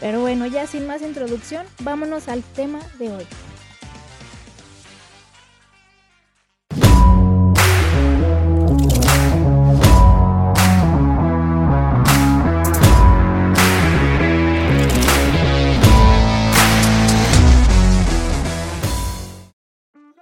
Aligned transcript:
Pero 0.00 0.20
bueno, 0.20 0.46
ya 0.46 0.66
sin 0.66 0.86
más 0.86 1.02
introducción, 1.02 1.66
vámonos 1.82 2.28
al 2.28 2.42
tema 2.42 2.80
de 2.98 3.12
hoy. 3.12 3.26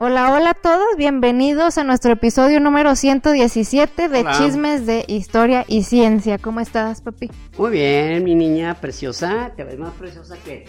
Hola, 0.01 0.33
hola 0.33 0.51
a 0.51 0.55
todos, 0.55 0.87
bienvenidos 0.97 1.77
a 1.77 1.83
nuestro 1.83 2.13
episodio 2.13 2.61
número 2.61 2.95
117 2.95 4.09
de 4.09 4.21
Hola. 4.21 4.33
Chismes 4.33 4.87
de 4.87 5.05
Historia 5.09 5.65
y 5.67 5.83
Ciencia. 5.83 6.39
¿Cómo 6.39 6.61
estás, 6.61 7.01
papi? 7.01 7.29
Muy 7.59 7.71
bien, 7.73 8.23
mi 8.23 8.37
niña 8.37 8.75
preciosa. 8.75 9.51
Te 9.57 9.65
ves 9.65 9.77
más 9.77 9.93
preciosa 9.95 10.37
que 10.45 10.67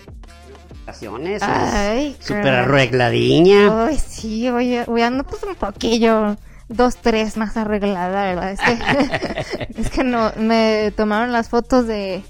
ocasiones. 0.81 1.43
Ay, 1.43 2.15
Súper 2.19 2.43
caray. 2.43 2.59
arregladinha. 2.63 3.85
Ay, 3.85 3.97
sí, 3.97 4.49
oye, 4.49 4.83
oye, 4.87 5.03
ando 5.03 5.23
pues 5.23 5.43
un 5.43 5.53
poquillo, 5.53 6.35
dos, 6.67 6.97
tres 6.97 7.37
más 7.37 7.55
arreglada, 7.55 8.33
¿verdad? 8.33 8.51
Es 8.51 8.59
que, 8.59 9.67
es 9.79 9.91
que 9.91 10.03
no, 10.03 10.31
me 10.37 10.91
tomaron 10.97 11.31
las 11.31 11.49
fotos 11.49 11.85
de, 11.85 12.23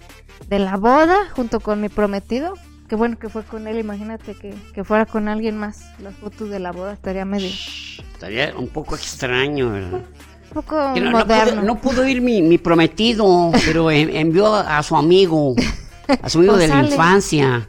de 0.49 0.59
la 0.59 0.75
boda 0.75 1.15
junto 1.33 1.61
con 1.61 1.79
mi 1.79 1.87
prometido. 1.87 2.55
Qué 2.89 2.95
bueno 2.95 3.19
que 3.19 3.29
fue 3.29 3.43
con 3.43 3.67
él, 3.67 3.77
imagínate 3.79 4.33
que, 4.33 4.53
que 4.73 4.83
fuera 4.83 5.05
con 5.05 5.27
alguien 5.29 5.57
más. 5.57 5.81
Las 6.01 6.15
fotos 6.15 6.49
de 6.49 6.59
la 6.59 6.71
boda 6.71 6.93
estaría 6.93 7.23
medio, 7.23 7.49
Estaría 8.13 8.53
un 8.57 8.67
poco 8.67 8.95
extraño, 8.95 9.71
¿verdad? 9.71 9.99
un 10.49 10.53
poco 10.53 10.75
no, 10.75 10.95
no 10.99 11.11
moderno. 11.11 11.51
pudo, 11.51 11.61
no 11.61 11.75
pudo 11.79 12.07
ir 12.07 12.21
mi, 12.21 12.41
mi 12.41 12.57
prometido, 12.57 13.51
pero 13.65 13.91
en- 13.91 14.15
envió 14.15 14.55
a, 14.55 14.81
su 14.81 14.95
amigo, 14.97 15.55
a 16.21 16.29
su 16.29 16.39
amigo 16.39 16.53
Pues 16.57 16.67
de 16.67 16.73
la 16.75 16.83
infancia. 16.83 17.67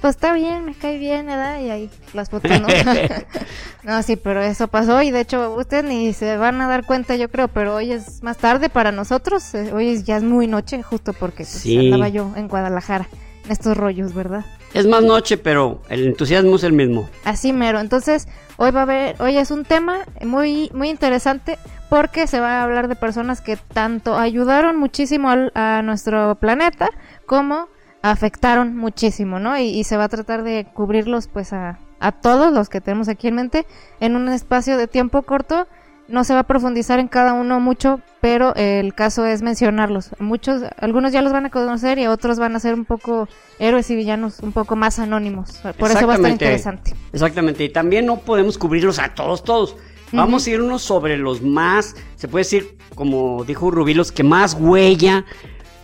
Pues 0.00 0.16
está 0.16 0.34
bien, 0.34 0.64
me 0.64 0.74
cae 0.74 0.98
bien, 0.98 1.26
¿verdad? 1.26 1.60
Y 1.60 1.70
ahí 1.70 1.90
las 2.12 2.28
fotos, 2.28 2.50
¿no? 2.60 2.66
no, 3.84 4.02
sí, 4.02 4.16
pero 4.16 4.42
eso 4.42 4.66
pasó 4.68 5.00
y 5.02 5.12
de 5.12 5.20
hecho 5.20 5.54
ustedes 5.54 5.84
ni 5.84 6.12
se 6.12 6.36
van 6.36 6.60
a 6.60 6.66
dar 6.68 6.84
cuenta, 6.84 7.14
yo 7.16 7.30
creo, 7.30 7.46
pero 7.48 7.76
hoy 7.76 7.92
es 7.92 8.22
más 8.22 8.36
tarde 8.36 8.68
para 8.68 8.90
nosotros. 8.90 9.54
eh, 9.54 9.72
Hoy 9.72 10.02
ya 10.02 10.16
es 10.16 10.22
muy 10.24 10.48
noche, 10.48 10.82
justo 10.82 11.12
porque 11.12 11.44
pues, 11.44 11.48
Sí. 11.50 11.78
andaba 11.78 12.08
yo 12.08 12.32
en 12.36 12.48
Guadalajara 12.48 13.08
estos 13.50 13.76
rollos, 13.76 14.14
¿verdad? 14.14 14.44
Es 14.74 14.86
más 14.86 15.02
noche, 15.02 15.36
pero 15.38 15.82
el 15.88 16.06
entusiasmo 16.06 16.56
es 16.56 16.64
el 16.64 16.72
mismo. 16.72 17.08
Así 17.24 17.52
mero. 17.52 17.80
Entonces, 17.80 18.28
hoy 18.56 18.70
va 18.72 18.80
a 18.80 18.82
haber, 18.82 19.20
hoy 19.22 19.36
es 19.38 19.50
un 19.50 19.64
tema 19.64 19.98
muy, 20.24 20.70
muy 20.74 20.88
interesante 20.90 21.58
porque 21.88 22.26
se 22.26 22.40
va 22.40 22.60
a 22.60 22.62
hablar 22.64 22.88
de 22.88 22.96
personas 22.96 23.40
que 23.40 23.56
tanto 23.56 24.16
ayudaron 24.18 24.76
muchísimo 24.76 25.30
al- 25.30 25.52
a 25.54 25.82
nuestro 25.82 26.34
planeta 26.34 26.88
como 27.26 27.68
afectaron 28.02 28.76
muchísimo, 28.76 29.38
¿no? 29.38 29.56
Y, 29.58 29.62
y 29.68 29.84
se 29.84 29.96
va 29.96 30.04
a 30.04 30.08
tratar 30.08 30.42
de 30.42 30.66
cubrirlos, 30.74 31.28
pues, 31.28 31.52
a, 31.52 31.78
a 32.00 32.12
todos 32.12 32.52
los 32.52 32.68
que 32.68 32.80
tenemos 32.80 33.08
aquí 33.08 33.28
en 33.28 33.36
mente 33.36 33.66
en 34.00 34.14
un 34.16 34.28
espacio 34.28 34.76
de 34.76 34.86
tiempo 34.88 35.22
corto. 35.22 35.66
No 36.08 36.22
se 36.22 36.34
va 36.34 36.40
a 36.40 36.42
profundizar 36.44 37.00
en 37.00 37.08
cada 37.08 37.32
uno 37.32 37.58
mucho, 37.58 38.00
pero 38.20 38.54
el 38.54 38.94
caso 38.94 39.26
es 39.26 39.42
mencionarlos. 39.42 40.10
Muchos, 40.20 40.62
algunos 40.78 41.12
ya 41.12 41.20
los 41.20 41.32
van 41.32 41.46
a 41.46 41.50
conocer 41.50 41.98
y 41.98 42.06
otros 42.06 42.38
van 42.38 42.54
a 42.54 42.60
ser 42.60 42.74
un 42.74 42.84
poco 42.84 43.28
héroes 43.58 43.90
y 43.90 43.96
villanos, 43.96 44.38
un 44.40 44.52
poco 44.52 44.76
más 44.76 44.98
anónimos. 44.98 45.60
Por 45.78 45.90
eso 45.90 46.06
va 46.06 46.14
a 46.14 46.16
estar 46.16 46.30
interesante. 46.30 46.94
Exactamente, 47.12 47.64
y 47.64 47.68
también 47.68 48.06
no 48.06 48.18
podemos 48.18 48.56
cubrirlos 48.56 48.98
a 48.98 49.14
todos, 49.14 49.42
todos. 49.42 49.76
Vamos 50.12 50.46
a 50.46 50.50
irnos 50.50 50.82
sobre 50.82 51.18
los 51.18 51.42
más, 51.42 51.96
se 52.14 52.28
puede 52.28 52.44
decir, 52.44 52.78
como 52.94 53.42
dijo 53.44 53.72
Rubí, 53.72 53.92
los 53.92 54.12
que 54.12 54.22
más 54.22 54.54
huella 54.54 55.24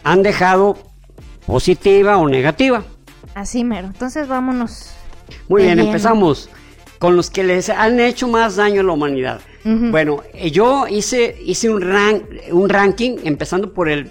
han 0.04 0.22
dejado 0.22 0.78
positiva 1.47 2.16
o 2.16 2.28
negativa. 2.28 2.84
Así 3.34 3.64
mero. 3.64 3.88
Entonces 3.88 4.28
vámonos. 4.28 4.94
Muy 5.48 5.62
bien, 5.62 5.76
lleno. 5.76 5.88
empezamos 5.88 6.48
con 6.98 7.16
los 7.16 7.30
que 7.30 7.42
les 7.42 7.68
han 7.68 7.98
hecho 7.98 8.28
más 8.28 8.56
daño 8.56 8.82
a 8.82 8.84
la 8.84 8.92
humanidad. 8.92 9.41
Bueno, 9.64 10.22
eh, 10.34 10.50
yo 10.50 10.86
hice, 10.88 11.36
hice 11.44 11.68
un, 11.70 11.80
ran- 11.82 12.26
un 12.50 12.68
ranking 12.68 13.16
empezando 13.24 13.72
por 13.72 13.88
el, 13.88 14.10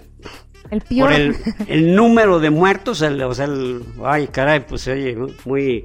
El 0.69 0.81
peor. 0.81 1.09
por 1.09 1.13
el, 1.19 1.35
el 1.67 1.95
número 1.95 2.39
de 2.39 2.49
muertos, 2.49 3.01
el- 3.01 3.21
o 3.23 3.33
sea, 3.33 3.45
el, 3.45 3.81
ay, 4.03 4.27
caray, 4.27 4.65
pues 4.65 4.81
se 4.81 4.93
oye 4.93 5.17
muy 5.45 5.83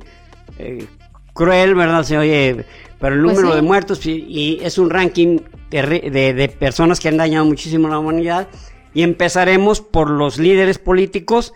eh, 0.59 0.87
cruel, 1.33 1.75
¿verdad? 1.75 2.03
Se 2.05 2.17
oye, 2.17 2.65
pero 3.01 3.15
el 3.17 3.23
Pues 3.23 3.35
número 3.37 3.51
sí. 3.51 3.57
de 3.57 3.63
muertos 3.63 4.07
y, 4.07 4.13
y 4.29 4.59
es 4.63 4.79
un 4.79 4.89
ranking 4.91 5.39
de, 5.71 6.33
de 6.33 6.49
personas 6.49 7.01
que 7.01 7.09
han 7.09 7.17
dañado 7.17 7.45
muchísimo 7.45 7.89
a 7.89 7.91
la 7.91 7.99
humanidad 7.99 8.49
y 8.95 9.03
empezaremos 9.03 9.81
por 9.81 10.09
los 10.11 10.39
líderes 10.39 10.79
políticos 10.79 11.53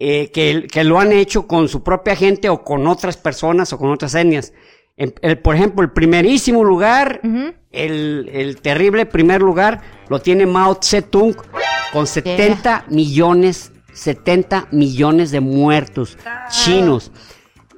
eh, 0.00 0.30
que, 0.32 0.66
que 0.70 0.84
lo 0.84 1.00
han 1.00 1.12
hecho 1.12 1.46
con 1.46 1.68
su 1.68 1.82
propia 1.82 2.14
gente 2.16 2.48
o 2.50 2.62
con 2.62 2.86
otras 2.86 3.16
personas 3.16 3.72
o 3.72 3.78
con 3.78 3.90
otras 3.90 4.14
etnias. 4.14 4.52
En- 4.98 5.14
el- 5.22 5.38
por 5.38 5.54
ejemplo, 5.54 5.82
el 5.82 5.90
primerísimo 5.92 6.62
lugar, 6.64 7.20
el, 7.72 8.28
el 8.32 8.56
terrible 8.60 9.06
primer 9.06 9.40
lugar, 9.40 9.80
lo 10.10 10.18
tiene 10.20 10.44
Mao 10.44 10.78
Zedong 10.82 11.34
con 11.92 12.06
70 12.06 12.84
millones, 12.90 13.72
70 13.94 14.68
millones 14.72 15.30
de 15.30 15.40
muertos 15.40 16.18
chinos. 16.50 17.10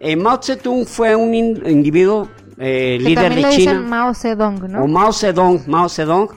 Eh, 0.00 0.16
Mao 0.16 0.40
Zedong 0.42 0.86
fue 0.86 1.14
un 1.14 1.34
in- 1.34 1.62
individuo 1.66 2.28
eh, 2.62 2.96
que 2.98 3.04
líder 3.08 3.24
también 3.26 3.42
de 3.42 3.48
le 3.50 3.56
China. 3.56 3.72
dicen 3.72 3.88
Mao 3.88 4.14
Zedong, 4.14 4.70
¿no? 4.70 4.84
O 4.84 4.86
Mao 4.86 5.12
Zedong, 5.12 5.60
Mao 5.66 5.88
Zedong. 5.88 6.28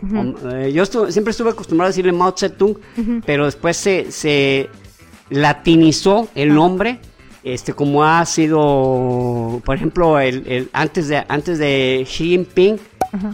o, 0.46 0.50
eh, 0.52 0.72
yo 0.74 0.84
estu- 0.84 1.10
siempre 1.12 1.32
estuve 1.32 1.50
acostumbrado 1.52 1.88
a 1.88 1.92
decirle 1.92 2.12
Mao 2.12 2.34
Zedong, 2.38 2.76
pero 3.26 3.46
después 3.46 3.78
se, 3.78 4.12
se 4.12 4.70
latinizó 5.30 6.28
el 6.36 6.54
nombre, 6.54 7.00
este 7.44 7.74
como 7.74 8.04
ha 8.04 8.26
sido, 8.26 9.62
por 9.66 9.76
ejemplo, 9.76 10.20
el, 10.20 10.44
el- 10.48 10.70
antes 10.74 11.08
de 11.08 11.24
antes 11.28 11.60
de 11.60 12.04
Xi 12.08 12.30
Jinping 12.30 12.80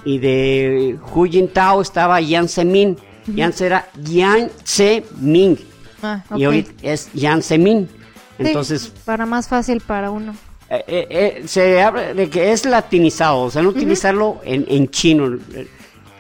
y 0.06 0.18
de 0.18 0.98
Hu 1.14 1.26
Jintao 1.26 1.82
estaba 1.82 2.20
Jiang 2.22 2.48
Zemin. 2.50 2.98
Jiang 3.34 3.54
era 3.62 3.88
Jiang 4.04 4.50
Zemin 4.66 5.58
Ah, 6.02 6.24
y 6.36 6.46
hoy 6.46 6.68
es 6.82 7.10
Jiang 7.14 7.42
Zemin. 7.44 7.88
Sí, 7.88 8.46
Entonces, 8.48 8.92
para 9.06 9.26
más 9.26 9.48
fácil 9.48 9.82
para 9.82 10.10
uno. 10.12 10.34
eh, 10.70 10.84
eh, 10.88 11.08
eh, 11.10 11.44
se 11.48 11.82
habla 11.82 12.14
de 12.14 12.30
que 12.30 12.52
es 12.52 12.66
latinizado, 12.66 13.42
o 13.42 13.52
sea, 13.52 13.62
no 13.62 13.70
utilizarlo 13.70 14.40
en, 14.46 14.66
en 14.70 14.90
chino. 14.90 15.38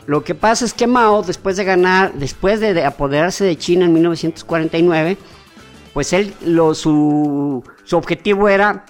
Lo 0.06 0.24
que 0.24 0.36
pasa 0.36 0.66
es 0.66 0.74
que 0.74 0.86
Mao, 0.88 1.22
después 1.22 1.56
de 1.56 1.64
ganar, 1.64 2.14
después 2.16 2.60
de, 2.60 2.74
de 2.74 2.84
apoderarse 2.84 3.46
de 3.46 3.58
China 3.58 3.86
en 3.86 3.94
1949, 3.94 5.18
pues 5.94 6.14
él, 6.14 6.34
lo, 6.46 6.74
su, 6.76 7.64
su 7.90 7.98
objetivo 7.98 8.48
era 8.48 8.86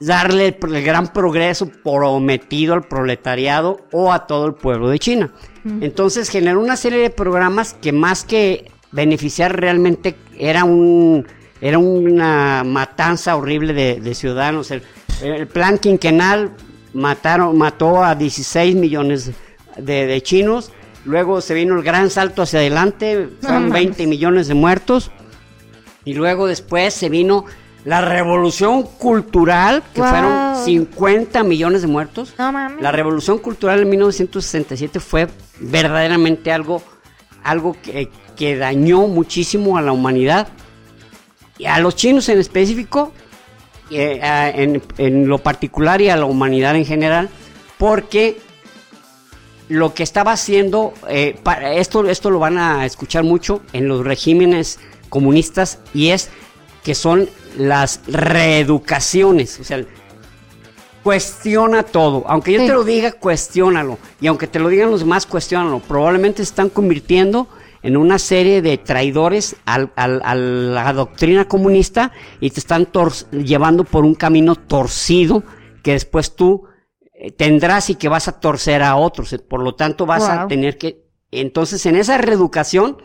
darle 0.00 0.46
el, 0.58 0.82
gran 0.82 1.08
progreso 1.12 1.68
prometido 1.68 2.72
al 2.72 2.84
proletariado 2.84 3.86
o 3.92 4.10
a 4.10 4.26
todo 4.26 4.46
el 4.46 4.54
pueblo 4.54 4.88
de 4.88 4.98
China. 4.98 5.30
Entonces 5.82 6.30
generó 6.30 6.60
una 6.60 6.78
serie 6.78 6.98
de 7.00 7.10
programas 7.10 7.74
que 7.74 7.92
más 7.92 8.24
que 8.24 8.70
beneficiar 8.90 9.60
realmente 9.60 10.16
era 10.38 10.64
un 10.64 11.26
era 11.60 11.76
una 11.76 12.64
matanza 12.64 13.36
horrible 13.36 13.74
de, 13.74 14.00
de 14.00 14.14
ciudadanos. 14.14 14.70
El, 14.70 14.82
el 15.22 15.46
plan 15.46 15.76
quinquenal 15.76 16.52
mataron, 16.94 17.58
mató 17.58 18.02
a 18.02 18.14
16 18.14 18.76
millones 18.76 19.32
de, 19.76 20.06
de 20.06 20.22
chinos. 20.22 20.72
Luego 21.04 21.42
se 21.42 21.52
vino 21.52 21.76
el 21.76 21.82
gran 21.82 22.08
salto 22.08 22.40
hacia 22.40 22.60
adelante, 22.60 23.28
son 23.42 23.68
mames. 23.68 23.72
20 23.72 24.06
millones 24.06 24.48
de 24.48 24.54
muertos. 24.54 25.10
Y 26.06 26.14
luego 26.14 26.46
después 26.46 26.94
se 26.94 27.10
vino 27.10 27.44
la 27.86 28.00
revolución 28.00 28.82
cultural, 28.82 29.82
que 29.94 30.00
Wow. 30.00 30.10
fueron 30.10 30.64
50 30.64 31.42
millones 31.44 31.82
de 31.82 31.86
muertos. 31.88 32.34
No 32.36 32.50
mames. 32.52 32.82
La 32.82 32.90
revolución 32.90 33.38
cultural 33.38 33.80
en 33.80 33.88
1967 33.88 34.98
fue 35.00 35.28
verdaderamente 35.60 36.50
algo, 36.52 36.82
algo 37.44 37.76
que, 37.80 38.10
que 38.34 38.56
dañó 38.56 39.06
muchísimo 39.06 39.78
a 39.78 39.82
la 39.82 39.92
humanidad 39.92 40.48
y 41.58 41.66
a 41.66 41.78
los 41.78 41.94
chinos 41.94 42.28
en 42.28 42.38
específico, 42.40 43.12
eh, 43.90 44.18
en, 44.56 44.82
en 44.98 45.28
lo 45.28 45.38
particular 45.38 46.00
y 46.00 46.08
a 46.10 46.16
la 46.16 46.24
humanidad 46.26 46.74
en 46.74 46.84
general, 46.84 47.28
porque 47.78 48.38
lo 49.68 49.94
que 49.94 50.02
estaba 50.02 50.32
haciendo, 50.32 50.92
eh, 51.08 51.38
para, 51.42 51.72
esto, 51.74 52.04
esto 52.08 52.30
lo 52.30 52.40
van 52.40 52.58
a 52.58 52.84
escuchar 52.84 53.22
mucho 53.22 53.62
en 53.72 53.86
los 53.86 54.04
regímenes 54.04 54.80
comunistas 55.08 55.78
y 55.94 56.08
es 56.08 56.30
que 56.86 56.94
son 56.94 57.28
las 57.58 58.00
reeducaciones. 58.06 59.58
O 59.58 59.64
sea, 59.64 59.84
cuestiona 61.02 61.82
todo. 61.82 62.24
Aunque 62.28 62.52
yo 62.52 62.60
Sí. 62.60 62.66
te 62.68 62.72
lo 62.72 62.84
diga, 62.84 63.10
cuestiónalo. 63.10 63.98
Y 64.20 64.28
aunque 64.28 64.46
te 64.46 64.60
lo 64.60 64.68
digan 64.68 64.92
los 64.92 65.00
demás, 65.00 65.26
cuestiónalo. 65.26 65.80
Probablemente 65.80 66.38
se 66.38 66.50
están 66.50 66.68
convirtiendo 66.68 67.48
en 67.82 67.96
una 67.96 68.20
serie 68.20 68.62
de 68.62 68.78
traidores 68.78 69.56
al- 69.64 69.92
al- 69.96 70.22
a 70.24 70.36
la 70.36 70.92
doctrina 70.92 71.46
comunista 71.48 72.12
y 72.40 72.50
te 72.50 72.60
están 72.60 72.88
llevando 73.32 73.82
por 73.82 74.04
un 74.04 74.14
camino 74.14 74.54
torcido 74.54 75.42
que 75.82 75.92
después 75.92 76.36
tú 76.36 76.66
eh, 77.18 77.32
tendrás 77.32 77.90
y 77.90 77.94
que 77.96 78.08
vas 78.08 78.28
a 78.28 78.38
torcer 78.38 78.82
a 78.84 78.94
otros. 78.94 79.34
Por 79.48 79.60
lo 79.62 79.74
tanto, 79.74 80.06
vas 80.06 80.28
a 80.28 80.46
tener 80.48 80.78
que... 80.78 81.04
Entonces, 81.32 81.84
en 81.86 81.96
esa 81.96 82.18
reeducación, 82.18 82.98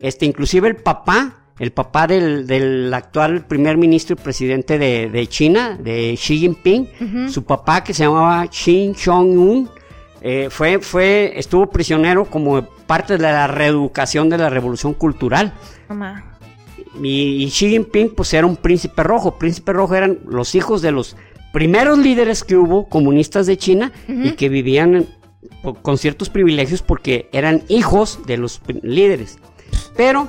este, 0.00 0.26
inclusive 0.26 0.66
el 0.66 0.76
papá, 0.76 1.39
el 1.60 1.70
papá 1.72 2.06
del, 2.08 2.46
del 2.48 2.92
actual 2.92 3.44
primer 3.46 3.76
ministro 3.76 4.16
y 4.18 4.22
presidente 4.22 4.78
de, 4.78 5.08
de 5.10 5.26
China, 5.28 5.78
de 5.80 6.14
Xi 6.18 6.38
Jinping, 6.38 6.88
su 7.30 7.44
papá 7.44 7.84
que 7.84 7.94
se 7.94 8.02
llamaba 8.04 8.46
Shin 8.50 8.94
Chong-un, 8.96 9.68
eh, 10.22 10.48
fue, 10.50 10.80
fue, 10.80 11.32
estuvo 11.36 11.70
prisionero 11.70 12.24
como 12.24 12.62
parte 12.86 13.16
de 13.18 13.22
la 13.22 13.46
reeducación 13.46 14.28
de 14.30 14.38
la 14.38 14.50
revolución 14.50 14.94
cultural. 14.94 15.52
Mamá. 15.88 16.38
Y, 17.02 17.44
y 17.44 17.46
Xi 17.50 17.68
Jinping 17.70 18.14
pues 18.16 18.34
era 18.34 18.46
un 18.46 18.56
príncipe 18.56 19.02
rojo. 19.02 19.38
Príncipe 19.38 19.72
rojo 19.72 19.94
eran 19.94 20.18
los 20.26 20.54
hijos 20.54 20.82
de 20.82 20.90
los 20.90 21.16
primeros 21.52 21.98
líderes 21.98 22.42
que 22.42 22.56
hubo 22.56 22.88
comunistas 22.88 23.46
de 23.46 23.56
China 23.56 23.92
y 24.08 24.32
que 24.32 24.48
vivían 24.48 24.94
en- 24.96 25.08
con 25.82 25.98
ciertos 25.98 26.30
privilegios 26.30 26.80
porque 26.82 27.28
eran 27.32 27.62
hijos 27.68 28.20
de 28.26 28.36
los 28.38 28.60
líderes. 28.82 29.38
Pero 29.96 30.28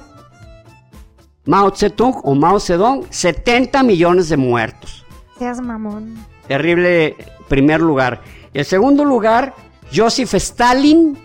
Mao 1.52 1.70
Zedong 1.76 2.16
o 2.24 2.34
Mao 2.34 2.60
Zedong, 2.62 3.04
70 3.10 3.84
millones 3.84 4.30
de 4.30 4.38
muertos. 4.38 5.06
Seas 5.38 5.60
mamón. 5.60 6.16
Terrible 6.48 7.16
primer 7.50 7.82
lugar. 7.82 8.22
El 8.54 8.64
segundo 8.64 9.04
lugar, 9.04 9.54
Joseph 9.94 10.34
Stalin, 10.36 11.18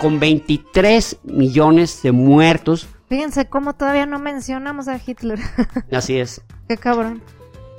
con 0.00 0.20
23 0.20 1.16
millones 1.24 2.00
de 2.02 2.12
muertos. 2.12 2.86
Fíjense 3.08 3.48
cómo 3.48 3.74
todavía 3.74 4.06
no 4.06 4.20
mencionamos 4.20 4.86
a 4.86 5.00
Hitler. 5.04 5.40
Así 5.92 6.16
es. 6.16 6.42
Qué 6.68 6.76
cabrón. 6.76 7.20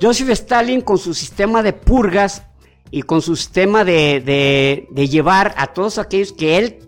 Joseph 0.02 0.28
Stalin 0.28 0.82
con 0.82 0.98
su 0.98 1.14
sistema 1.14 1.62
de 1.62 1.72
purgas 1.72 2.42
y 2.90 3.00
con 3.02 3.22
su 3.22 3.34
sistema 3.34 3.82
de, 3.82 4.20
de- 4.20 4.88
de 4.90 5.08
llevar 5.08 5.54
a 5.56 5.68
todos 5.68 5.96
aquellos 5.96 6.34
que 6.34 6.58
él 6.58 6.78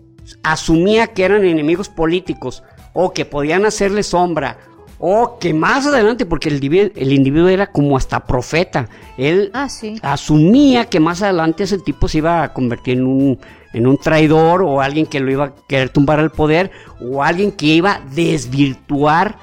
asumía 0.43 1.07
que 1.07 1.23
eran 1.25 1.43
enemigos 1.43 1.89
políticos 1.89 2.61
o 2.93 3.13
que 3.13 3.25
podían 3.25 3.65
hacerle 3.65 4.03
sombra 4.03 4.59
o 4.99 5.37
que 5.39 5.53
más 5.53 5.85
adelante, 5.85 6.25
porque 6.25 6.49
el, 6.49 6.55
individuo- 6.61 6.91
el 6.95 7.13
individuo 7.13 7.49
era 7.49 7.67
como 7.71 7.95
hasta 7.97 8.19
profeta, 8.25 8.89
él 9.17 9.51
Ah, 9.53 9.69
sí. 9.69 9.95
asumía 10.01 10.85
que 10.85 10.99
más 10.99 11.21
adelante 11.21 11.63
ese 11.63 11.77
tipo 11.79 12.07
se 12.07 12.17
iba 12.19 12.41
a 12.43 12.53
convertir 12.53 12.97
en 12.97 13.05
un, 13.05 13.39
en 13.73 13.85
un 13.87 13.97
traidor 13.97 14.63
o 14.63 14.81
alguien 14.81 15.05
que 15.05 15.19
lo 15.19 15.31
iba 15.31 15.45
a 15.45 15.53
querer 15.67 15.89
tumbar 15.89 16.19
al 16.19 16.31
poder 16.31 16.71
o 16.99 17.23
alguien 17.23 17.51
que 17.51 17.67
iba 17.67 17.91
a 17.95 18.01
desvirtuar 18.11 19.37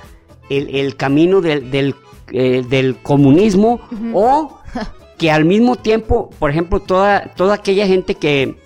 el, 0.51 0.75
el 0.75 0.97
camino 0.97 1.41
del, 1.41 1.71
del, 1.71 1.95
eh, 2.33 2.65
del 2.69 2.97
comunismo 2.97 3.81
o 4.13 4.59
que 5.19 5.31
al 5.31 5.45
mismo 5.45 5.77
tiempo, 5.77 6.31
por 6.39 6.51
ejemplo, 6.51 6.81
toda, 6.81 7.33
toda 7.37 7.55
aquella 7.55 7.87
gente 7.87 8.17
que, 8.17 8.57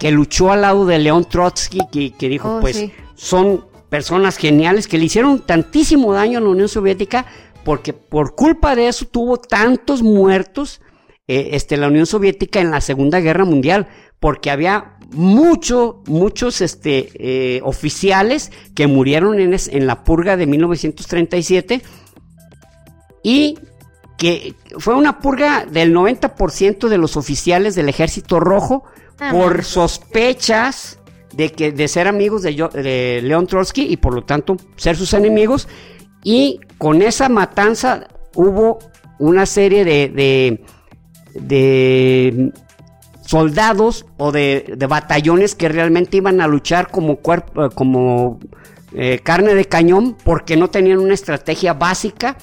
que 0.00 0.10
luchó 0.10 0.50
al 0.50 0.62
lado 0.62 0.86
de 0.86 0.98
León 0.98 1.26
Trotsky, 1.28 1.80
que, 1.92 2.12
que 2.12 2.28
dijo, 2.30 2.56
Oh, 2.56 2.60
pues 2.60 2.76
sí. 2.76 2.92
son 3.14 3.64
personas 3.88 4.36
geniales 4.36 4.86
que 4.88 4.98
le 4.98 5.04
hicieron 5.04 5.40
tantísimo 5.40 6.12
daño 6.12 6.38
a 6.38 6.42
la 6.42 6.48
Unión 6.48 6.68
Soviética 6.68 7.26
porque 7.64 7.92
por 7.92 8.34
culpa 8.34 8.74
de 8.76 8.88
eso 8.88 9.06
tuvo 9.06 9.36
tantos 9.38 10.02
muertos 10.02 10.80
eh, 11.26 11.50
este, 11.52 11.76
la 11.76 11.88
Unión 11.88 12.06
Soviética 12.06 12.60
en 12.60 12.70
la 12.70 12.80
Segunda 12.80 13.20
Guerra 13.20 13.44
Mundial, 13.44 13.88
porque 14.20 14.50
había 14.50 14.96
mucho, 15.12 16.02
muchos 16.06 16.60
este, 16.62 17.10
eh, 17.18 17.60
oficiales 17.64 18.50
que 18.74 18.86
murieron 18.86 19.38
en, 19.40 19.52
es- 19.52 19.68
en 19.68 19.86
la 19.86 20.04
purga 20.04 20.36
de 20.38 20.46
1937 20.46 21.82
y 23.22 23.58
que 24.16 24.54
fue 24.78 24.94
una 24.94 25.20
purga 25.20 25.64
del 25.66 25.94
90% 25.94 26.88
de 26.88 26.98
los 26.98 27.16
oficiales 27.16 27.74
del 27.74 27.88
Ejército 27.88 28.40
Rojo 28.40 28.84
Ah, 29.20 29.32
por 29.32 29.64
sospechas 29.64 30.97
de 31.38 31.52
que 31.52 31.70
de 31.70 31.86
ser 31.86 32.08
amigos 32.08 32.42
de, 32.42 32.52
de 32.52 33.20
León 33.22 33.46
Trotsky 33.46 33.82
y 33.82 33.96
por 33.96 34.12
lo 34.12 34.24
tanto 34.24 34.56
ser 34.74 34.96
sus 34.96 35.14
enemigos 35.14 35.68
y 36.24 36.58
con 36.78 37.00
esa 37.00 37.28
matanza 37.28 38.08
hubo 38.34 38.80
una 39.20 39.46
serie 39.46 39.84
de, 39.84 40.60
de, 41.34 42.52
soldados 43.24 44.04
o 44.16 44.32
de, 44.32 44.74
de 44.76 44.86
batallones 44.88 45.54
que 45.54 45.68
realmente 45.68 46.16
iban 46.16 46.40
a 46.40 46.48
luchar 46.48 46.90
como 46.90 47.16
cuerpo, 47.16 47.66
eh, 47.66 47.68
como 47.72 48.40
eh, 48.94 49.20
carne 49.22 49.54
de 49.54 49.66
cañón 49.66 50.16
porque 50.24 50.56
no 50.56 50.70
tenían 50.70 50.98
una 50.98 51.14
estrategia 51.14 51.72
básica, 51.72 52.36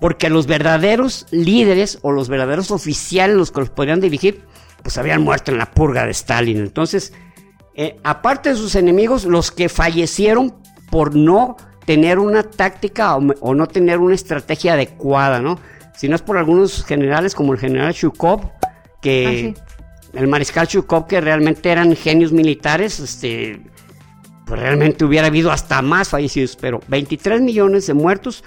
porque 0.00 0.30
los 0.30 0.46
verdaderos 0.46 1.26
líderes 1.32 1.98
o 2.02 2.12
los 2.12 2.28
verdaderos 2.28 2.70
oficiales, 2.70 3.36
los 3.36 3.50
que 3.50 3.60
los 3.60 3.70
podrían 3.70 4.00
dirigir, 4.00 4.44
pues 4.82 4.96
habían 4.96 5.22
muerto 5.22 5.50
en 5.50 5.58
la 5.58 5.72
purga 5.72 6.04
de 6.04 6.12
Stalin. 6.12 6.58
Entonces, 6.58 7.12
eh, 7.80 7.96
aparte 8.02 8.48
de 8.48 8.56
sus 8.56 8.74
enemigos, 8.74 9.24
los 9.24 9.52
que 9.52 9.68
fallecieron 9.68 10.52
por 10.90 11.14
no 11.14 11.56
tener 11.86 12.18
una 12.18 12.42
táctica 12.42 13.16
o, 13.16 13.20
o 13.40 13.54
no 13.54 13.68
tener 13.68 14.00
una 14.00 14.16
estrategia 14.16 14.72
adecuada, 14.72 15.40
¿no? 15.40 15.60
Si 15.96 16.08
no 16.08 16.16
es 16.16 16.22
por 16.22 16.38
algunos 16.38 16.84
generales 16.84 17.36
como 17.36 17.52
el 17.52 17.60
general 17.60 17.92
Shukov, 17.92 18.50
que 19.00 19.54
el 20.12 20.26
mariscal 20.26 20.66
Shukov, 20.66 21.06
que 21.06 21.20
realmente 21.20 21.70
eran 21.70 21.94
genios 21.94 22.32
militares, 22.32 22.98
este, 22.98 23.62
pues 24.44 24.58
realmente 24.58 25.04
hubiera 25.04 25.28
habido 25.28 25.52
hasta 25.52 25.80
más 25.80 26.08
fallecidos, 26.08 26.56
pero 26.56 26.80
23 26.88 27.40
millones 27.42 27.86
de 27.86 27.94
muertos, 27.94 28.42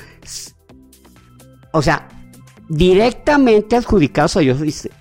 o 1.71 1.81
sea, 1.81 2.09
directamente 2.67 3.77
adjudicados 3.77 4.35
a 4.35 4.41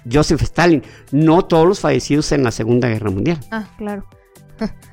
Joseph 0.09 0.43
Stalin, 0.43 0.85
no 1.11 1.45
todos 1.47 1.67
los 1.67 1.81
fallecidos 1.81 2.31
en 2.31 2.45
la 2.45 2.53
Segunda 2.53 2.89
Guerra 2.89 3.11
Mundial. 3.11 3.41
Ah, 3.51 3.67
claro. 3.77 4.07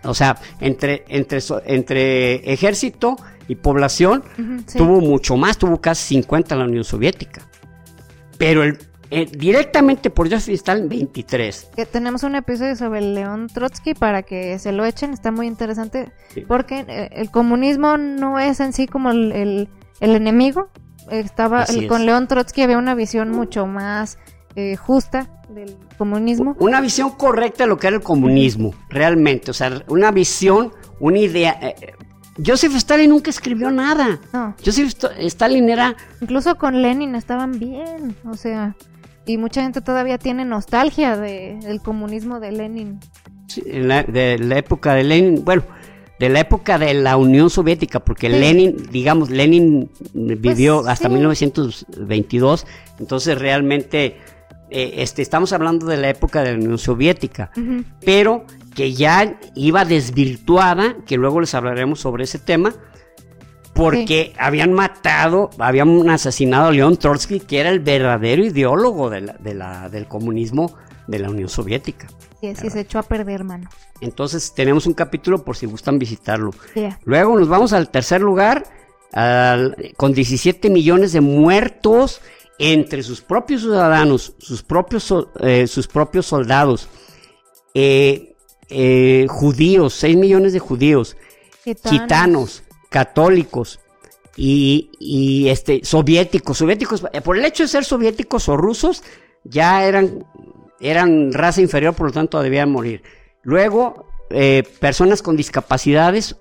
O 0.03 0.13
sea, 0.13 0.37
entre, 0.59 1.03
entre, 1.09 1.39
entre 1.65 2.53
ejército 2.53 3.15
y 3.47 3.55
población, 3.55 4.23
Ujú, 4.37 4.63
sí. 4.65 4.77
tuvo 4.77 5.01
mucho 5.01 5.37
más, 5.37 5.57
tuvo 5.57 5.79
casi 5.81 6.15
50 6.15 6.55
la 6.55 6.65
Unión 6.65 6.83
Soviética. 6.83 7.41
Pero 8.37 8.63
el, 8.63 8.77
eh, 9.09 9.25
directamente 9.25 10.09
por 10.09 10.29
Joseph 10.29 10.53
Stalin, 10.55 10.89
23. 10.89 11.69
Que 11.75 11.85
tenemos 11.85 12.23
un 12.23 12.35
episodio 12.35 12.75
sobre 12.75 12.99
el 12.99 13.13
León 13.15 13.47
Trotsky 13.47 13.93
para 13.93 14.23
que 14.23 14.59
se 14.59 14.71
lo 14.71 14.85
echen, 14.85 15.13
está 15.13 15.31
muy 15.31 15.47
interesante. 15.47 16.11
Sí. 16.33 16.41
Porque 16.47 16.85
eh, 16.87 17.09
el 17.13 17.31
comunismo 17.31 17.97
no 17.97 18.37
es 18.39 18.59
en 18.59 18.73
sí 18.73 18.85
como 18.87 19.11
el, 19.11 19.31
el- 19.31 19.69
el 19.99 20.15
enemigo. 20.15 20.69
Estaba 21.09 21.63
el- 21.63 21.87
con 21.87 22.05
León 22.05 22.27
Trotsky 22.27 22.61
había 22.63 22.77
una 22.77 22.93
visión 22.95 23.31
mucho 23.31 23.65
más 23.65 24.17
eh, 24.55 24.75
justa 24.75 25.29
del 25.49 25.75
comunismo. 25.97 26.55
Una 26.59 26.81
visión 26.81 27.11
correcta 27.11 27.63
de 27.63 27.69
lo 27.69 27.77
que 27.77 27.87
era 27.87 27.95
el 27.97 28.03
comunismo, 28.03 28.73
realmente. 28.89 29.51
O 29.51 29.53
sea, 29.53 29.83
una 29.87 30.11
visión, 30.11 30.71
una 30.99 31.19
idea. 31.19 31.57
eh, 31.61 31.75
eh, 31.81 31.93
Joseph 32.45 32.75
Stalin 32.75 33.09
nunca 33.09 33.29
escribió 33.31 33.71
nada. 33.71 34.19
No, 34.33 34.55
Joseph 34.63 34.93
Stalin 35.19 35.69
era 35.69 35.95
incluso 36.21 36.55
con 36.55 36.81
Lenin 36.81 37.15
estaban 37.15 37.57
bien, 37.57 38.15
o 38.29 38.35
sea, 38.35 38.75
y 39.25 39.37
mucha 39.37 39.63
gente 39.63 39.81
todavía 39.81 40.17
tiene 40.19 40.45
nostalgia 40.45 41.17
de, 41.17 41.57
del 41.63 41.81
comunismo 41.81 42.39
de 42.39 42.51
Lenin. 42.51 42.99
Sí, 43.47 43.63
en 43.65 43.87
la- 43.87 44.03
de 44.03 44.37
la 44.37 44.57
época 44.59 44.93
de 44.93 45.03
Lenin, 45.03 45.43
bueno, 45.43 45.63
de 46.19 46.29
la 46.29 46.39
época 46.41 46.77
de 46.77 46.93
la 46.93 47.17
Unión 47.17 47.49
Soviética, 47.49 47.99
porque 48.01 48.27
Sí. 48.29 48.37
Lenin, 48.37 48.75
digamos, 48.91 49.29
Lenin 49.31 49.89
vivió 50.13 50.81
Pues, 50.81 50.89
hasta 50.93 51.07
sí. 51.07 51.13
1922, 51.15 52.65
entonces 52.99 53.37
realmente 53.39 54.17
eh, 54.69 54.95
este, 54.97 55.21
estamos 55.21 55.53
hablando 55.53 55.85
de 55.85 55.97
la 55.97 56.09
época 56.09 56.43
de 56.43 56.51
la 56.51 56.57
Unión 56.57 56.77
Soviética, 56.77 57.51
pero 58.05 58.45
que 58.75 58.93
ya 58.93 59.39
iba 59.55 59.85
desvirtuada, 59.85 60.97
que 61.05 61.17
luego 61.17 61.39
les 61.41 61.53
hablaremos 61.55 61.99
sobre 61.99 62.25
ese 62.25 62.39
tema, 62.39 62.73
porque 63.73 64.33
habían 64.39 64.73
matado, 64.73 65.49
habían 65.59 66.09
asesinado 66.09 66.69
a 66.69 66.71
León 66.71 66.97
Trotsky, 66.97 67.39
que 67.41 67.59
era 67.59 67.69
el 67.69 67.79
verdadero 67.79 68.43
ideólogo 68.43 69.09
de 69.09 69.21
la- 69.21 69.33
de 69.33 69.53
la- 69.53 69.89
del 69.89 70.07
comunismo 70.07 70.75
de 71.07 71.19
la 71.19 71.29
Unión 71.29 71.47
Soviética. 71.47 72.07
Sí, 72.41 72.53
sí, 72.55 72.69
se 72.69 72.81
echó 72.81 72.99
a 72.99 73.03
perder, 73.03 73.43
mano. 73.43 73.69
Entonces 74.01 74.53
tenemos 74.55 74.85
un 74.87 74.93
capítulo 74.93 75.43
por 75.43 75.55
si 75.55 75.65
gustan 75.65 75.97
visitarlo. 75.99 76.51
Luego 77.05 77.37
nos 77.39 77.47
vamos 77.47 77.73
al 77.73 77.89
tercer 77.89 78.21
lugar 78.21 78.65
al- 79.13 79.75
con 79.95 80.11
17 80.13 80.69
millones 80.69 81.13
de 81.13 81.21
muertos 81.21 82.21
entre 82.59 83.03
sus 83.03 83.21
propios 83.21 83.61
ciudadanos, 83.61 84.33
sus 84.39 84.63
propios, 84.63 85.13
eh, 85.41 85.67
sus 85.67 85.87
propios 85.87 86.25
soldados, 86.25 86.87
eh, 87.73 88.35
eh, 88.69 89.27
judíos, 89.29 89.93
6 89.93 90.17
millones 90.17 90.53
de 90.53 90.59
judíos, 90.59 91.15
Gitanos. 91.63 91.91
gitanos, 92.01 92.63
católicos, 92.89 93.79
y, 94.35 94.91
y, 94.99 95.49
este, 95.49 95.81
soviéticos, 95.83 96.59
soviéticos, 96.59 97.03
por 97.23 97.37
el 97.37 97.45
hecho 97.45 97.63
de 97.63 97.69
ser 97.69 97.85
soviéticos 97.85 98.49
o 98.49 98.57
rusos, 98.57 99.03
ya 99.43 99.85
eran, 99.85 100.25
eran 100.79 101.33
raza 101.33 101.61
inferior, 101.61 101.95
por 101.95 102.07
lo 102.07 102.13
tanto 102.13 102.41
debían 102.41 102.71
morir. 102.71 103.01
Luego, 103.41 104.07
personas 104.79 105.21
con 105.21 105.37
discapacidades 105.37 106.35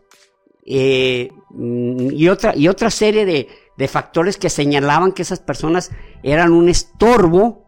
mm, 0.66 2.10
y, 2.12 2.28
otra, 2.28 2.54
y 2.54 2.68
otra 2.68 2.90
serie 2.90 3.24
de, 3.24 3.48
de, 3.76 3.88
factores 3.88 4.36
que 4.36 4.50
señalaban 4.50 5.12
que 5.12 5.22
esas 5.22 5.40
personas 5.40 5.90
eran 6.22 6.52
un 6.52 6.68
estorbo 6.68 7.66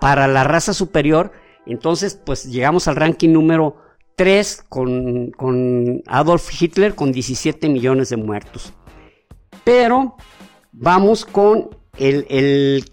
para 0.00 0.28
la 0.28 0.44
raza 0.44 0.72
superior. 0.72 1.32
Entonces, 1.66 2.14
pues 2.14 2.44
llegamos 2.44 2.88
al 2.88 2.96
ranking 2.96 3.30
número 3.30 3.76
3 4.16 4.64
con, 4.68 5.30
con 5.32 6.02
Adolf 6.06 6.50
Hitler 6.60 6.94
con 6.94 7.12
17 7.12 7.68
millones 7.68 8.08
de 8.10 8.16
muertos. 8.16 8.72
Pero 9.64 10.16
vamos 10.72 11.24
con 11.24 11.70
el, 11.98 12.26
el, 12.28 12.84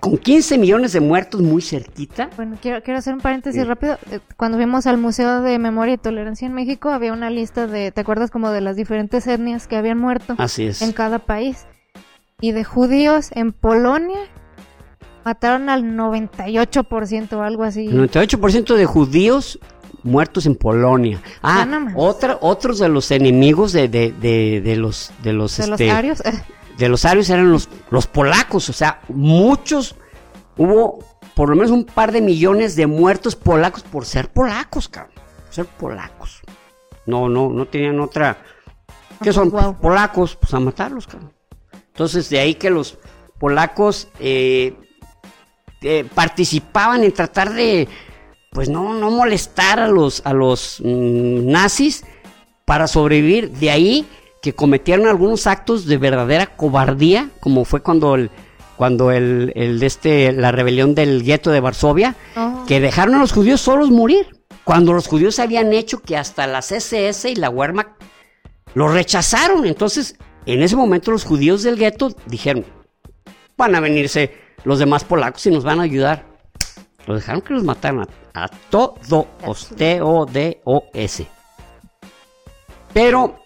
con 0.00 0.18
15 0.18 0.58
millones 0.58 0.92
de 0.92 1.00
muertos 1.00 1.40
muy 1.40 1.62
cerquita. 1.62 2.30
Bueno, 2.36 2.56
quiero, 2.60 2.82
quiero 2.82 2.98
hacer 2.98 3.14
un 3.14 3.20
paréntesis 3.20 3.66
rápido. 3.66 3.98
Eh, 4.10 4.20
cuando 4.36 4.58
fuimos 4.58 4.86
al 4.86 4.98
Museo 4.98 5.42
de 5.42 5.58
Memoria 5.58 5.94
y 5.94 5.98
Tolerancia 5.98 6.46
en 6.46 6.54
México, 6.54 6.90
había 6.90 7.12
una 7.12 7.30
lista 7.30 7.66
de, 7.66 7.92
¿te 7.92 8.00
acuerdas 8.00 8.30
como 8.30 8.50
de 8.50 8.60
las 8.60 8.76
diferentes 8.76 9.26
etnias 9.26 9.66
que 9.66 9.76
habían 9.76 9.98
muerto? 9.98 10.34
Así 10.38 10.64
es. 10.64 10.82
En 10.82 10.92
cada 10.92 11.18
país. 11.18 11.66
Y 12.44 12.52
de 12.52 12.62
judíos 12.62 13.30
en 13.32 13.54
Polonia 13.54 14.20
mataron 15.24 15.70
al 15.70 15.82
98% 15.82 17.32
o 17.32 17.42
algo 17.42 17.64
así. 17.64 17.86
98% 17.86 18.74
de 18.74 18.84
judíos 18.84 19.58
muertos 20.02 20.44
en 20.44 20.54
Polonia. 20.54 21.22
Ah, 21.42 21.66
otra, 21.96 22.36
otros 22.42 22.80
de 22.80 22.90
los 22.90 23.10
enemigos 23.12 23.72
de, 23.72 23.88
de, 23.88 24.12
de, 24.12 24.76
los 24.76 25.10
de 25.22 25.32
los, 25.32 25.56
¿De 25.56 25.68
los 25.68 25.80
este, 25.80 25.90
arios. 25.90 26.22
de 26.76 26.88
los 26.90 27.06
arios 27.06 27.30
eran 27.30 27.50
los, 27.50 27.70
los 27.88 28.06
polacos, 28.06 28.68
o 28.68 28.74
sea, 28.74 29.00
muchos, 29.08 29.96
hubo 30.58 30.98
por 31.34 31.48
lo 31.48 31.56
menos 31.56 31.70
un 31.70 31.84
par 31.86 32.12
de 32.12 32.20
millones 32.20 32.76
de 32.76 32.86
muertos 32.86 33.36
polacos 33.36 33.84
por 33.84 34.04
ser 34.04 34.28
polacos, 34.28 34.90
cabrón, 34.90 35.14
por 35.14 35.54
ser 35.54 35.64
polacos. 35.64 36.42
No, 37.06 37.26
no, 37.30 37.48
no 37.48 37.64
tenían 37.64 38.00
otra. 38.00 38.36
¿Qué 39.22 39.32
son? 39.32 39.50
polacos, 39.80 40.36
pues 40.36 40.52
a 40.52 40.60
matarlos, 40.60 41.06
cabrón. 41.06 41.32
Entonces, 41.94 42.28
de 42.28 42.40
ahí 42.40 42.56
que 42.56 42.70
los 42.70 42.98
polacos 43.38 44.08
eh, 44.18 44.74
eh, 45.82 46.04
participaban 46.12 47.04
en 47.04 47.12
tratar 47.12 47.52
de, 47.52 47.86
pues 48.50 48.68
no, 48.68 48.94
no 48.94 49.12
molestar 49.12 49.78
a 49.78 49.86
los, 49.86 50.20
a 50.24 50.32
los 50.32 50.80
mm, 50.84 51.48
nazis 51.52 52.04
para 52.64 52.88
sobrevivir. 52.88 53.52
De 53.52 53.70
ahí 53.70 54.08
que 54.42 54.56
cometieron 54.56 55.06
algunos 55.06 55.46
actos 55.46 55.86
de 55.86 55.96
verdadera 55.96 56.46
cobardía, 56.46 57.30
como 57.38 57.64
fue 57.64 57.80
cuando 57.80 58.16
el, 58.16 58.28
cuando 58.76 59.12
el, 59.12 59.52
el 59.54 59.80
este, 59.80 60.32
la 60.32 60.50
rebelión 60.50 60.96
del 60.96 61.22
gueto 61.22 61.52
de 61.52 61.60
Varsovia, 61.60 62.16
oh. 62.34 62.64
que 62.66 62.80
dejaron 62.80 63.14
a 63.14 63.18
los 63.18 63.30
judíos 63.30 63.60
solos 63.60 63.92
morir. 63.92 64.26
Cuando 64.64 64.94
los 64.94 65.06
judíos 65.06 65.38
habían 65.38 65.72
hecho 65.72 66.00
que 66.00 66.16
hasta 66.16 66.48
las 66.48 66.72
SS 66.72 67.30
y 67.30 67.36
la 67.36 67.50
Wehrmacht 67.50 68.02
lo 68.74 68.88
rechazaron. 68.88 69.64
Entonces, 69.64 70.16
en 70.46 70.62
ese 70.62 70.76
momento 70.76 71.10
los 71.10 71.24
judíos 71.24 71.62
del 71.62 71.76
gueto 71.76 72.10
dijeron, 72.26 72.64
van 73.56 73.74
a 73.74 73.80
venirse 73.80 74.34
los 74.64 74.78
demás 74.78 75.04
polacos 75.04 75.46
y 75.46 75.50
nos 75.50 75.64
van 75.64 75.80
a 75.80 75.84
ayudar. 75.84 76.24
Los 77.06 77.20
dejaron 77.20 77.42
que 77.42 77.54
los 77.54 77.64
mataran 77.64 78.08
a, 78.34 78.44
a 78.44 78.48
todos, 78.70 79.68
T-O-D-O-S. 79.76 81.26
Pero 82.92 83.36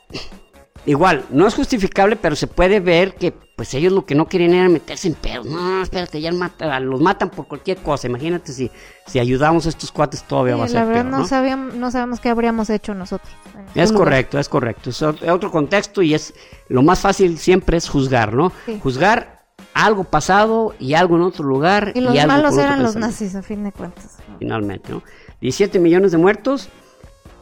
Igual, 0.88 1.26
no 1.28 1.46
es 1.46 1.54
justificable, 1.54 2.16
pero 2.16 2.34
se 2.34 2.46
puede 2.46 2.80
ver 2.80 3.14
que 3.14 3.30
pues 3.30 3.74
ellos 3.74 3.92
lo 3.92 4.06
que 4.06 4.14
no 4.14 4.26
querían 4.26 4.54
era 4.54 4.68
meterse 4.70 5.08
en 5.08 5.14
pedos. 5.14 5.44
No, 5.44 5.82
espérate, 5.82 6.18
ya 6.18 6.30
los 6.32 7.00
matan 7.02 7.28
por 7.28 7.46
cualquier 7.46 7.76
cosa. 7.76 8.06
Imagínate 8.06 8.54
si, 8.54 8.70
si 9.04 9.18
ayudamos 9.18 9.66
a 9.66 9.68
estos 9.68 9.92
cuates 9.92 10.22
todavía 10.22 10.56
va 10.56 10.64
a 10.64 10.68
ser 10.68 10.76
La 10.76 10.84
verdad 10.86 11.04
no, 11.04 11.26
Sabíamos, 11.26 11.74
no 11.74 11.90
sabemos 11.90 12.20
qué 12.20 12.30
habríamos 12.30 12.70
hecho 12.70 12.94
nosotros. 12.94 13.30
Es 13.74 13.92
correcto, 13.92 14.38
es 14.38 14.48
correcto. 14.48 14.88
Es 14.88 15.02
otro 15.02 15.50
contexto 15.50 16.00
y 16.00 16.14
es 16.14 16.32
lo 16.68 16.82
más 16.82 17.00
fácil 17.00 17.36
siempre 17.36 17.76
es 17.76 17.86
juzgar, 17.86 18.32
¿no? 18.32 18.50
Juzgar 18.82 19.44
algo 19.74 20.04
pasado 20.04 20.74
y 20.78 20.94
algo 20.94 21.16
en 21.16 21.22
otro 21.22 21.44
lugar. 21.44 21.92
Y 21.94 22.00
los 22.00 22.14
malos 22.24 22.56
eran 22.56 22.82
los 22.82 22.96
nazis, 22.96 23.34
a 23.34 23.42
fin 23.42 23.62
de 23.62 23.72
cuentas. 23.72 24.16
Finalmente, 24.38 24.90
¿no? 24.90 25.02
17 25.42 25.78
millones 25.78 26.12
de 26.12 26.18
muertos 26.18 26.70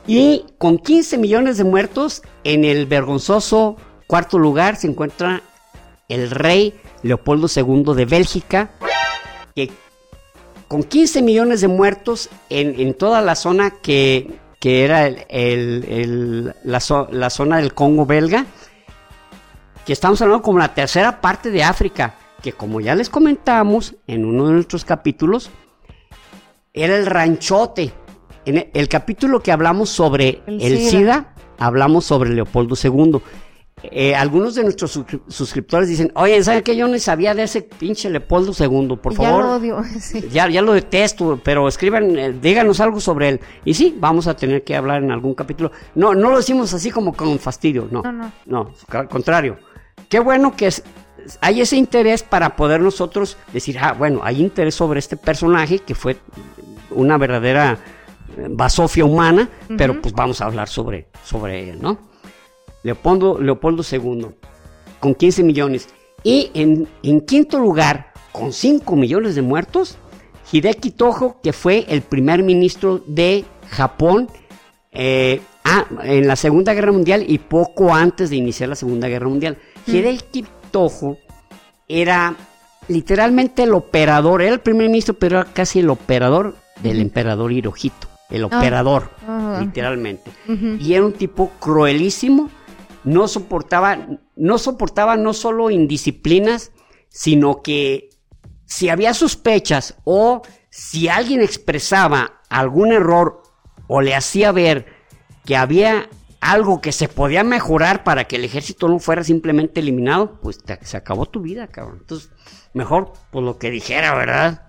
y 0.06 0.44
con 0.58 0.78
15 0.78 1.18
millones 1.18 1.58
de 1.58 1.64
muertos, 1.64 2.22
en 2.44 2.64
el 2.64 2.86
vergonzoso 2.86 3.76
cuarto 4.06 4.38
lugar 4.38 4.76
se 4.76 4.86
encuentra 4.86 5.42
el 6.08 6.30
rey 6.30 6.74
Leopoldo 7.02 7.48
II 7.54 7.94
de 7.94 8.04
Bélgica, 8.04 8.70
que 9.54 9.70
con 10.68 10.84
15 10.84 11.22
millones 11.22 11.60
de 11.60 11.68
muertos 11.68 12.28
en, 12.50 12.94
toda 12.94 13.20
la 13.20 13.34
zona 13.34 13.70
que, 13.70 14.38
era 14.62 15.08
la, 16.62 16.80
zona 17.30 17.56
del 17.58 17.74
Congo 17.74 18.06
belga, 18.06 18.46
que 19.84 19.92
estamos 19.92 20.20
hablando 20.22 20.42
como 20.42 20.58
la 20.58 20.74
tercera 20.74 21.20
parte 21.20 21.50
de 21.50 21.62
África, 21.62 22.14
que 22.42 22.52
como 22.52 22.80
ya 22.80 22.94
les 22.94 23.10
comentamos 23.10 23.94
en 24.06 24.24
uno 24.24 24.46
de 24.48 24.54
nuestros 24.54 24.84
capítulos, 24.84 25.50
era 26.72 26.96
el 26.96 27.06
ranchote 27.06 27.92
en 28.46 28.70
el 28.72 28.88
capítulo 28.88 29.40
que 29.40 29.52
hablamos 29.52 29.90
sobre 29.90 30.40
el, 30.46 30.78
SIDA. 30.78 31.34
hablamos 31.58 32.04
sobre 32.04 32.30
Leopoldo 32.30 32.76
II. 32.82 33.20
Eh, 33.82 34.14
algunos 34.14 34.54
de 34.54 34.62
nuestros 34.62 34.98
suscriptores 35.28 35.88
dicen, 35.88 36.10
oye, 36.14 36.42
¿saben 36.42 36.62
qué? 36.62 36.74
Yo 36.74 36.88
no 36.88 36.98
sabía 36.98 37.34
de 37.34 37.42
ese 37.42 37.60
pinche 37.62 38.08
Leopoldo 38.08 38.52
II, 38.58 38.96
por 38.96 39.14
favor. 39.14 39.42
Ya 39.42 39.46
lo 39.46 39.54
odio, 39.56 39.82
ya, 40.32 40.48
ya, 40.48 40.62
lo 40.62 40.72
detesto, 40.72 41.38
pero 41.44 41.68
escriban, 41.68 42.18
eh, 42.18 42.32
díganos 42.32 42.80
algo 42.80 43.00
sobre 43.00 43.28
él. 43.28 43.40
Y 43.64 43.74
sí, 43.74 43.94
vamos 43.98 44.28
a 44.28 44.34
tener 44.34 44.64
que 44.64 44.74
hablar 44.74 45.02
en 45.02 45.10
algún 45.10 45.34
capítulo. 45.34 45.72
No, 45.94 46.14
no 46.14 46.30
lo 46.30 46.38
decimos 46.38 46.72
así 46.72 46.90
como 46.90 47.12
con 47.12 47.38
fastidio, 47.38 47.88
no. 47.90 48.00
No, 48.02 48.12
no. 48.12 48.32
no 48.46 48.70
al 48.88 49.08
contrario. 49.08 49.58
Qué 50.08 50.20
bueno 50.20 50.56
que 50.56 50.70
hay 51.40 51.60
ese 51.60 51.76
interés 51.76 52.22
para 52.22 52.56
poder 52.56 52.80
nosotros 52.80 53.36
decir, 53.52 53.78
ah, 53.80 53.92
bueno, 53.92 54.20
hay 54.22 54.40
interés 54.40 54.74
sobre 54.74 55.00
este 55.00 55.16
personaje 55.16 55.80
que 55.80 55.94
fue 55.94 56.16
una 56.90 57.18
verdadera 57.18 57.78
basofia 58.50 59.04
humana, 59.04 59.48
pero 59.76 60.00
pues 60.00 60.14
vamos 60.14 60.40
a 60.40 60.46
hablar 60.46 60.68
sobre, 60.68 61.08
sobre 61.24 61.70
él, 61.70 61.80
¿no? 61.80 61.98
Leopoldo, 62.82 63.40
Leopoldo 63.40 63.82
II, 63.90 64.28
con 65.00 65.14
15 65.14 65.42
millones. 65.42 65.88
Y 66.22 66.50
en, 66.54 66.88
en 67.02 67.20
quinto 67.20 67.58
lugar, 67.58 68.12
con 68.32 68.52
5 68.52 68.96
millones 68.96 69.34
de 69.34 69.42
muertos, 69.42 69.96
Hideki 70.52 70.90
Tojo, 70.92 71.40
que 71.42 71.52
fue 71.52 71.84
el 71.88 72.02
primer 72.02 72.42
ministro 72.42 73.02
de 73.06 73.44
Japón 73.70 74.28
eh, 74.92 75.40
ah, 75.64 75.86
en 76.04 76.28
la 76.28 76.36
Segunda 76.36 76.74
Guerra 76.74 76.92
Mundial 76.92 77.24
y 77.26 77.38
poco 77.38 77.92
antes 77.92 78.30
de 78.30 78.36
iniciar 78.36 78.68
la 78.68 78.76
Segunda 78.76 79.08
Guerra 79.08 79.28
Mundial. 79.28 79.58
Hideki 79.86 80.44
Tojo 80.70 81.18
era 81.88 82.36
literalmente 82.88 83.64
el 83.64 83.74
operador, 83.74 84.42
era 84.42 84.52
el 84.52 84.60
primer 84.60 84.88
ministro, 84.88 85.14
pero 85.14 85.40
era 85.40 85.52
casi 85.52 85.80
el 85.80 85.90
operador 85.90 86.54
del 86.82 87.00
emperador 87.00 87.52
Hirohito 87.52 88.15
el 88.30 88.44
ah. 88.44 88.46
operador, 88.46 89.10
literalmente. 89.60 90.30
Y 90.80 90.94
era 90.94 91.04
un 91.04 91.12
tipo 91.12 91.50
cruelísimo, 91.60 92.50
no 93.04 93.28
soportaba, 93.28 93.98
no 94.34 94.58
soportaba 94.58 95.16
no 95.16 95.32
solo 95.32 95.70
indisciplinas, 95.70 96.72
sino 97.08 97.62
que 97.62 98.10
si 98.64 98.88
había 98.88 99.14
sospechas 99.14 99.96
o 100.04 100.42
si 100.70 101.08
alguien 101.08 101.40
expresaba 101.40 102.40
algún 102.50 102.92
error 102.92 103.42
o 103.86 104.00
le 104.00 104.14
hacía 104.14 104.52
ver 104.52 104.86
que 105.44 105.56
había 105.56 106.08
algo 106.40 106.80
que 106.80 106.92
se 106.92 107.08
podía 107.08 107.44
mejorar 107.44 108.04
para 108.04 108.24
que 108.24 108.36
el 108.36 108.44
ejército 108.44 108.88
no 108.88 108.98
fuera 108.98 109.24
simplemente 109.24 109.80
eliminado, 109.80 110.38
pues 110.40 110.58
se 110.82 110.96
acabó 110.96 111.26
tu 111.26 111.40
vida, 111.40 111.68
cabrón. 111.68 111.98
Entonces, 112.00 112.30
mejor 112.74 113.12
por 113.30 113.42
lo 113.42 113.58
que 113.58 113.70
dijera, 113.70 114.14
¿verdad? 114.14 114.65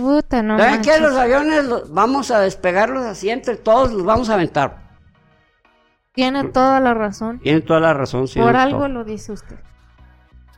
Puta, 0.00 0.42
no. 0.42 0.58
¿Saben 0.58 0.80
qué? 0.80 0.98
Los 0.98 1.14
aviones 1.14 1.66
vamos 1.90 2.30
a 2.30 2.40
despegarlos 2.40 3.04
así 3.04 3.28
entre 3.28 3.56
todos, 3.56 3.92
los 3.92 4.04
vamos 4.04 4.30
a 4.30 4.34
aventar. 4.34 4.90
Tiene 6.12 6.44
toda 6.44 6.80
la 6.80 6.94
razón. 6.94 7.38
Tiene 7.40 7.60
toda 7.60 7.80
la 7.80 7.94
razón, 7.94 8.26
sí. 8.26 8.40
Por 8.40 8.56
algo 8.56 8.88
lo 8.88 9.04
dice 9.04 9.32
usted. 9.32 9.56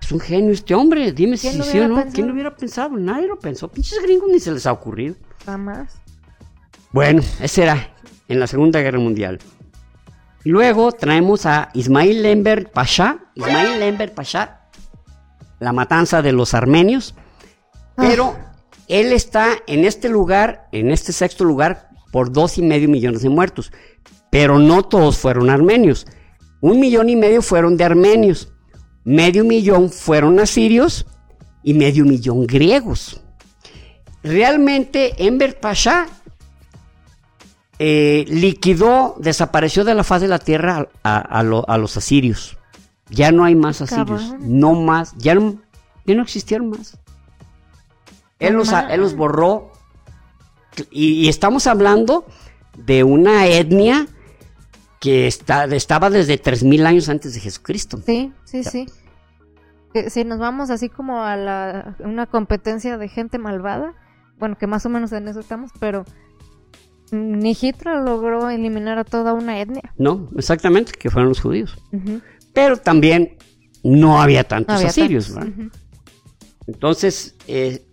Es 0.01 0.11
un 0.11 0.21
genio 0.21 0.53
este 0.53 0.75
hombre, 0.75 1.13
dime 1.13 1.37
si 1.37 1.51
sí 1.63 1.79
o 1.81 1.89
no. 1.89 2.05
¿Quién 2.13 2.27
lo 2.27 2.33
hubiera 2.33 2.55
pensado? 2.55 2.97
Nadie 2.97 3.29
lo 3.29 3.39
pensó. 3.39 3.69
Pinches 3.69 4.01
gringos 4.03 4.29
ni 4.31 4.41
se 4.41 4.53
les 4.53 4.67
ha 4.67 4.73
ocurrido. 4.73 5.17
Jamás. 5.45 6.01
Bueno, 6.91 7.23
ese 7.41 7.63
era 7.63 7.91
en 8.29 8.41
la 8.41 8.47
Segunda 8.47 8.81
Guerra 8.81 8.99
Mundial. 8.99 9.39
Luego 10.45 10.93
traemos 10.93 11.47
a 11.47 11.71
Ismail 11.75 12.23
Lember 12.23 12.71
Pasha. 12.71 13.19
Ismail 13.35 13.79
Lember 13.79 14.13
Pasha, 14.13 14.63
la 15.61 15.73
matanza 15.73 16.23
de 16.23 16.33
los 16.33 16.55
armenios. 16.55 17.15
Pero 17.97 18.37
ah. 18.37 18.52
Él 18.89 19.13
está 19.13 19.57
en 19.67 19.85
este 19.85 20.09
lugar, 20.09 20.69
en 20.73 20.91
este 20.91 21.13
sexto 21.13 21.45
lugar, 21.45 21.89
por 22.13 22.33
dos 22.33 22.59
y 22.59 22.63
medio 22.63 22.89
millones 22.89 23.23
de 23.23 23.29
muertos. 23.31 23.73
Pero 24.31 24.59
no 24.59 24.83
todos 24.83 25.19
fueron 25.19 25.51
armenios. 25.51 26.07
Un 26.61 26.79
millón 26.81 27.09
y 27.09 27.17
medio 27.17 27.43
fueron 27.43 27.77
de 27.77 27.85
armenios. 27.85 28.49
medio 29.05 29.45
millón 29.45 29.91
fueron 29.91 30.39
asirios 30.39 31.07
y 31.65 31.75
medio 31.75 32.05
millón 32.05 32.47
griegos. 32.47 33.21
Realmente 34.23 35.27
Enver 35.27 35.59
Pasha 35.59 36.07
eh, 37.79 38.25
liquidó, 38.29 39.17
desapareció 39.19 39.85
de 39.85 39.95
la 39.95 40.05
faz 40.05 40.21
de 40.23 40.29
la 40.29 40.39
tierra 40.39 40.89
a, 41.03 41.19
a 41.19 41.43
lo- 41.43 41.69
a 41.69 41.79
los 41.79 41.97
asirios. 41.97 42.57
Ya 43.11 43.33
no 43.33 43.45
hay 43.45 43.55
más 43.57 43.83
asirios, 43.83 44.23
Cabrón. 44.23 44.61
no 44.61 44.75
más, 44.75 45.15
ya 45.19 45.35
no, 45.35 45.57
ya 46.07 46.15
no 46.15 46.23
existieron 46.23 46.71
más. 46.71 46.97
Él 48.49 48.55
los, 48.55 48.73
él 48.73 49.01
los 49.01 49.15
borró 49.17 49.73
y, 50.91 51.13
y 51.25 51.29
estamos 51.29 51.67
hablando 51.67 52.25
de 52.77 53.05
una 53.05 53.47
etnia 53.47 54.07
que 55.01 55.27
está, 55.27 55.65
estaba 55.65 56.11
desde 56.11 56.39
3000 56.39 56.87
años 56.87 57.09
antes 57.09 57.35
de 57.35 57.41
Jesucristo. 57.41 58.01
Sí, 58.07 58.33
sí, 58.45 58.63
sí. 58.65 58.87
Que 59.93 60.11
Si 60.11 60.25
nos 60.25 60.39
vamos 60.39 60.71
así 60.71 60.89
como 60.89 61.23
a 61.23 61.37
la, 61.37 61.97
una 62.01 62.27
competencia 62.27 62.97
de 62.99 63.09
gente 63.09 63.39
malvada, 63.39 63.95
bueno, 64.39 64.57
que 64.57 64.67
más 64.67 64.87
o 64.87 64.89
menos 64.89 65.13
en 65.13 65.29
eso 65.29 65.41
estamos, 65.41 65.71
pero 65.79 66.05
ni 67.11 67.57
Hitler 67.61 67.97
logró 68.03 68.49
eliminar 68.49 68.99
a 68.99 69.05
toda 69.05 69.35
una 69.35 69.61
etnia. 69.61 69.93
No, 69.99 70.31
exactamente, 70.37 70.93
que 70.93 71.11
fueron 71.11 71.29
los 71.29 71.41
judíos. 71.41 71.77
Pero 72.55 72.77
también 72.79 73.37
no 73.83 74.23
había 74.23 74.45
tantos 74.45 74.69
No 74.75 74.77
había 74.77 74.89
asirios. 74.89 75.35
tantos. 75.35 75.57
¿verdad? 75.57 75.73
Entonces, 76.67 77.35
eh, 77.49 77.85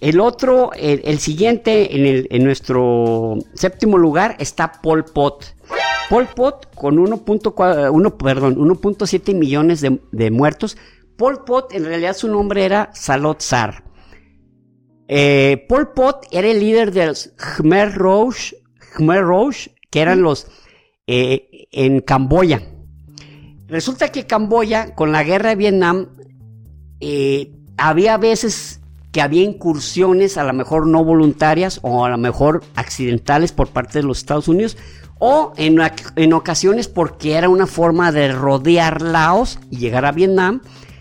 el 0.00 0.20
otro, 0.20 0.72
el, 0.74 1.18
siguiente 1.18 2.26
en, 2.34 2.44
nuestro 2.44 3.36
séptimo 3.54 3.98
lugar 3.98 4.36
está 4.38 4.72
Pol 4.72 5.04
Pot. 5.04 5.56
Pol 6.08 6.26
Pot 6.34 6.74
con 6.74 6.96
1.4 6.96 7.90
uno, 7.92 8.16
perdón, 8.16 8.56
1.7 8.56 9.34
millones 9.34 9.80
de, 9.80 10.00
de 10.12 10.30
muertos. 10.30 10.76
Pol 11.16 11.44
Pot, 11.44 11.72
en 11.74 11.84
realidad 11.84 12.16
su 12.16 12.28
nombre 12.28 12.64
era 12.64 12.90
Salot 12.94 13.40
Sar. 13.40 13.82
Eh, 15.08 15.64
Pol 15.68 15.92
Pot 15.94 16.26
era 16.30 16.48
el 16.48 16.60
líder 16.60 16.92
de 16.92 17.06
los 17.06 17.32
Khmer 17.36 17.94
Rouge, 17.94 18.56
Khmer 18.94 19.22
Rouge, 19.22 19.74
que 19.90 20.00
eran 20.00 20.22
los 20.22 20.46
eh, 21.06 21.66
en 21.72 22.00
Camboya. 22.00 22.62
Resulta 23.66 24.12
que 24.12 24.26
Camboya, 24.26 24.94
con 24.94 25.10
la 25.10 25.24
guerra 25.24 25.50
de 25.50 25.56
Vietnam, 25.56 26.08
eh, 27.00 27.52
había 27.78 28.18
veces 28.18 28.80
que 29.12 29.22
había 29.22 29.42
incursiones, 29.42 30.36
a 30.36 30.44
lo 30.44 30.52
mejor 30.52 30.86
no 30.86 31.04
voluntarias 31.04 31.80
o 31.82 32.04
a 32.04 32.10
lo 32.10 32.18
mejor 32.18 32.62
accidentales 32.76 33.52
por 33.52 33.68
parte 33.68 34.00
de 34.00 34.04
los 34.04 34.18
Estados 34.18 34.48
Unidos, 34.48 34.76
o 35.18 35.52
en, 35.56 35.78
en 36.16 36.32
ocasiones 36.32 36.88
porque 36.88 37.34
era 37.34 37.48
una 37.48 37.66
forma 37.66 38.12
de 38.12 38.32
rodear 38.32 39.02
Laos 39.02 39.58
y 39.70 39.78
llegar 39.78 40.04
a 40.04 40.12
Vietnam, 40.12 40.60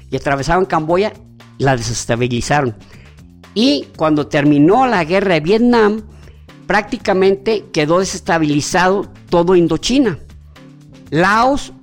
y 0.10 0.16
atravesaban 0.16 0.66
Camboya, 0.66 1.14
la 1.58 1.76
desestabilizaron. 1.76 2.76
Y 3.54 3.88
cuando 3.98 4.28
terminó 4.28 4.88
la 4.88 5.04
guerra 5.04 5.34
de 5.34 5.40
Vietnam, 5.42 6.04
prácticamente 6.66 7.66
quedó 7.74 8.00
desestabilizado 8.00 9.12
todo 9.30 9.56
Indochina. 9.56 10.20
Laos, 11.10 11.74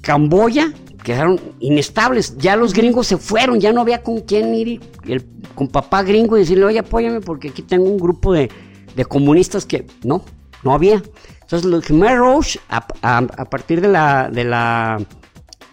Camboya 0.00 0.72
quedaron 1.04 1.40
inestables. 1.60 2.36
Ya 2.38 2.56
los 2.56 2.72
gringos 2.74 3.06
se 3.06 3.16
fueron, 3.18 3.60
ya 3.60 3.72
no 3.72 3.80
había 3.82 4.02
con 4.02 4.22
quién 4.22 4.52
ir 4.54 4.80
el- 5.06 5.24
con 5.54 5.68
papá 5.68 6.02
gringo 6.02 6.36
y 6.36 6.40
decirle, 6.40 6.64
oye, 6.64 6.80
apóyame 6.80 7.20
porque 7.20 7.50
aquí 7.50 7.62
tengo 7.62 7.84
un 7.84 7.98
grupo 7.98 8.32
de, 8.32 8.50
de 8.96 9.04
comunistas 9.04 9.64
que 9.66 9.86
no, 10.02 10.24
no 10.64 10.72
había. 10.74 11.00
Entonces 11.42 11.64
los 11.64 11.84
Khmer 11.84 12.16
Rouge, 12.18 12.58
a, 12.68 12.84
a- 13.02 13.18
a 13.18 13.44
partir 13.44 13.80
de 13.80 13.88
la, 13.88 14.28
de 14.32 14.42
la, 14.44 15.00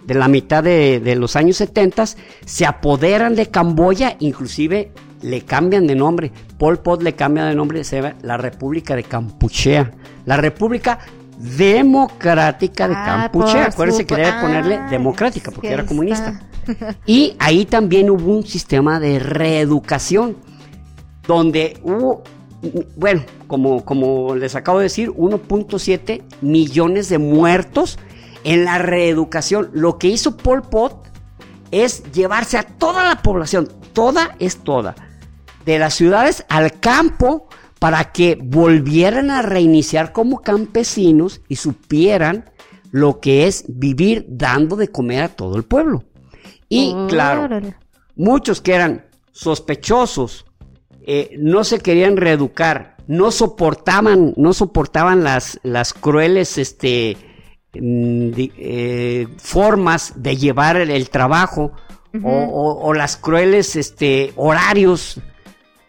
de 0.06 0.14
la 0.14 0.28
mitad 0.28 0.64
de, 0.64 1.00
de 1.00 1.16
los 1.16 1.36
años 1.36 1.58
70, 1.58 2.06
se 2.46 2.66
apoderan 2.66 3.34
de 3.36 3.48
Camboya, 3.48 4.18
inclusive 4.20 4.92
le 5.22 5.42
cambian 5.42 5.88
de 5.88 5.96
nombre. 5.96 6.32
Pol 6.58 6.80
Pot 6.80 7.02
le 7.04 7.14
cambia 7.14 7.46
de 7.46 7.56
nombre, 7.56 7.84
se 7.84 7.98
llama 8.02 8.16
la 8.22 8.38
República 8.38 8.96
de 8.96 9.04
Campuchea. 9.04 9.91
La 10.26 10.38
República 10.38 11.00
Democrática 11.41 12.88
de 12.88 12.95
Ah, 12.95 13.30
Campuchea. 13.32 13.65
Acuérdense 13.65 14.06
que 14.06 14.15
debe 14.15 14.34
ponerle 14.41 14.75
Ah, 14.75 14.88
democrática 14.89 15.51
porque 15.51 15.67
que 15.67 15.73
era 15.73 15.86
comunista. 15.86 16.41
está. 16.67 16.95
Y 17.06 17.36
ahí 17.39 17.65
también 17.65 18.10
hubo 18.10 18.32
un 18.32 18.45
sistema 18.45 18.99
de 18.99 19.19
reeducación, 19.19 20.38
donde 21.27 21.80
hubo, 21.84 22.23
bueno, 22.95 23.23
como, 23.47 23.84
como 23.84 24.36
les 24.36 24.56
acabo 24.56 24.77
de 24.80 24.84
decir, 24.84 25.10
1.7 25.12 26.21
millones 26.41 27.10
de 27.10 27.17
muertos 27.17 27.97
en 28.43 28.63
la 28.65 28.77
reeducación. 28.77 29.69
Lo 29.73 29.97
que 29.97 30.08
hizo 30.08 30.38
Pol 30.38 30.62
Pot 30.62 31.10
es 31.71 32.04
llevarse 32.12 32.58
a 32.58 32.63
toda 32.63 33.04
la 33.04 33.21
población, 33.21 33.67
toda 33.93 34.36
es 34.39 34.58
toda, 34.58 34.95
de 35.65 35.80
las 35.80 35.93
ciudades 35.95 36.45
al 36.49 36.80
campo 36.80 37.47
para 37.82 38.12
que 38.12 38.38
volvieran 38.39 39.32
a 39.32 39.41
reiniciar 39.41 40.12
como 40.13 40.41
campesinos 40.41 41.41
y 41.50 41.56
supieran 41.56 42.46
lo 42.91 43.20
que 43.20 43.48
es 43.48 43.63
vivir 43.67 44.24
dando 44.30 44.76
de 44.76 44.89
comer 44.89 45.24
a 45.24 45.30
todo 45.30 45.56
el 45.58 45.63
pueblo. 45.63 46.04
Y 46.70 46.91
claro, 47.10 47.41
muchos 48.15 48.62
que 48.62 48.76
eran 48.76 49.06
sospechosos, 49.32 50.46
eh, 51.08 51.32
no 51.39 51.63
se 51.63 51.80
querían 51.80 52.17
reeducar, 52.17 52.98
no 53.08 53.32
soportaban, 53.32 54.36
no 54.38 54.54
soportaban 54.54 55.24
las, 55.24 55.60
las 55.63 55.91
crueles 55.96 56.60
este, 56.60 57.17
mm, 57.74 58.30
eh, 58.38 59.28
formas 59.38 60.13
de 60.17 60.38
llevar 60.38 60.78
el, 60.78 60.91
el 60.91 61.10
trabajo 61.10 61.72
o, 62.24 62.30
o- 62.30 62.86
o 62.89 62.94
las 62.94 63.17
crueles 63.17 63.76
este, 63.76 64.34
horarios 64.36 65.20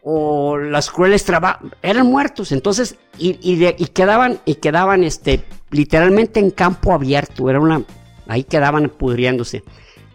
o 0.02 0.58
las 0.58 0.90
crueles 0.90 1.24
trabajos 1.24 1.70
eran 1.82 2.06
muertos. 2.06 2.52
Entonces 2.52 2.96
y, 3.18 3.38
y 3.42 3.56
de- 3.56 3.76
y 3.78 3.86
quedaban 3.86 4.40
y 4.44 4.56
quedaban 4.56 5.04
este 5.04 5.44
literalmente 5.70 6.40
en 6.40 6.50
campo 6.50 6.92
abierto. 6.92 7.48
Era 7.48 7.60
una 7.60 7.82
ahí 8.26 8.44
quedaban 8.44 8.90
pudriéndose. 8.90 9.62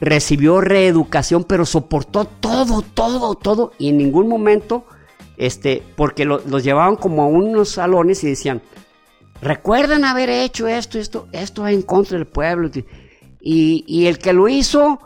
recibió 0.00 0.60
reeducación, 0.60 1.44
pero 1.44 1.66
soportó 1.66 2.24
todo, 2.26 2.82
todo, 2.82 3.34
todo 3.34 3.72
y 3.78 3.88
en 3.88 3.98
ningún 3.98 4.28
momento, 4.28 4.84
este, 5.36 5.82
porque 5.96 6.24
lo- 6.24 6.42
los 6.46 6.62
llevaban 6.62 6.96
como 6.96 7.22
a 7.22 7.26
unos 7.26 7.70
salones 7.70 8.22
y 8.22 8.28
decían, 8.28 8.60
recuerdan 9.40 10.04
haber 10.04 10.30
hecho 10.30 10.68
esto, 10.68 10.98
esto, 10.98 11.26
esto 11.32 11.66
en 11.66 11.82
contra 11.82 12.16
del 12.18 12.26
pueblo. 12.26 12.70
Y, 13.40 13.84
y 13.86 14.06
el 14.06 14.18
que 14.18 14.32
lo 14.32 14.48
hizo, 14.48 15.00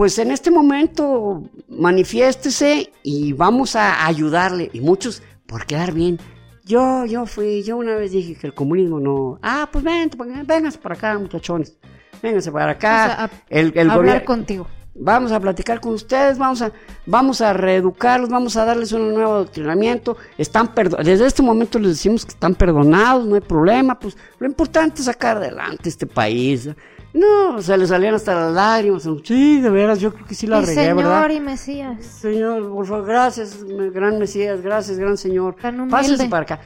pues 0.00 0.18
en 0.18 0.30
este 0.30 0.50
momento 0.50 1.42
manifiéstese 1.68 2.90
y 3.02 3.34
vamos 3.34 3.76
a 3.76 4.06
ayudarle. 4.06 4.70
Y 4.72 4.80
muchos, 4.80 5.22
por 5.46 5.66
quedar 5.66 5.92
bien, 5.92 6.18
yo, 6.64 7.04
yo 7.04 7.26
fui, 7.26 7.62
yo 7.62 7.76
una 7.76 7.96
vez 7.96 8.12
dije 8.12 8.34
que 8.34 8.46
el 8.46 8.54
comunismo 8.54 8.98
no. 8.98 9.38
Ah, 9.42 9.68
pues 9.70 9.84
vente, 9.84 10.16
pues, 10.16 10.30
vénganse 10.46 10.78
para 10.78 10.94
acá, 10.94 11.18
muchachones. 11.18 11.76
Vénganse 12.22 12.50
para 12.50 12.72
acá. 12.72 13.02
O 13.04 13.08
sea, 13.08 13.24
a- 13.24 13.30
el, 13.50 13.72
el 13.76 13.90
Hablar 13.90 14.24
contigo. 14.24 14.66
Vamos 14.94 15.32
a 15.32 15.38
platicar 15.40 15.82
con 15.82 15.92
ustedes, 15.92 16.38
vamos 16.38 16.62
a, 16.62 16.72
vamos 17.04 17.42
a 17.42 17.52
reeducarlos, 17.52 18.30
vamos 18.30 18.56
a 18.56 18.64
darles 18.64 18.92
un 18.92 19.12
nuevo 19.12 19.32
adoctrinamiento. 19.32 20.16
Están 20.38 20.70
Desde 21.04 21.26
este 21.26 21.42
momento 21.42 21.78
les 21.78 21.90
decimos 21.90 22.24
que 22.24 22.32
están 22.32 22.54
perdonados, 22.54 23.26
no 23.26 23.34
hay 23.34 23.42
problema. 23.42 23.98
Pues 23.98 24.16
lo 24.38 24.46
importante 24.46 25.00
es 25.00 25.04
sacar 25.04 25.36
adelante 25.36 25.90
este 25.90 26.06
país. 26.06 26.70
No, 27.12 27.60
se 27.60 27.76
les 27.76 27.88
salían 27.88 28.14
hasta 28.14 28.34
las 28.34 28.52
lágrimas. 28.52 29.08
Sí, 29.24 29.60
de 29.60 29.70
veras, 29.70 29.98
yo 29.98 30.12
creo 30.14 30.26
que 30.26 30.34
sí 30.34 30.46
la 30.46 30.60
Y 30.60 30.66
regué, 30.66 30.74
Señor 30.74 30.96
¿verdad? 30.96 31.30
y 31.30 31.40
Mesías. 31.40 32.04
Señor, 32.04 32.68
por 32.70 32.86
favor, 32.86 33.06
gracias, 33.06 33.64
gran 33.64 34.18
Mesías, 34.18 34.60
gracias, 34.62 34.98
gran 34.98 35.16
Señor. 35.16 35.56
Pásense 35.90 36.28
para 36.28 36.42
acá. 36.42 36.60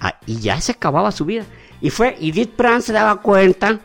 Ah, 0.00 0.18
y 0.26 0.40
ya 0.40 0.60
se 0.60 0.72
acababa 0.72 1.12
su 1.12 1.24
vida. 1.24 1.44
Y 1.80 1.90
fue, 1.90 2.16
y 2.18 2.30
Edith 2.30 2.54
Pran 2.56 2.82
se 2.82 2.92
daba 2.92 3.20
cuenta, 3.20 3.78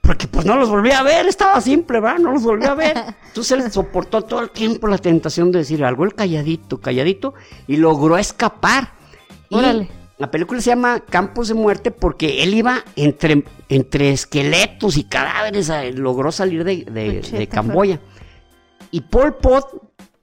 porque 0.00 0.26
pues 0.26 0.44
no 0.44 0.56
los 0.56 0.68
volvía 0.68 0.98
a 0.98 1.02
ver, 1.02 1.26
estaba 1.26 1.60
simple, 1.60 2.00
¿verdad? 2.00 2.18
No 2.18 2.32
los 2.32 2.42
volvía 2.42 2.72
a 2.72 2.74
ver. 2.74 2.96
Entonces 3.28 3.52
él 3.52 3.70
soportó 3.70 4.22
todo 4.22 4.40
el 4.40 4.50
tiempo 4.50 4.88
la 4.88 4.98
tentación 4.98 5.52
de 5.52 5.60
decir 5.60 5.84
algo, 5.84 6.04
el 6.04 6.14
calladito, 6.14 6.80
calladito, 6.80 7.34
y 7.68 7.76
logró 7.76 8.18
escapar. 8.18 8.90
Y 9.50 9.56
Órale. 9.56 9.88
La 10.18 10.30
película 10.30 10.60
se 10.60 10.70
llama 10.70 11.00
Campos 11.00 11.48
de 11.48 11.54
Muerte 11.54 11.90
porque 11.90 12.42
él 12.42 12.54
iba 12.54 12.82
entre, 12.96 13.44
entre 13.68 14.10
esqueletos 14.10 14.96
y 14.96 15.04
cadáveres, 15.04 15.68
a- 15.70 15.84
logró 15.84 16.32
salir 16.32 16.64
de, 16.64 16.84
de- 16.84 17.14
Machete, 17.16 17.38
de 17.38 17.46
Camboya. 17.48 18.00
Y 18.90 19.02
Pol 19.02 19.36
Pot, 19.36 19.66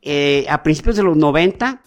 eh, 0.01 0.45
a 0.49 0.63
principios 0.63 0.95
de 0.95 1.03
los 1.03 1.15
90, 1.17 1.82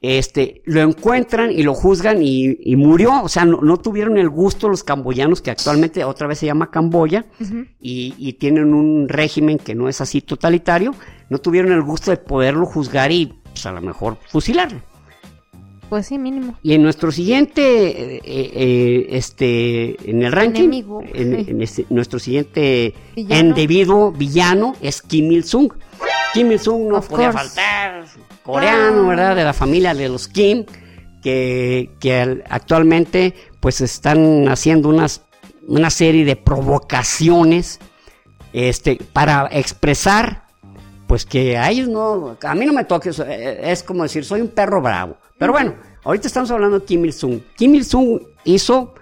este, 0.00 0.62
lo 0.66 0.80
encuentran 0.80 1.50
y 1.50 1.64
lo 1.64 1.74
juzgan 1.74 2.22
y, 2.22 2.56
y 2.60 2.76
murió. 2.76 3.22
O 3.24 3.28
sea, 3.28 3.44
no, 3.44 3.60
no, 3.62 3.78
tuvieron 3.78 4.16
el 4.18 4.28
gusto 4.28 4.68
los 4.68 4.84
camboyanos, 4.84 5.42
que 5.42 5.50
actualmente 5.50 6.04
otra 6.04 6.28
vez 6.28 6.38
se 6.38 6.46
llama 6.46 6.70
Camboya, 6.70 7.24
y, 7.80 8.14
y, 8.16 8.34
tienen 8.34 8.72
un 8.74 9.08
régimen 9.08 9.58
que 9.58 9.74
no 9.74 9.88
es 9.88 10.00
así 10.00 10.20
totalitario. 10.20 10.94
No 11.30 11.38
tuvieron 11.38 11.72
el 11.72 11.82
gusto 11.82 12.12
de 12.12 12.16
poderlo 12.18 12.64
juzgar 12.66 13.10
y, 13.10 13.34
pues, 13.42 13.66
a 13.66 13.72
lo 13.72 13.80
mejor 13.80 14.18
fusilarlo. 14.28 14.80
Pues 15.88 16.06
sí, 16.06 16.18
mínimo. 16.18 16.54
Y 16.62 16.74
en 16.74 16.82
nuestro 16.82 17.10
siguiente, 17.10 17.62
eh, 18.16 18.20
eh, 18.24 19.06
este, 19.10 19.96
en 20.10 20.22
el 20.22 20.32
ranking, 20.32 20.64
Enemigo. 20.64 21.02
en, 21.14 21.34
en 21.48 21.62
este- 21.62 21.86
nuestro 21.88 22.18
siguiente 22.18 22.94
Villano. 23.16 23.48
individuo 23.48 24.12
villano 24.12 24.74
es 24.82 25.00
Kim 25.00 25.30
Il-sung. 25.32 25.72
Kim 26.34 26.52
Il-sung 26.52 26.88
no 26.88 26.98
Of 26.98 27.08
podía 27.08 27.30
course. 27.32 27.48
faltar, 27.48 28.04
coreano, 28.42 29.04
Ah. 29.04 29.08
¿verdad? 29.08 29.36
De 29.36 29.44
la 29.44 29.54
familia 29.54 29.94
de 29.94 30.08
los 30.10 30.28
Kim, 30.28 30.64
que, 31.22 31.90
que 32.00 32.20
al- 32.20 32.44
actualmente 32.50 33.34
pues 33.60 33.80
están 33.80 34.46
haciendo 34.48 34.90
unas, 34.90 35.22
una 35.66 35.88
serie 35.90 36.24
de 36.26 36.36
provocaciones 36.36 37.80
este, 38.52 38.98
para 39.12 39.48
expresar 39.50 40.44
pues 41.06 41.24
que 41.24 41.56
a 41.56 41.70
ellos 41.70 41.88
no, 41.88 42.36
a 42.42 42.54
mí 42.54 42.66
no 42.66 42.74
me 42.74 42.84
toques, 42.84 43.18
eh, 43.20 43.60
es 43.72 43.82
como 43.82 44.02
decir, 44.02 44.24
soy 44.26 44.42
un 44.42 44.48
perro 44.48 44.82
bravo. 44.82 45.16
Pero 45.38 45.52
bueno, 45.52 45.74
ahorita 46.04 46.26
estamos 46.26 46.50
hablando 46.50 46.80
de 46.80 46.84
Kim 46.86 47.04
Il-sung. 47.04 47.40
Kim 47.56 47.74
Il-sung 47.74 48.20
hizo 48.44 48.94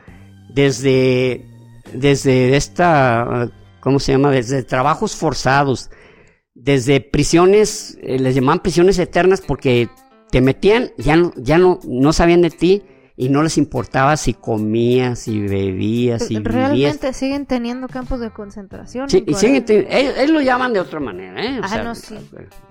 desde, 0.51 1.45
desde 1.93 2.57
esta, 2.57 3.51
¿cómo 3.81 3.99
se 3.99 4.13
llama? 4.13 4.31
Desde 4.31 4.63
trabajos 4.63 5.17
forzados, 5.17 5.91
desde 6.55 7.01
prisiones, 7.01 7.99
eh, 8.03 8.19
les 8.19 8.35
llamaban 8.35 8.61
prisiones 8.61 8.99
eternas 8.99 9.41
porque 9.41 9.89
te 10.31 10.41
metían, 10.41 10.91
ya 10.99 11.17
no, 11.17 11.33
ya 11.37 11.59
no, 11.59 11.79
no 11.87 12.13
sabían 12.13 12.43
de 12.43 12.51
ti 12.51 12.83
y 13.19 13.31
no 13.31 13.43
les 13.43 13.57
importaba 13.57 14.17
si 14.19 14.35
comías, 14.35 15.21
si 15.21 15.41
bebías, 15.41 16.27
si 16.27 16.35
vivías. 16.37 16.53
Realmente 16.53 17.13
siguen 17.15 17.47
teniendo 17.47 17.89
campos 17.89 18.21
de 18.21 18.31
concentración. 18.31 19.09
Sí, 19.09 19.25
y 19.27 19.33
siguen 19.35 19.65
ellos, 19.69 20.15
ellos 20.19 20.31
lo 20.31 20.41
llaman 20.43 20.73
de 20.75 20.81
otra 20.81 21.01
manera, 21.01 21.43
¿eh? 21.43 21.61
O 21.61 21.65
Ah, 21.65 21.69
sea, 21.69 21.83
no, 21.83 21.95
sí. 21.95 22.17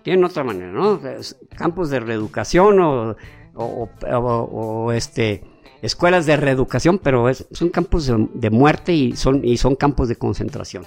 Tienen 0.03 0.23
otra 0.23 0.43
manera, 0.43 0.71
¿no? 0.71 0.89
O 0.91 0.99
sea, 0.99 1.13
es 1.13 1.35
Campos 1.55 1.89
de 1.89 1.99
reeducación 1.99 2.79
o, 2.79 3.15
o, 3.55 3.89
o- 4.03 4.17
o- 4.17 4.85
o, 4.85 4.91
este 4.91 5.43
escuelas 5.81 6.25
de 6.25 6.35
reeducación, 6.37 6.97
pero 6.99 7.29
es- 7.29 7.45
son 7.51 7.69
campos 7.69 8.07
de, 8.07 8.27
de 8.33 8.49
muerte 8.49 8.93
y 8.93 9.15
son, 9.15 9.45
y 9.45 9.57
son 9.57 9.75
campos 9.75 10.07
de 10.09 10.15
concentración. 10.15 10.83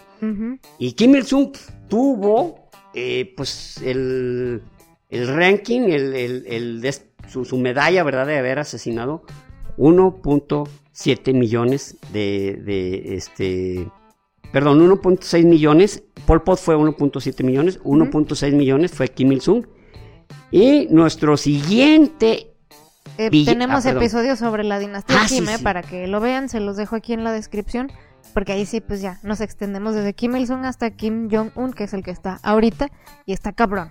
Y 0.79 0.93
Kim 0.93 1.15
Il-sung 1.15 1.53
tuvo, 1.89 2.69
eh, 2.95 3.33
pues, 3.37 3.79
el, 3.85 4.63
el 5.11 5.29
ranking, 5.29 5.83
el, 5.83 6.15
el- 6.15 6.91
su, 7.29 7.45
su 7.45 7.59
medalla, 7.59 8.03
¿verdad?, 8.03 8.27
de 8.27 8.39
haber 8.39 8.59
asesinado 8.59 9.23
1.7 9.77 11.33
millones 11.35 11.97
de, 12.13 12.61
de, 12.65 13.15
este, 13.15 13.89
perdón, 14.53 14.81
1.6 14.81 15.45
millones, 15.45 16.03
Pol 16.27 16.43
Pot 16.43 16.59
fue 16.59 16.77
1.7 16.77 17.45
millones, 17.45 17.81
1.6 17.85 18.53
millones 18.53 18.93
fue 18.93 19.09
Kim 19.09 19.33
Il-sung. 19.33 19.67
Y 20.51 20.87
nuestro 20.91 21.37
siguiente 21.37 22.48
Eh, 23.19 23.31
tenemos 23.45 23.81
ah, 23.85 23.89
perdón. 23.89 24.03
episodios 24.03 24.39
sobre 24.39 24.65
la 24.65 24.79
dinastía 24.79 25.19
Ah, 25.23 25.29
sí, 25.29 25.37
Kim, 25.41 25.47
sí. 25.47 25.63
para 25.63 25.83
que 25.83 26.07
lo 26.07 26.21
vean, 26.21 26.49
se 26.49 26.61
los 26.61 26.77
dejo 26.77 26.97
aquí 26.97 27.13
en 27.13 27.25
la 27.25 27.33
descripción, 27.33 27.91
porque 28.33 28.53
ahí 28.53 28.65
sí, 28.65 28.81
pues 28.81 29.01
ya, 29.01 29.19
nos 29.23 29.41
extendemos 29.41 29.95
desde 29.95 30.15
Kim 30.15 30.37
Il-sung 30.37 30.65
hasta 30.65 30.91
Kim 30.93 31.29
Jong-un, 31.31 31.73
que 31.73 31.85
es 31.85 31.93
el 31.95 32.03
que 32.05 32.13
está 32.13 32.39
ahorita, 32.43 32.89
y 33.27 33.33
está 33.33 33.53
cabrón, 33.53 33.91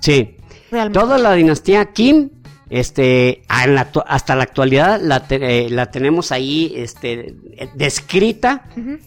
Sí, 0.00 0.36
realmente. 0.70 0.98
Toda 1.00 1.18
la 1.18 1.32
dinastía 1.34 1.86
Kim, 1.92 2.30
este, 2.70 3.42
a 3.48 3.66
la 3.66 3.90
actu- 3.90 4.04
hasta 4.06 4.36
la 4.36 4.44
actualidad 4.44 5.00
la, 5.02 5.26
te- 5.26 5.64
eh, 5.66 5.70
la 5.70 5.90
tenemos 5.90 6.30
ahí, 6.30 6.72
este, 6.76 7.34
descrita 7.74 8.64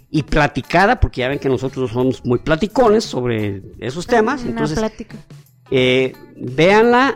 y 0.09 0.23
platicada, 0.23 0.99
porque 0.99 1.21
ya 1.21 1.29
ven 1.29 1.39
que 1.39 1.47
nosotros 1.47 1.91
somos 1.91 2.25
muy 2.25 2.39
platicones 2.39 3.05
sobre 3.05 3.61
esos 3.79 4.05
temas, 4.07 4.41
Una 4.41 4.49
entonces 4.49 4.79
plática. 4.79 5.15
eh, 5.69 6.11
véanla 6.35 7.15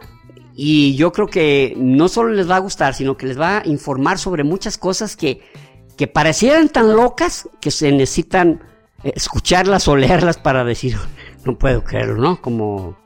y 0.56 0.96
yo 0.96 1.12
creo 1.12 1.28
que 1.28 1.74
no 1.78 2.08
solo 2.08 2.30
les 2.34 2.50
va 2.50 2.56
a 2.56 2.60
gustar, 2.60 2.94
sino 2.94 3.18
que 3.18 3.26
les 3.28 3.40
va 3.40 3.60
a 3.60 3.68
informar 3.68 4.18
sobre 4.18 4.44
muchas 4.44 4.78
cosas 4.78 5.16
que, 5.16 5.42
que 5.98 6.08
parecieran 6.08 6.70
tan 6.70 6.96
locas 6.96 7.50
que 7.60 7.72
se 7.72 7.92
necesitan 7.92 8.64
escucharlas 9.04 9.88
o 9.88 9.96
leerlas 9.96 10.38
para 10.38 10.64
decir, 10.64 10.96
no 11.46 11.58
puedo 11.58 11.84
creerlo, 11.84 12.16
¿no? 12.16 12.42
Como, 12.42 12.98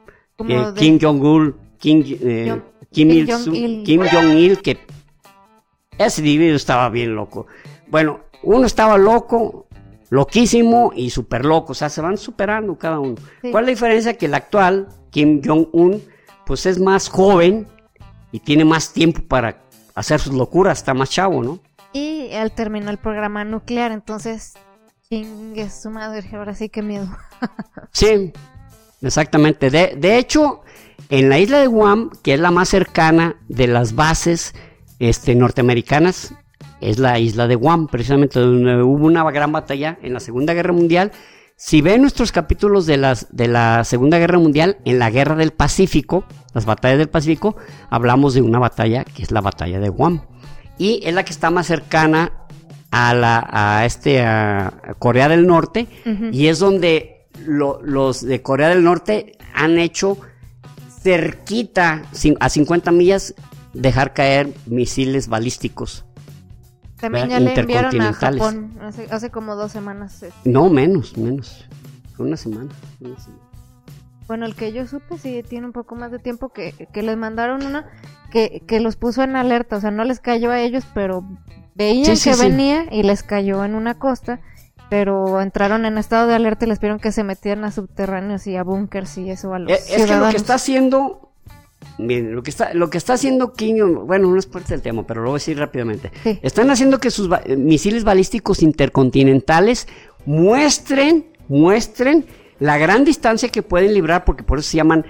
eh, 0.48 0.64
Kim 0.76 1.00
Jong-un, 1.02 1.56
Kim, 1.78 2.04
eh, 2.22 2.62
Kim, 2.92 3.10
Il- 3.10 3.32
Jong-il. 3.32 3.84
Kim 3.84 4.02
Jong-il, 4.12 4.62
que 4.62 4.78
ese 5.98 6.22
individuo 6.22 6.56
estaba 6.56 6.88
bien 6.90 7.16
loco. 7.16 7.48
Bueno, 7.88 8.22
uno 8.44 8.66
estaba 8.66 8.98
loco, 8.98 9.68
loquísimo 10.10 10.92
y 10.96 11.10
súper 11.10 11.46
loco, 11.46 11.74
o 11.74 11.76
sea, 11.76 11.90
se 11.90 12.02
van 12.02 12.18
superando 12.18 12.78
cada 12.78 13.00
uno. 13.00 13.16
Sí. 13.42 13.52
¿Cuál 13.52 13.64
es 13.64 13.68
la 13.68 13.72
diferencia? 13.72 14.14
Que 14.18 14.28
el 14.28 14.34
actual, 14.36 14.88
Kim 15.12 15.42
Jong-un, 15.44 16.02
pues 16.50 16.66
es 16.66 16.80
más 16.80 17.10
joven 17.10 17.68
y 18.32 18.40
tiene 18.40 18.66
más 18.66 18.92
tiempo 18.92 19.22
para 19.22 19.62
hacer 19.94 20.20
sus 20.20 20.34
locuras, 20.34 20.80
está 20.80 20.96
más 20.96 21.12
chavo, 21.12 21.44
¿no? 21.44 21.60
Y 21.94 22.30
él 22.32 22.52
terminó 22.52 22.90
el 22.90 22.98
programa 22.98 23.46
nuclear, 23.46 23.92
entonces, 23.92 24.56
chingue 25.08 25.70
su 25.70 25.92
madre, 25.92 26.28
ahora 26.34 26.56
sí 26.56 26.68
que 26.68 26.82
miedo. 26.82 27.08
Sí, 27.92 28.34
exactamente. 29.04 29.70
De, 29.70 29.96
de 29.96 30.18
hecho, 30.18 30.62
en 31.10 31.30
la 31.30 31.38
isla 31.38 31.60
de 31.60 31.68
Guam, 31.68 32.10
que 32.24 32.34
es 32.34 32.40
la 32.40 32.50
más 32.50 32.70
cercana 32.70 33.36
de 33.48 33.68
las 33.68 33.94
bases 33.94 34.56
este, 34.98 35.36
norteamericanas, 35.36 36.34
es 36.82 36.98
la 36.98 37.20
isla 37.20 37.48
de 37.48 37.54
Guam, 37.54 37.88
precisamente 37.88 38.40
donde 38.40 38.82
hubo 38.82 39.06
una 39.06 39.30
gran 39.30 39.52
batalla 39.52 40.00
en 40.02 40.14
la 40.14 40.20
Segunda 40.20 40.56
Guerra 40.56 40.74
Mundial. 40.74 41.12
Si 41.62 41.82
ven 41.82 42.02
nuestros 42.02 42.32
capítulos 42.32 42.86
de, 42.86 42.96
las, 42.96 43.28
de 43.32 43.50
la 43.50 43.84
Segunda 43.84 44.18
Guerra 44.18 44.40
Mundial, 44.40 44.78
en 44.86 44.98
la 44.98 45.10
Guerra 45.10 45.36
del 45.36 45.52
Pacífico, 45.52 46.24
las 46.54 46.66
batallas 46.66 47.00
del 47.00 47.10
Pacífico, 47.10 47.58
hablamos 47.90 48.34
de 48.34 48.42
una 48.42 48.60
batalla 48.60 49.04
que 49.04 49.24
es 49.24 49.32
la 49.32 49.42
batalla 49.42 49.82
de 49.82 49.90
Guam. 49.90 50.22
Y 50.78 51.02
es 51.04 51.14
la 51.14 51.26
que 51.26 51.34
está 51.34 51.50
más 51.52 51.68
cercana 51.68 52.32
a, 52.92 53.14
la, 53.14 53.46
a, 53.52 53.86
este, 53.86 54.22
a 54.22 54.96
Corea 55.00 55.28
del 55.28 55.46
Norte, 55.48 55.88
y 56.32 56.48
es 56.48 56.60
donde 56.60 57.28
lo- 57.46 57.82
los 57.84 58.22
de 58.26 58.42
Corea 58.42 58.70
del 58.70 58.86
Norte 58.86 59.38
han 59.54 59.80
hecho 59.80 60.18
cerquita, 61.04 62.04
a 62.40 62.50
50 62.50 62.92
millas, 62.92 63.36
dejar 63.74 64.14
caer 64.14 64.54
misiles 64.66 65.28
balísticos. 65.28 66.06
También 67.02 67.30
ya 67.30 67.40
le 67.40 67.54
enviaron 67.54 68.00
a. 68.02 68.14
Japón 68.14 68.78
hace, 68.82 69.08
hace 69.10 69.30
como 69.30 69.56
dos 69.56 69.72
semanas. 69.72 70.22
eh. 70.24 70.32
No, 70.46 70.70
menos, 70.70 71.18
menos. 71.18 71.66
Una 72.18 72.36
semana. 72.38 72.70
una 73.00 73.18
semana. 73.20 73.44
Bueno, 74.28 74.46
el 74.46 74.54
que 74.56 74.72
yo 74.74 74.86
supe 74.86 75.18
sí 75.18 75.42
tiene 75.48 75.66
un 75.66 75.72
poco 75.74 75.96
más 75.96 76.12
de 76.12 76.20
tiempo 76.20 76.50
que, 76.50 76.88
que 76.94 77.02
les 77.02 77.18
mandaron 77.18 77.64
una 77.66 77.86
que, 78.32 78.62
que 78.68 78.80
los 78.80 78.96
puso 78.96 79.24
en 79.24 79.36
alerta, 79.36 79.78
o 79.78 79.82
sea, 79.82 79.90
no 79.90 80.04
les 80.04 80.20
cayó 80.20 80.52
a 80.52 80.60
ellos, 80.62 80.84
pero 80.94 81.24
veían 81.74 82.06
Sí, 82.06 82.16
sí, 82.16 82.30
que 82.30 82.36
sí. 82.36 82.44
venía 82.48 82.86
y 82.92 83.02
les 83.02 83.24
cayó 83.24 83.66
en 83.66 83.74
una 83.74 83.98
costa, 83.98 84.40
pero 84.90 85.42
entraron 85.42 85.86
en 85.86 85.98
estado 85.98 86.28
de 86.28 86.36
alerta 86.36 86.66
y 86.66 86.68
les 86.70 86.78
pidieron 86.78 87.00
que 87.00 87.12
se 87.12 87.24
metieran 87.24 87.64
a 87.64 87.72
subterráneos 87.72 88.46
y 88.46 88.56
a 88.56 88.64
búnkers 88.64 89.18
y 89.18 89.32
eso 89.32 89.54
a 89.56 89.60
los 89.60 89.72
Eh, 89.72 89.80
Es, 89.96 90.06
que 90.06 90.16
lo 90.16 90.30
que 90.30 90.38
está 90.38 90.56
haciendo. 90.56 91.29
Miren, 92.00 92.34
lo 92.34 92.42
que 92.44 92.50
está, 92.50 92.74
lo 92.74 92.90
que 92.90 92.98
está 92.98 93.14
haciendo 93.14 93.52
Kim 93.54 94.06
bueno, 94.08 94.30
no 94.32 94.38
es 94.40 94.46
parte 94.46 94.70
del 94.74 94.82
tema, 94.82 95.06
pero 95.06 95.22
lo 95.22 95.32
voy 95.32 95.36
a 95.36 95.40
decir 95.42 95.58
rápidamente. 95.60 96.12
Sí. 96.24 96.40
Están 96.42 96.70
haciendo 96.72 97.00
que 97.00 97.12
sus 97.12 97.28
ba- 97.28 97.42
eh, 97.46 97.58
misiles 97.58 98.04
balísticos 98.06 98.64
intercontinentales 98.64 99.86
muestren, 100.26 101.26
muestren 101.50 102.26
la 102.60 102.78
gran 102.78 103.04
distancia 103.04 103.50
que 103.50 103.64
pueden 103.64 103.94
librar, 103.94 104.24
porque 104.24 104.44
por 104.44 104.60
eso 104.60 104.70
se 104.70 104.78
llaman 104.78 105.06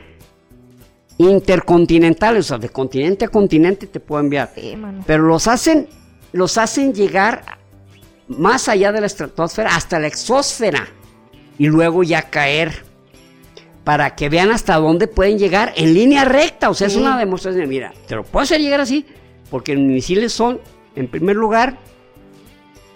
intercontinentales, 1.20 2.46
o 2.46 2.48
sea, 2.50 2.58
de 2.58 2.70
continente 2.70 3.26
a 3.26 3.28
continente 3.28 3.88
te 3.88 4.00
puedo 4.00 4.22
enviar. 4.22 4.52
Sí. 4.56 4.76
Pero 5.06 5.24
los 5.24 5.48
hacen, 5.48 5.88
los 6.32 6.58
hacen 6.58 6.94
llegar 6.94 7.44
más 8.28 8.68
allá 8.70 8.92
de 8.92 9.02
la 9.02 9.08
estratosfera, 9.08 9.76
hasta 9.76 10.00
la 10.00 10.08
exósfera, 10.08 10.88
y 11.58 11.68
luego 11.68 12.04
ya 12.04 12.24
caer. 12.30 12.89
Para 13.84 14.16
que 14.16 14.30
vean 14.30 14.52
hasta 14.52 14.76
dónde 14.76 15.08
pueden 15.08 15.40
llegar 15.40 15.74
en 15.76 15.94
línea 15.94 16.26
recta. 16.26 16.70
O 16.70 16.74
sea, 16.74 16.90
Sí. 16.90 16.96
es 16.96 17.02
una 17.02 17.18
demostración. 17.18 17.68
Mira, 17.68 17.94
te 18.08 18.16
lo 18.16 18.24
puedo 18.24 18.44
hacer 18.44 18.62
llegar 18.62 18.82
así, 18.82 19.06
porque 19.50 19.74
los 19.74 19.84
misiles 19.84 20.32
son, 20.34 20.60
en 20.96 21.08
primer 21.08 21.36
lugar, 21.36 21.78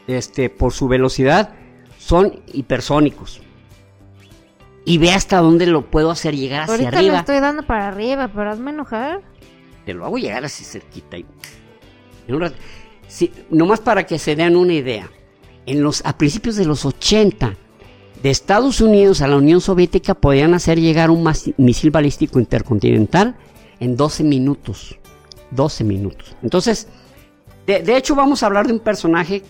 este, 0.07 0.49
por 0.49 0.73
su 0.73 0.87
velocidad, 0.87 1.53
son 1.97 2.41
hipersónicos. 2.51 3.41
Y 4.85 4.97
ve 4.97 5.11
hasta 5.13 5.37
dónde 5.37 5.65
lo 5.65 5.89
puedo 5.89 6.11
hacer 6.11 6.35
llegar 6.35 6.63
hacia 6.63 6.73
Ahorita 6.75 6.97
arriba. 6.97 7.19
estoy 7.19 7.39
dando 7.39 7.63
para 7.65 7.87
arriba, 7.87 8.27
pero 8.33 8.51
hazme 8.51 8.71
enojar. 8.71 9.21
Te 9.85 9.93
lo 9.93 10.05
hago 10.05 10.17
llegar 10.17 10.43
así 10.43 10.63
cerquita. 10.65 11.17
y- 11.17 11.25
en 12.27 12.35
un 12.35 12.41
rato. 12.41 12.55
Sí, 13.07 13.31
nomás 13.49 13.79
para 13.81 14.05
que 14.05 14.17
se 14.19 14.35
den 14.35 14.55
una 14.55 14.73
idea. 14.73 15.09
En 15.65 15.81
los, 15.81 16.05
a 16.05 16.17
principios 16.17 16.55
de 16.57 16.65
los 16.65 16.85
80, 16.85 17.55
de 18.23 18.29
Estados 18.29 18.79
Unidos 18.79 19.21
a 19.21 19.27
la 19.27 19.35
Unión 19.35 19.59
Soviética 19.59 20.13
podían 20.13 20.53
hacer 20.53 20.79
llegar 20.79 21.11
un 21.11 21.29
misil 21.57 21.91
balístico 21.91 22.39
intercontinental 22.39 23.35
en 23.81 23.97
12 23.97 24.23
minutos. 24.23 24.97
12 25.51 25.83
minutos. 25.83 26.33
Entonces, 26.41 26.87
de, 27.67 27.97
hecho 27.97 28.15
vamos 28.15 28.41
a 28.41 28.45
hablar 28.45 28.65
de 28.65 28.73
un 28.73 28.79
personaje 28.79 29.43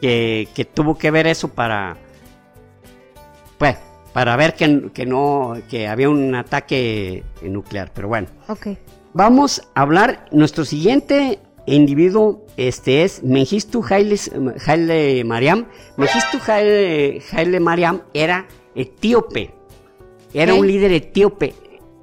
que, 0.00 0.48
que 0.54 0.64
tuvo 0.64 0.98
que 0.98 1.12
ver 1.12 1.28
eso 1.28 1.46
para, 1.46 1.96
pues, 3.58 3.76
para 4.12 4.34
ver 4.34 4.54
que, 4.54 4.90
que, 4.92 5.06
no, 5.06 5.54
que 5.70 5.86
había 5.86 6.10
un 6.10 6.34
ataque 6.34 7.22
nuclear, 7.42 7.92
pero 7.94 8.08
bueno. 8.08 8.26
Ok. 8.48 8.68
Vamos 9.12 9.68
a 9.74 9.82
hablar, 9.82 10.26
nuestro 10.32 10.64
siguiente 10.64 11.38
individuo 11.74 12.46
este 12.56 13.04
es 13.04 13.22
Mengistu 13.22 13.84
Haile, 13.88 15.24
Mariam. 15.24 15.66
Mengistu 15.96 16.38
Haile, 16.46 17.60
Mariam 17.60 18.02
era 18.14 18.46
etíope, 18.74 19.54
era 20.32 20.54
un 20.54 20.66
líder 20.66 20.92
etíope. 20.92 21.54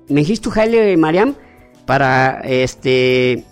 Mengistu 0.10 0.52
Haile 0.56 0.96
Mariam 0.98 1.36
para 1.86 2.42
este 2.42 3.44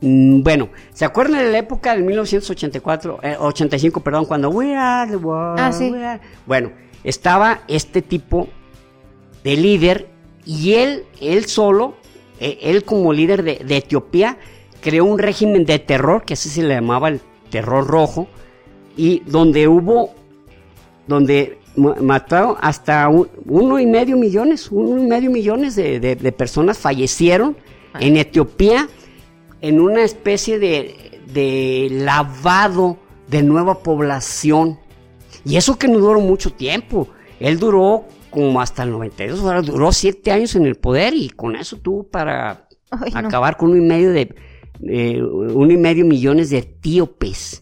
mm, 0.00 0.42
bueno, 0.42 0.68
¿se 0.92 1.04
acuerdan 1.04 1.38
de 1.38 1.52
la 1.52 1.58
época 1.58 1.94
del 1.94 2.04
1984, 2.04 3.20
85, 3.40 3.98
eh, 3.98 4.02
perdón, 4.02 4.24
cuando 4.26 4.50
we 4.50 4.74
are 4.74 5.10
the 5.10 5.16
world, 5.16 5.58
ah, 5.60 5.72
sí. 5.72 5.92
Bueno, 6.46 6.72
estaba 7.04 7.60
este 7.68 8.02
tipo 8.02 8.48
de 9.44 9.56
líder 9.56 10.08
y 10.44 10.74
él, 10.74 11.04
él 11.20 11.46
solo, 11.46 11.94
eh, 12.38 12.58
él 12.62 12.84
como 12.84 13.12
líder 13.12 13.42
de, 13.42 13.76
Etiopía, 13.76 14.38
creó 14.80 15.04
un 15.04 15.18
régimen 15.18 15.64
de 15.64 15.78
terror, 15.78 16.24
que 16.24 16.34
así 16.34 16.48
se 16.48 16.62
le 16.62 16.74
llamaba 16.74 17.08
el 17.08 17.20
terror 17.50 17.86
rojo, 17.86 18.28
y 18.96 19.20
donde 19.26 19.68
hubo, 19.68 20.14
donde 21.06 21.58
mataron 21.76 22.56
hasta 22.60 23.08
uno 23.08 23.78
y 23.78 23.86
medio 23.86 24.16
millones, 24.16 24.70
uno 24.70 25.02
y 25.02 25.06
medio 25.06 25.30
millones 25.30 25.76
de, 25.76 26.34
personas 26.36 26.78
fallecieron 26.78 27.56
en 27.98 28.16
Etiopía 28.16 28.88
en 29.60 29.80
una 29.80 30.02
especie 30.02 30.58
de, 30.58 31.20
de 31.32 31.88
lavado 31.90 32.98
de 33.28 33.42
nueva 33.42 33.82
población. 33.82 34.78
Y 35.44 35.56
eso 35.56 35.78
que 35.78 35.88
no 35.88 35.98
duró 35.98 36.20
mucho 36.20 36.52
tiempo. 36.52 37.08
Él 37.38 37.58
duró 37.58 38.04
como 38.30 38.60
hasta 38.60 38.84
el 38.84 38.90
92, 38.90 39.40
ahora 39.40 39.62
duró 39.62 39.92
siete 39.92 40.30
años 40.30 40.54
en 40.54 40.66
el 40.66 40.76
poder 40.76 41.14
y 41.14 41.30
con 41.30 41.56
eso 41.56 41.76
tuvo 41.76 42.04
para 42.04 42.68
acabar 43.14 43.56
con 43.56 43.70
uno 43.70 43.78
y 43.78 43.86
medio 43.86 44.12
de 44.12 44.34
uno 44.80 45.72
y 45.72 45.76
medio 45.76 46.04
millones 46.04 46.50
de 46.50 46.58
etíopes. 46.58 47.60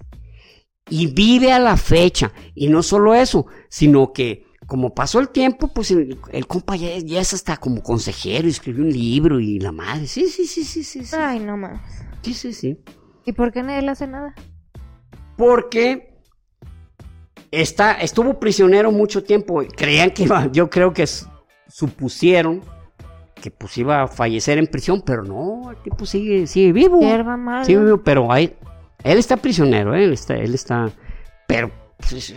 Y 0.91 1.09
vive 1.09 1.53
a 1.53 1.59
la 1.59 1.77
fecha. 1.77 2.33
Y 2.55 2.69
no 2.69 2.83
solo 2.83 3.15
eso, 3.15 3.47
sino 3.69 4.13
que 4.13 4.47
como 4.67 4.95
pasó 4.95 5.19
el 5.19 5.31
tiempo, 5.31 5.69
pues 5.69 5.91
el, 5.91 6.19
compa 6.47 6.77
ya, 6.77 6.91
es 6.91 7.33
hasta 7.33 7.57
como 7.57 7.83
consejero, 7.83 8.47
escribió 8.47 8.85
un 8.85 8.93
libro 8.93 9.41
y 9.41 9.59
la 9.59 9.73
madre. 9.73 10.07
Sí, 10.07 10.29
sí, 10.29 10.47
sí, 10.47 10.63
sí, 10.63 10.85
sí. 10.85 11.01
Ay, 11.17 11.41
no 11.41 11.57
más. 11.57 11.81
Sí, 12.21 12.35
sí, 12.35 12.53
sí. 12.53 12.79
¿Y 13.25 13.33
por 13.33 13.51
qué 13.51 13.63
nadie 13.63 13.81
le 13.81 13.91
hace 13.91 14.07
nada? 14.07 14.35
Porque 15.39 16.19
está, 17.51 17.93
estuvo 17.93 18.39
prisionero 18.39 18.93
mucho 18.93 19.25
tiempo. 19.25 19.63
Creían 19.75 20.11
que 20.11 20.25
iba, 20.25 20.51
yo 20.53 20.69
creo 20.69 20.93
que 20.93 21.07
supusieron 21.69 22.63
que 23.41 23.51
pues 23.51 23.77
iba 23.79 24.03
a 24.03 24.09
fallecer 24.09 24.59
en 24.59 24.67
prisión, 24.67 25.03
pero 25.05 25.23
no, 25.25 25.71
el 25.71 25.77
tipo 25.79 26.05
sigue, 26.07 26.47
sigue 26.47 26.73
vivo. 26.73 27.01
Sigue 27.65 27.79
vivo, 27.79 27.99
pero 27.99 28.31
hay, 28.33 28.55
él 29.05 29.19
está 29.19 29.37
prisionero, 29.37 29.95
¿eh? 29.95 30.05
él 30.05 30.13
está, 30.13 30.37
él 30.37 30.55
está, 30.55 30.91
pero 31.47 31.71
pues, 31.99 32.35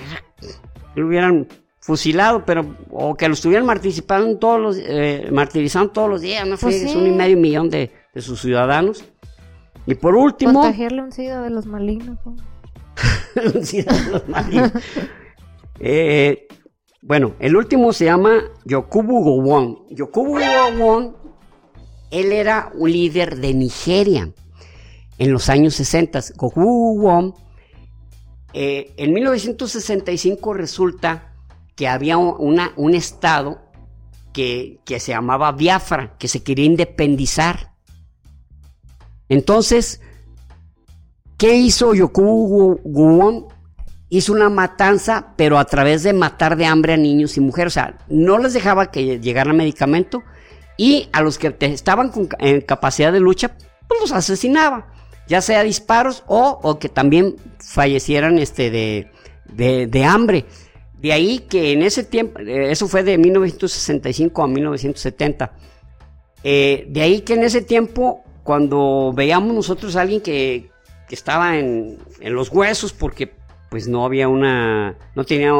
lo 0.95 1.07
hubieran 1.07 1.47
fusilado, 1.79 2.45
pero 2.45 2.75
o 2.91 3.15
que 3.15 3.27
lo 3.27 3.33
estuvieran 3.33 3.65
martirizando 3.65 4.37
todos 4.37 4.59
los, 4.59 4.77
eh, 4.77 5.27
martirizando 5.31 5.91
todos 5.91 6.09
los 6.09 6.21
días, 6.21 6.47
no 6.47 6.57
pues 6.57 6.95
un 6.95 7.07
y 7.07 7.11
medio 7.11 7.37
millón 7.37 7.69
de, 7.69 7.91
de, 8.13 8.21
sus 8.21 8.41
ciudadanos. 8.41 9.03
Y 9.87 9.95
por 9.95 10.15
último, 10.15 10.61
contagiarle 10.61 11.01
un 11.01 11.11
SIDA 11.11 11.41
de 11.41 11.49
los 11.49 11.65
malignos. 11.65 12.19
Eh, 15.83 16.47
bueno, 17.01 17.35
el 17.39 17.55
último 17.55 17.93
se 17.93 18.05
llama 18.05 18.43
Yokubu 18.65 19.23
Gowon. 19.23 19.79
Yokubu 19.89 20.39
Gowon, 20.39 21.15
él 22.11 22.31
era 22.31 22.71
un 22.75 22.91
líder 22.91 23.37
de 23.37 23.53
Nigeria 23.53 24.31
en 25.17 25.31
los 25.31 25.49
años 25.49 25.75
60. 25.75 26.19
Yokubu 26.39 27.01
Gowon, 27.01 27.33
eh, 28.53 28.93
en 28.97 29.13
1965 29.13 30.53
resulta 30.53 31.33
que 31.75 31.87
había 31.87 32.17
un 32.17 32.93
estado 32.93 33.61
que, 34.33 34.79
que, 34.85 34.99
se 34.99 35.11
llamaba 35.11 35.51
Biafra, 35.51 36.17
que 36.17 36.27
se 36.27 36.43
quería 36.43 36.65
independizar. 36.65 37.73
Entonces, 39.29 40.01
¿Qué 41.41 41.55
hizo 41.55 41.95
Yokubu 41.95 42.81
Guwon? 42.83 43.47
Hizo 44.13 44.33
una 44.33 44.49
matanza, 44.49 45.33
pero 45.37 45.57
a 45.57 45.63
través 45.63 46.03
de 46.03 46.11
matar 46.11 46.57
de 46.57 46.65
hambre 46.65 46.91
a 46.93 46.97
niños 46.97 47.37
y 47.37 47.39
mujeres. 47.39 47.71
O 47.71 47.75
sea, 47.75 47.97
no 48.09 48.37
les 48.39 48.53
dejaba 48.53 48.91
que 48.91 49.21
llegaran 49.21 49.55
medicamento 49.55 50.21
y 50.75 51.07
a 51.13 51.21
los 51.21 51.37
que 51.37 51.55
estaban 51.61 52.09
con, 52.09 52.27
en 52.39 52.59
capacidad 52.59 53.13
de 53.13 53.21
lucha, 53.21 53.55
pues 53.87 54.01
los 54.01 54.11
asesinaba. 54.11 54.87
Ya 55.29 55.39
sea 55.39 55.63
disparos 55.63 56.25
o, 56.27 56.77
que 56.77 56.89
también 56.89 57.37
fallecieran 57.57 58.37
este, 58.37 58.69
de, 58.69 59.07
de, 59.87 60.03
hambre. 60.03 60.43
De 60.99 61.13
ahí 61.13 61.39
que 61.39 61.71
en 61.71 61.81
ese 61.81 62.03
tiempo, 62.03 62.39
eh, 62.41 62.69
eso 62.69 62.89
fue 62.89 63.03
de 63.03 63.17
1965 63.17 64.43
a 64.43 64.47
1970. 64.47 65.53
Eh, 66.43 66.85
de 66.89 67.01
ahí 67.01 67.21
que 67.21 67.35
en 67.35 67.43
ese 67.43 67.61
tiempo, 67.61 68.25
cuando 68.43 69.13
veíamos 69.15 69.55
nosotros 69.55 69.95
a 69.95 70.01
alguien 70.01 70.19
que, 70.19 70.69
que 71.11 71.15
estaba 71.15 71.57
en, 71.57 71.97
los 72.21 72.49
huesos 72.49 72.93
porque 72.93 73.27
pues 73.71 73.87
no 73.87 74.03
había 74.03 74.27
una, 74.27 74.97
no 75.15 75.23
tenía 75.23 75.53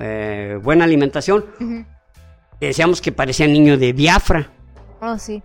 eh, 0.00 0.60
buena 0.62 0.84
alimentación. 0.84 1.46
Decíamos 2.60 3.00
que 3.00 3.10
parecía 3.10 3.46
niño 3.46 3.78
de 3.78 3.94
Biafra. 3.94 4.50
Oh, 5.00 5.16
sí. 5.16 5.42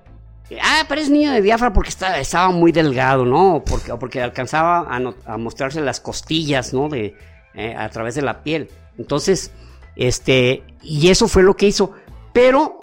Ah, 0.62 0.84
parece 0.90 1.10
niño 1.12 1.32
de 1.32 1.40
Biafra 1.40 1.72
porque 1.72 1.92
estaba 1.92 2.50
muy 2.50 2.74
delgado, 2.74 3.24
¿no? 3.24 3.64
Porque, 3.66 3.94
porque 3.96 4.22
alcanzaba 4.22 4.86
a, 5.26 5.38
mostrarse 5.38 5.80
las 5.80 6.02
costillas, 6.02 6.74
¿no? 6.74 6.90
De, 6.90 7.16
eh, 7.54 7.74
a 7.74 7.88
través 7.88 8.16
de 8.16 8.22
la 8.22 8.44
piel. 8.44 8.70
Entonces, 8.98 9.54
este, 9.96 10.62
y 10.82 11.08
eso 11.08 11.30
fue 11.30 11.42
lo 11.42 11.56
que 11.56 11.68
hizo. 11.68 11.94
Pero 12.34 12.82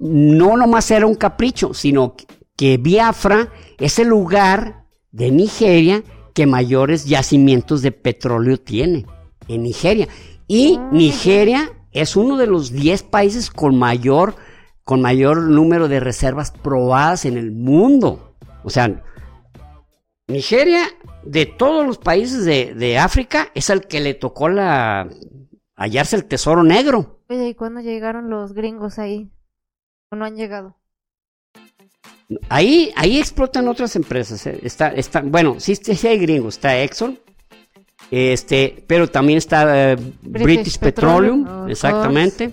no 0.00 0.56
nomás 0.56 0.90
era 0.90 1.06
un 1.06 1.14
capricho, 1.14 1.72
sino 1.72 2.16
que 2.56 2.78
Biafra 2.78 3.52
es 3.78 4.00
el 4.00 4.08
lugar 4.08 4.86
de 5.12 5.30
Nigeria 5.30 6.02
que 6.34 6.46
mayores 6.46 7.06
yacimientos 7.06 7.82
de 7.82 7.92
petróleo 7.92 8.58
tiene 8.58 9.06
en 9.48 9.62
Nigeria. 9.62 10.08
Y 10.46 10.78
Nigeria 10.90 11.70
es 11.92 12.16
uno 12.16 12.36
de 12.36 12.46
los 12.46 12.72
10 12.72 13.04
países 13.04 13.50
con 13.50 13.78
mayor, 13.78 14.34
con 14.84 15.00
mayor 15.00 15.42
número 15.42 15.88
de 15.88 16.00
reservas 16.00 16.50
probadas 16.50 17.24
en 17.24 17.36
el 17.36 17.52
mundo. 17.52 18.34
O 18.64 18.70
sea, 18.70 19.02
Nigeria, 20.28 20.82
de 21.24 21.46
todos 21.46 21.86
los 21.86 21.98
países 21.98 22.44
de, 22.44 22.98
África, 22.98 23.48
es 23.54 23.70
el 23.70 23.86
que 23.86 24.00
le 24.00 24.14
tocó 24.14 24.48
la 24.48 25.08
hallarse 25.76 26.16
el 26.16 26.24
tesoro 26.24 26.62
negro. 26.62 27.20
¿y 27.28 27.54
cuándo 27.54 27.80
llegaron 27.80 28.30
los 28.30 28.52
gringos 28.52 28.98
ahí? 28.98 29.30
¿O 30.10 30.16
no 30.16 30.24
han 30.24 30.36
llegado? 30.36 30.79
Ahí, 32.48 32.92
ahí 32.96 33.18
explotan 33.18 33.66
otras 33.68 33.96
empresas. 33.96 34.46
Eh. 34.46 34.60
Está, 34.62 34.88
está, 34.88 35.20
bueno, 35.20 35.56
sí, 35.58 35.74
sí, 35.74 36.06
hay 36.06 36.18
gringos. 36.18 36.54
Está 36.54 36.80
Exxon, 36.80 37.18
este, 38.10 38.84
pero 38.86 39.08
también 39.08 39.38
está 39.38 39.92
eh, 39.92 39.96
British, 40.22 40.78
Petroleum, 40.78 41.46
oh, 41.46 41.68
exactamente. 41.68 42.52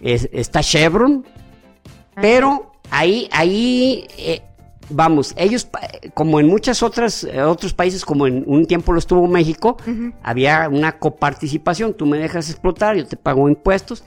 está 0.00 0.60
Chevron, 0.60 1.24
ah. 1.26 2.20
pero 2.20 2.72
ahí, 2.90 3.28
ahí, 3.30 4.06
eh, 4.18 4.42
vamos, 4.90 5.34
ellos, 5.36 5.68
como 6.14 6.40
en 6.40 6.48
muchas 6.48 6.82
otras, 6.82 7.24
otros 7.24 7.74
países, 7.74 8.04
como 8.04 8.26
en 8.26 8.42
un 8.46 8.66
tiempo 8.66 8.92
lo 8.92 8.98
estuvo 8.98 9.28
México, 9.28 9.76
había 10.22 10.68
una 10.68 10.98
coparticipación. 10.98 11.94
Tú 11.94 12.06
me 12.06 12.18
dejas 12.18 12.50
explotar, 12.50 12.96
yo 12.96 13.06
te 13.06 13.16
pago 13.16 13.48
impuestos. 13.48 14.02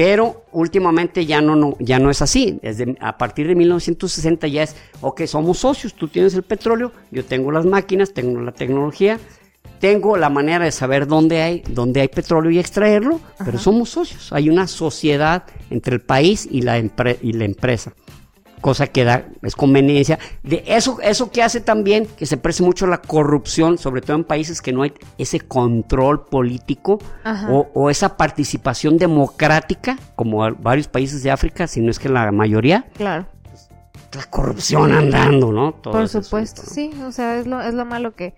Pero 0.00 0.46
últimamente 0.52 1.26
ya 1.26 1.42
no, 1.42 1.56
no, 1.56 1.76
ya 1.78 1.98
no 1.98 2.08
es 2.08 2.22
así. 2.22 2.58
Desde, 2.62 2.96
a 3.00 3.18
partir 3.18 3.46
de 3.46 3.54
1960 3.54 4.48
ya 4.48 4.62
es, 4.62 4.74
ok, 5.02 5.26
somos 5.26 5.58
socios, 5.58 5.92
tú 5.92 6.08
tienes 6.08 6.34
el 6.34 6.42
petróleo, 6.42 6.90
yo 7.10 7.22
tengo 7.22 7.52
las 7.52 7.66
máquinas, 7.66 8.14
tengo 8.14 8.40
la 8.40 8.52
tecnología, 8.52 9.20
tengo 9.78 10.16
la 10.16 10.30
manera 10.30 10.64
de 10.64 10.72
saber 10.72 11.06
dónde 11.06 11.42
hay, 11.42 11.62
dónde 11.68 12.00
hay 12.00 12.08
petróleo 12.08 12.50
y 12.50 12.58
extraerlo, 12.58 13.20
pero 13.44 13.58
somos 13.58 13.90
socios. 13.90 14.32
Hay 14.32 14.48
una 14.48 14.68
sociedad 14.68 15.42
entre 15.68 15.96
el 15.96 16.00
país 16.00 16.48
y 16.50 16.62
la, 16.62 16.78
y 16.78 17.32
la 17.34 17.44
empresa 17.44 17.92
cosa 18.60 18.86
que 18.86 19.04
da, 19.04 19.24
es 19.42 19.56
conveniencia. 19.56 20.18
De 20.42 20.62
eso, 20.66 20.98
eso 21.02 21.30
que 21.30 21.42
hace 21.42 21.60
también 21.60 22.06
que 22.06 22.26
se 22.26 22.36
preste 22.36 22.62
mucho 22.62 22.86
la 22.86 23.00
corrupción, 23.00 23.78
sobre 23.78 24.00
todo 24.00 24.16
en 24.16 24.24
países 24.24 24.60
que 24.60 24.72
no 24.72 24.82
hay 24.82 24.92
ese 25.18 25.40
control 25.40 26.26
político 26.26 26.98
o, 27.48 27.90
esa 27.90 28.16
participación 28.16 28.96
democrática, 28.96 29.98
como 30.14 30.38
varios 30.56 30.88
países 30.88 31.22
de 31.22 31.30
África, 31.30 31.66
si 31.66 31.80
no 31.80 31.90
es 31.90 31.98
que 31.98 32.08
la 32.08 32.30
mayoría. 32.32 32.86
Claro. 32.94 33.26
la 34.14 34.24
corrupción 34.24 34.92
andando, 34.92 35.52
¿no? 35.52 35.72
Todo 35.72 35.92
Por 35.92 36.08
supuesto, 36.08 36.62
sí, 36.64 36.90
o 37.04 37.12
sea, 37.12 37.38
es 37.38 37.46
lo, 37.46 37.60
es 37.60 37.74
lo 37.74 37.84
malo 37.84 38.14
que, 38.14 38.34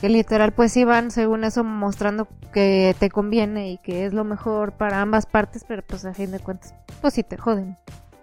que 0.00 0.08
literal 0.08 0.52
pues 0.52 0.72
sí 0.72 0.84
van 0.84 1.10
según 1.10 1.44
eso 1.44 1.64
mostrando 1.64 2.28
que 2.52 2.94
te 2.98 3.10
conviene 3.10 3.72
y 3.72 3.78
que 3.78 4.06
es 4.06 4.12
lo 4.12 4.24
mejor 4.24 4.72
para 4.72 5.00
ambas 5.00 5.26
partes, 5.26 5.64
pero 5.66 5.82
pues 5.82 6.04
a 6.04 6.14
fin 6.14 6.30
de 6.30 6.38
cuentas, 6.38 6.74
pues 7.00 7.14
sí 7.14 7.22
te 7.22 7.36
joden. 7.36 7.76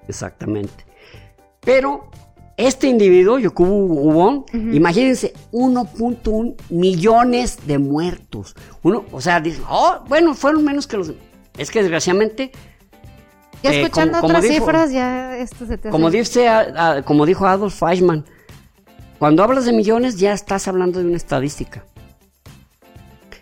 Exactamente. 0.08 0.91
Pero 1.62 2.10
este 2.58 2.88
individuo, 2.88 3.40
Yokubu 3.40 4.10
Ubon, 4.10 4.46
imagínense, 4.54 5.34
1.1 5.52 6.56
millones 6.70 7.58
de 7.66 7.78
muertos. 7.78 8.56
Uno, 8.84 9.06
o 9.12 9.22
sea, 9.22 9.40
dice, 9.40 9.62
oh, 9.70 10.04
bueno, 10.08 10.34
fueron 10.34 10.64
menos 10.64 10.88
que 10.88 10.98
los... 10.98 11.14
Es 11.58 11.72
que 11.72 11.82
desgraciadamente... 11.82 12.52
Ya 13.64 13.72
eh, 13.72 13.82
escuchando 13.82 14.20
otras 14.22 14.46
cifras, 14.46 14.92
ya 14.92 15.38
esto 15.38 15.68
se 15.68 15.78
te 15.78 15.90
como, 15.90 16.10
dice, 16.10 16.48
como 17.06 17.26
dijo 17.26 17.46
Adolf 17.46 17.82
Eichmann, 17.84 18.26
cuando 19.20 19.44
hablas 19.44 19.66
de 19.66 19.74
millones 19.74 20.18
ya 20.18 20.34
estás 20.34 20.68
hablando 20.68 21.00
de 21.00 21.06
una 21.06 21.18
estadística. 21.18 21.86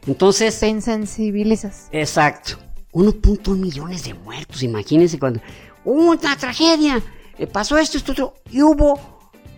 Entonces... 0.07 0.59
Te 0.59 0.67
insensibilizas. 0.67 1.87
Exacto. 1.91 2.57
1.1 2.91 3.55
millones 3.57 4.03
de 4.03 4.13
muertos, 4.13 4.61
imagínense 4.63 5.19
cuando... 5.19 5.41
¡Una 5.85 6.35
tragedia! 6.35 7.01
Pasó 7.47 7.77
esto, 7.77 7.97
esto, 7.97 8.11
esto, 8.11 8.33
y 8.49 8.61
hubo 8.61 8.99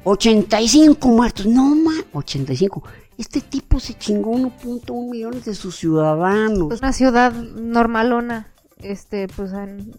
85 0.03 1.07
muertos. 1.07 1.45
No, 1.45 1.75
ma, 1.75 1.93
85. 2.13 2.83
Este 3.17 3.41
tipo 3.41 3.79
se 3.79 3.93
chingó 3.95 4.31
1.1 4.33 5.09
millones 5.09 5.45
de 5.45 5.53
sus 5.53 5.75
ciudadanos. 5.75 6.67
Pues 6.69 6.81
una 6.81 6.93
ciudad 6.93 7.33
normalona, 7.33 8.47
este, 8.81 9.27
pues 9.27 9.51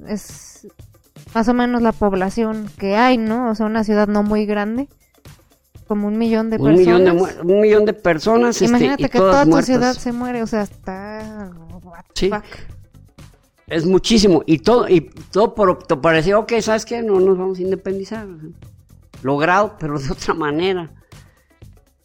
es 0.09 0.67
más 1.35 1.49
o 1.49 1.55
menos 1.55 1.83
la 1.83 1.93
población 1.93 2.69
que 2.79 2.97
hay, 2.97 3.19
¿no? 3.19 3.51
O 3.51 3.55
sea, 3.55 3.67
una 3.67 3.85
ciudad 3.85 4.09
no 4.09 4.23
muy 4.23 4.47
grande. 4.47 4.89
Como 5.87 6.09
un 6.09 6.17
millón 6.17 6.49
de 6.51 6.57
un 6.57 6.65
personas. 6.65 6.87
Millón 6.87 7.05
de, 7.05 7.53
un 7.53 7.61
millón 7.61 7.85
de 7.85 7.93
personas. 7.93 8.57
Este, 8.57 8.65
Imagínate 8.67 9.09
que 9.09 9.19
toda 9.19 9.45
tu 9.45 9.61
ciudad 9.63 9.95
se 9.95 10.13
muere, 10.13 10.43
o 10.43 10.47
sea, 10.47 10.63
está... 10.63 11.51
sí. 12.15 12.31
Es 13.73 13.87
muchísimo. 13.87 14.43
Y 14.45 14.59
todo, 14.59 14.87
y 14.87 15.01
todo 15.31 15.55
por, 15.55 15.79
parecía, 16.03 16.39
ok, 16.39 16.53
¿sabes 16.61 16.85
qué? 16.85 17.03
No 17.03 17.19
nos 17.21 17.39
vamos 17.39 17.59
a 17.59 17.63
independizar. 17.63 18.27
Logrado, 19.23 19.77
pero 19.81 19.99
de 19.99 20.13
otra 20.13 20.35
manera. 20.35 20.91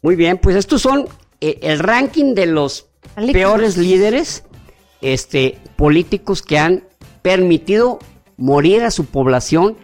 Muy 0.00 0.16
bien, 0.16 0.38
pues 0.38 0.56
estos 0.56 0.80
son 0.80 1.06
eh, 1.42 1.58
el 1.60 1.78
ranking 1.78 2.34
de 2.34 2.46
los 2.46 2.86
peores 3.32 3.76
líderes 3.76 4.44
este, 5.02 5.58
políticos 5.76 6.40
que 6.40 6.58
han 6.58 6.84
permitido 7.20 7.98
morir 8.38 8.82
a 8.84 8.90
su 8.90 9.04
población 9.04 9.76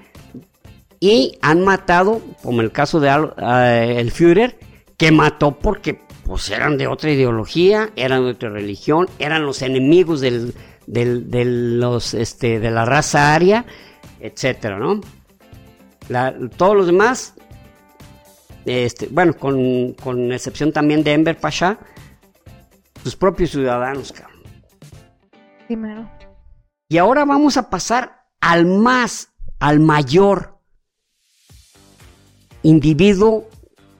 y 1.01 1.37
han 1.42 1.64
matado, 1.64 2.23
como 2.42 2.62
el 2.62 2.73
caso 2.73 2.99
de 2.99 3.09
eh, 3.11 3.97
el 3.99 4.11
Führer, 4.11 4.59
que 4.97 5.11
mató 5.11 5.59
porque 5.59 6.01
pues 6.25 6.49
eran 6.49 6.79
de 6.79 6.87
otra 6.87 7.11
ideología, 7.11 7.90
eran 7.97 8.25
de 8.25 8.31
otra 8.31 8.49
religión, 8.49 9.11
eran 9.18 9.44
los 9.44 9.61
enemigos 9.61 10.23
del, 10.23 10.55
del, 10.87 11.31
de, 11.31 11.44
los, 11.44 12.14
este, 12.14 12.61
de 12.61 12.70
la 12.70 12.85
raza 12.85 13.35
aria, 13.35 13.64
etcétera, 14.20 14.79
¿no? 14.79 15.01
todos 16.57 16.77
los 16.77 16.87
demás, 16.87 17.35
este, 18.66 19.09
bueno, 19.11 19.35
con, 19.37 19.94
con, 19.94 20.33
excepción 20.33 20.73
también 20.73 21.03
de 21.03 21.12
Enver 21.12 21.38
Pasha, 21.38 21.79
sus 23.03 23.16
propios 23.16 23.51
ciudadanos, 23.51 24.12
cabrón. 24.12 24.42
Primero. 25.66 26.11
Y 26.88 26.99
ahora 26.99 27.25
vamos 27.25 27.57
a 27.57 27.70
pasar 27.70 28.27
al 28.40 28.66
más, 28.66 29.31
al 29.59 29.81
mayor 29.81 30.59
individuo 32.62 33.49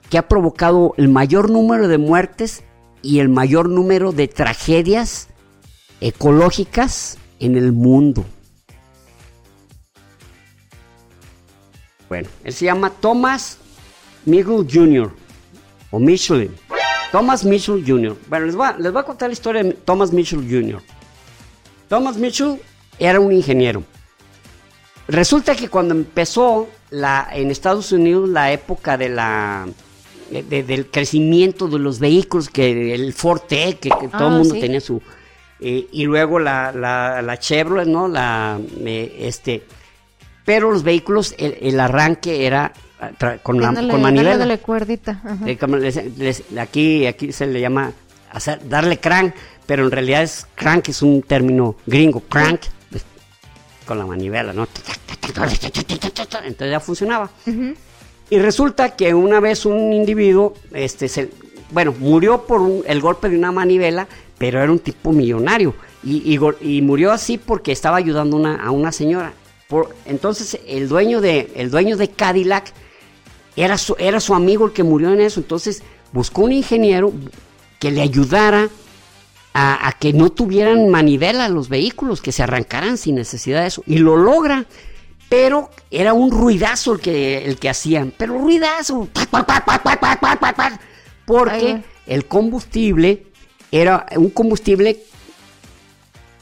que 0.09 0.17
ha 0.17 0.27
provocado 0.27 0.93
el 0.97 1.09
mayor 1.09 1.49
número 1.49 1.87
de 1.87 1.97
muertes 1.97 2.63
y 3.01 3.19
el 3.19 3.29
mayor 3.29 3.69
número 3.69 4.11
de 4.11 4.27
tragedias 4.27 5.29
ecológicas 6.01 7.17
en 7.39 7.55
el 7.55 7.71
mundo. 7.71 8.25
Bueno, 12.07 12.29
él 12.43 12.53
se 12.53 12.65
llama 12.65 12.89
Thomas 12.89 13.57
Mitchell 14.25 14.67
Jr. 14.71 15.11
o 15.91 15.99
Michelin. 15.99 16.51
Thomas 17.11 17.43
Mitchell 17.43 17.83
Jr. 17.85 18.17
Bueno, 18.27 18.45
les 18.45 18.55
voy, 18.55 18.67
a, 18.67 18.77
les 18.77 18.91
voy 18.91 19.01
a 19.01 19.05
contar 19.05 19.29
la 19.29 19.33
historia 19.33 19.63
de 19.63 19.73
Thomas 19.73 20.11
Mitchell 20.11 20.39
Jr. 20.39 20.81
Thomas 21.87 22.17
Mitchell 22.17 22.59
era 22.99 23.19
un 23.19 23.31
ingeniero. 23.31 23.83
Resulta 25.07 25.55
que 25.55 25.69
cuando 25.69 25.93
empezó 25.93 26.67
la, 26.89 27.27
en 27.31 27.51
Estados 27.51 27.91
Unidos 27.91 28.29
la 28.29 28.51
época 28.51 28.97
de 28.97 29.09
la 29.09 29.67
del 30.31 30.89
crecimiento 30.89 31.67
de 31.67 31.77
los 31.77 31.99
vehículos, 31.99 32.49
que 32.49 32.95
el 32.95 33.13
Forte, 33.13 33.77
que, 33.79 33.89
todo 33.89 34.03
el 34.03 34.11
ah, 34.13 34.29
mundo 34.29 34.55
tenía 34.55 34.81
su, 34.81 34.99
eh, 35.59 35.87
y 35.91 36.03
luego 36.03 36.39
la, 36.39 36.71
la, 36.73 37.37
Chevrolet, 37.37 37.87
¿no? 37.87 38.07
La, 38.07 38.59
este, 38.85 39.63
pero 40.43 40.71
los 40.71 40.83
vehículos, 40.83 41.33
el, 41.37 41.79
arranque 41.79 42.45
era 42.45 42.73
con, 43.41 43.61
la, 43.61 43.73
con 43.73 44.01
manivela. 44.01 44.57
cuerdita. 44.57 45.21
Eh, 45.45 46.43
aquí, 46.59 47.05
aquí 47.05 47.31
se 47.31 47.47
le 47.47 47.61
llama 47.61 47.93
hacer, 48.31 48.67
darle 48.67 48.99
crank, 48.99 49.33
pero 49.65 49.85
en 49.85 49.91
realidad 49.91 50.23
es 50.23 50.45
crank, 50.55 50.89
es 50.89 51.01
un 51.01 51.21
término 51.21 51.77
gringo, 51.85 52.19
crank, 52.19 52.61
pues, 52.89 53.03
con 53.85 53.97
la 53.97 54.05
manivela, 54.05 54.53
¿no? 54.53 54.67
Entonces 56.43 56.71
ya 56.71 56.79
funcionaba. 56.79 57.29
Y 58.29 58.39
resulta 58.39 58.95
que 58.95 59.13
una 59.13 59.39
vez 59.39 59.65
un 59.65 59.93
individuo, 59.93 60.55
este, 60.73 61.07
se, 61.07 61.29
bueno, 61.75 61.93
murió 61.99 62.43
por 62.43 62.85
el 62.87 63.01
golpe 63.01 63.27
de 63.27 63.37
una 63.37 63.51
manivela, 63.51 64.07
pero 64.37 64.63
era 64.63 64.71
un 64.71 64.79
tipo 64.79 65.11
millonario. 65.11 65.75
Y, 66.05 66.39
murió 66.81 67.11
así 67.11 67.37
porque 67.37 67.73
estaba 67.73 67.97
ayudando 67.97 68.37
a 68.47 68.71
una 68.71 68.93
señora. 68.93 69.33
Por, 69.67 69.93
entonces 70.05 70.57
el 70.67 70.87
dueño, 70.87 71.19
de, 71.19 71.51
el 71.53 71.69
dueño 71.69 71.97
de 71.97 72.07
Cadillac 72.07 72.71
era 73.57 73.77
su, 73.77 73.93
era 73.99 74.21
su 74.21 74.33
amigo 74.33 74.67
el 74.67 74.71
que 74.71 74.83
murió 74.83 75.11
en 75.11 75.19
eso. 75.19 75.41
Entonces 75.41 75.83
buscó 76.13 76.43
un 76.43 76.53
ingeniero 76.53 77.11
que 77.77 77.91
le 77.91 78.01
ayudara 78.01 78.69
a, 79.53 79.93
que 79.99 80.13
no 80.13 80.29
tuvieran 80.29 80.87
manivela 80.87 81.49
los 81.49 81.67
vehículos, 81.67 82.21
que 82.21 82.31
se 82.31 82.41
arrancaran 82.41 82.97
sin 82.97 83.15
necesidad 83.15 83.63
de 83.63 83.67
eso. 83.67 83.83
Y 83.85 83.97
lo 83.97 84.15
logra. 84.15 84.65
Pero 85.27 85.71
era 85.91 86.13
un 86.13 86.31
ruidazo 86.31 86.93
el 86.93 86.99
que, 87.01 87.43
el 87.43 87.57
que 87.57 87.67
hacían. 87.67 88.13
Pero 88.17 88.37
ruidazo. 88.37 89.09
Porque 91.25 91.81
el 92.07 92.25
combustible 92.25 93.27
era 93.71 94.05
un 94.15 94.29
combustible, 94.29 94.99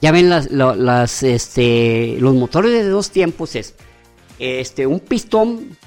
ya 0.01 0.11
ven 0.11 0.29
las, 0.29 1.23
este, 1.23 2.17
los 2.19 2.35
motores 2.35 2.71
de 2.71 2.89
dos 2.89 3.09
tiempos 3.09 3.55
es 3.55 3.75
este, 4.39 4.85
un 4.85 4.99
pistón 4.99 5.77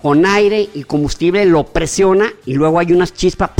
con 0.00 0.24
aire 0.24 0.68
y 0.74 0.84
combustible 0.84 1.44
lo 1.44 1.64
presiona 1.64 2.32
y 2.46 2.54
luego 2.54 2.78
hay 2.78 2.92
unas 2.92 3.12
chispas 3.12 3.50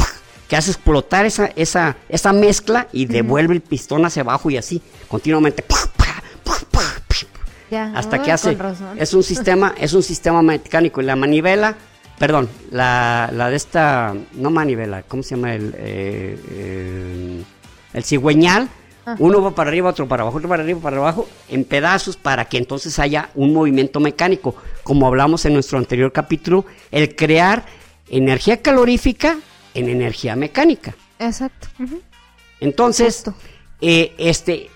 que 0.49 0.57
hace 0.57 0.71
explotar 0.71 1.27
esa, 1.27 1.47
esa, 1.57 1.97
esa 2.09 2.33
mezcla 2.33 2.89
y 2.93 3.07
devuelve 3.07 3.55
el 3.55 3.61
pistón 3.61 4.05
hacia 4.05 4.23
abajo 4.23 4.51
y 4.51 4.57
así 4.57 4.81
continuamente 5.09 5.65
hasta 7.95 8.23
que 8.23 8.33
hace 8.33 8.57
es 8.97 9.13
un 9.13 9.23
sistema 9.23 9.75
es 9.79 9.93
un 9.93 10.03
sistema 10.03 10.41
mecánico 10.41 11.03
y 11.03 11.05
la 11.05 11.17
manivela 11.17 11.77
Perdón, 12.19 12.49
la, 12.71 13.31
la 13.33 13.49
de 13.49 13.57
esta, 13.57 14.15
no 14.35 14.51
manivela, 14.51 15.03
¿cómo 15.03 15.23
se 15.23 15.37
llama? 15.37 15.55
El, 15.55 15.75
eh, 15.79 17.43
el 17.93 18.05
cigüeñal. 18.05 18.69
Uno 19.19 19.41
va 19.41 19.55
para 19.55 19.71
arriba, 19.71 19.89
otro 19.89 20.07
para 20.07 20.23
abajo, 20.23 20.37
otro 20.37 20.51
para 20.51 20.63
arriba, 20.63 20.81
para 20.81 20.99
abajo, 20.99 21.27
en 21.49 21.65
pedazos 21.65 22.19
para 22.19 22.45
que 22.45 22.59
entonces 22.59 22.99
haya 22.99 23.31
un 23.35 23.55
movimiento 23.55 24.01
mecánico. 24.01 24.55
Como 24.83 25.07
hablamos 25.07 25.47
en 25.47 25.55
nuestro 25.55 25.79
anterior 25.79 26.13
capítulo, 26.13 26.67
el 26.91 27.17
crear 27.17 27.65
energía 28.11 28.61
calorífica 28.61 29.39
en 29.73 29.89
energía 29.89 30.37
mecánica. 30.37 30.95
Exacto. 31.19 31.69
Entonces, 32.61 33.25
eh, 33.81 34.13
este, 34.19 34.69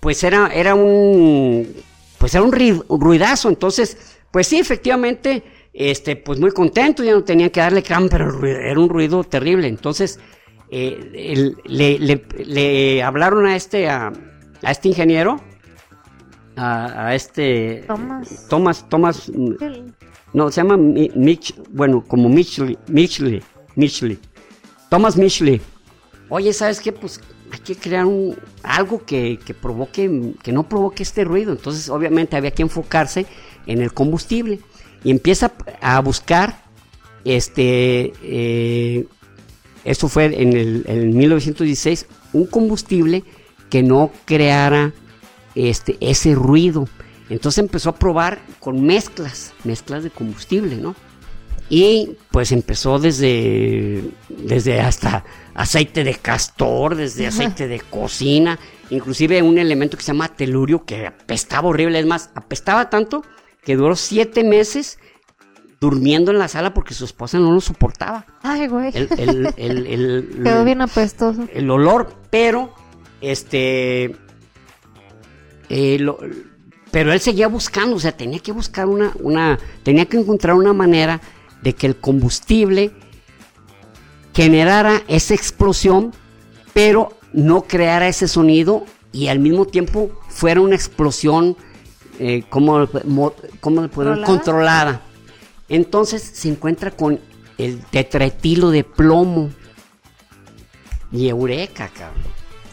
pues 0.00 0.24
era, 0.24 0.48
era 0.54 0.74
un, 0.74 1.68
pues 2.16 2.34
era 2.34 2.44
un 2.44 2.52
ruidazo. 2.52 3.50
Entonces, 3.50 4.16
pues 4.30 4.46
sí, 4.46 4.58
efectivamente, 4.58 5.42
este, 5.76 6.16
pues 6.16 6.40
muy 6.40 6.52
contento, 6.52 7.04
ya 7.04 7.12
no 7.12 7.22
tenía 7.22 7.52
que 7.52 7.60
darle 7.60 7.82
cram, 7.82 8.08
pero 8.08 8.44
era 8.46 8.80
un 8.80 8.88
ruido 8.88 9.22
terrible. 9.24 9.68
Entonces, 9.68 10.18
eh, 10.70 11.52
le, 11.66 13.02
hablaron 13.02 13.44
a 13.46 13.54
este, 13.54 13.88
a, 13.88 14.10
este 14.62 14.88
ingeniero, 14.88 15.38
a, 16.56 17.14
este 17.14 17.84
Thomas, 17.86 18.46
Thomas, 18.48 18.86
Thomas 18.88 19.32
no, 20.32 20.50
se 20.50 20.62
llama 20.62 20.78
Mitch, 20.78 21.54
bueno, 21.70 22.02
como 22.02 22.30
Mitchley, 22.30 22.78
Mitchley, 22.88 23.42
Mitchley, 23.74 24.18
Thomas 24.88 25.16
Mitchley. 25.16 25.60
Oye, 26.30 26.54
¿sabes 26.54 26.80
qué? 26.80 26.90
Pues 26.90 27.20
hay 27.52 27.58
que 27.60 27.76
crear 27.76 28.06
un, 28.06 28.34
algo 28.62 29.04
que, 29.04 29.38
que 29.44 29.52
provoque, 29.52 30.32
que 30.42 30.52
no 30.52 30.66
provoque 30.66 31.02
este 31.02 31.22
ruido. 31.24 31.52
Entonces, 31.52 31.90
obviamente 31.90 32.34
había 32.34 32.50
que 32.50 32.62
enfocarse 32.62 33.26
en 33.66 33.82
el 33.82 33.92
combustible. 33.92 34.60
Y 35.06 35.12
empieza 35.12 35.52
a 35.80 36.00
buscar, 36.00 36.64
este, 37.24 38.12
eh, 38.24 39.06
esto 39.84 40.08
fue 40.08 40.24
en 40.24 40.56
el 40.56 40.82
en 40.88 41.16
1916, 41.16 42.06
un 42.32 42.46
combustible 42.46 43.22
que 43.70 43.84
no 43.84 44.10
creara 44.24 44.92
este, 45.54 45.96
ese 46.00 46.34
ruido. 46.34 46.88
Entonces 47.30 47.58
empezó 47.58 47.90
a 47.90 47.94
probar 47.94 48.40
con 48.58 48.84
mezclas, 48.84 49.52
mezclas 49.62 50.02
de 50.02 50.10
combustible, 50.10 50.74
¿no? 50.74 50.96
Y 51.70 52.16
pues 52.32 52.50
empezó 52.50 52.98
desde, 52.98 54.02
desde 54.28 54.80
hasta 54.80 55.24
aceite 55.54 56.02
de 56.02 56.16
castor, 56.16 56.96
desde 56.96 57.28
aceite 57.28 57.68
de 57.68 57.78
cocina, 57.78 58.58
inclusive 58.90 59.40
un 59.40 59.58
elemento 59.58 59.96
que 59.96 60.02
se 60.02 60.10
llama 60.10 60.34
telurio 60.34 60.84
que 60.84 61.06
apestaba 61.06 61.68
horrible, 61.68 62.00
es 62.00 62.06
más, 62.06 62.30
apestaba 62.34 62.90
tanto 62.90 63.22
que 63.66 63.76
duró 63.76 63.94
siete 63.96 64.44
meses 64.44 64.98
durmiendo 65.80 66.30
en 66.30 66.38
la 66.38 66.48
sala 66.48 66.72
porque 66.72 66.94
su 66.94 67.04
esposa 67.04 67.38
no 67.38 67.52
lo 67.52 67.60
soportaba. 67.60 68.24
Ay, 68.42 68.66
güey. 68.68 68.90
El, 68.94 69.08
el- 69.18 69.54
el- 69.58 69.86
el- 69.86 70.40
Quedó 70.42 70.64
bien 70.64 70.80
apestoso. 70.80 71.46
el 71.52 71.70
olor, 71.70 72.14
pero 72.30 72.72
este 73.20 74.16
eh, 75.68 75.98
lo- 75.98 76.18
pero 76.92 77.12
él 77.12 77.20
seguía 77.20 77.48
buscando, 77.48 77.96
o 77.96 78.00
sea, 78.00 78.16
tenía 78.16 78.38
que 78.38 78.52
buscar 78.52 78.86
una, 78.86 79.12
una, 79.20 79.58
tenía 79.82 80.06
que 80.06 80.16
encontrar 80.16 80.54
una 80.56 80.72
manera 80.72 81.20
de 81.60 81.74
que 81.74 81.86
el 81.86 81.96
combustible 81.96 82.92
generara 84.34 85.02
esa 85.08 85.34
explosión, 85.34 86.12
pero 86.72 87.18
no 87.32 87.62
creara 87.62 88.08
ese 88.08 88.28
sonido 88.28 88.84
y 89.12 89.28
al 89.28 89.40
mismo 89.40 89.66
tiempo 89.66 90.10
fuera 90.28 90.60
una 90.60 90.74
explosión, 90.74 91.56
eh, 92.18 92.44
¿cómo, 92.48 92.86
mo- 93.04 93.34
cómo 93.60 93.82
¿Controlada? 93.82 94.26
controlada. 94.26 95.00
Entonces 95.68 96.22
se 96.22 96.48
encuentra 96.48 96.90
con 96.90 97.18
el 97.58 97.80
tetretilo 97.86 98.70
de 98.70 98.84
plomo. 98.84 99.50
Y 101.12 101.28
eureka, 101.28 101.88
cabrón. 101.96 102.22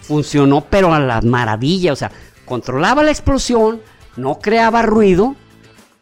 Funcionó, 0.01 0.61
pero 0.69 0.93
a 0.93 0.99
la 0.99 1.21
maravilla. 1.21 1.93
O 1.93 1.95
sea, 1.95 2.11
controlaba 2.45 3.03
la 3.03 3.11
explosión, 3.11 3.81
no 4.17 4.39
creaba 4.39 4.81
ruido 4.81 5.35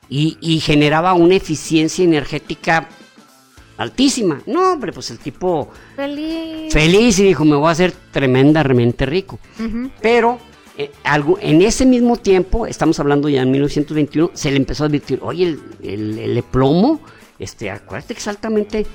y, 0.09 0.37
y 0.41 0.59
generaba 0.59 1.13
una 1.13 1.35
eficiencia 1.35 2.03
energética 2.03 2.87
altísima. 3.77 4.41
No, 4.45 4.73
hombre, 4.73 4.91
pues 4.93 5.11
el 5.11 5.19
tipo 5.19 5.69
Feliz. 5.95 6.73
feliz 6.73 7.19
y 7.19 7.23
dijo, 7.23 7.45
me 7.45 7.55
voy 7.55 7.67
a 7.67 7.71
hacer 7.71 7.91
tremendamente 8.11 9.05
rico. 9.05 9.39
Pero 10.01 10.39
eh, 10.77 10.91
algo, 11.03 11.37
en 11.41 11.61
ese 11.61 11.85
mismo 11.85 12.17
tiempo, 12.17 12.65
estamos 12.65 12.99
hablando 12.99 13.27
ya 13.29 13.41
en 13.41 13.51
1921, 13.51 14.31
se 14.33 14.51
le 14.51 14.57
empezó 14.57 14.83
a 14.83 14.87
advertir, 14.87 15.19
oye, 15.21 15.45
el, 15.47 15.59
el, 15.83 16.17
el 16.19 16.43
plomo, 16.43 17.01
este, 17.39 17.69
acuérdate 17.69 18.13
que 18.13 18.19
es 18.19 18.27
altamente 18.27 18.85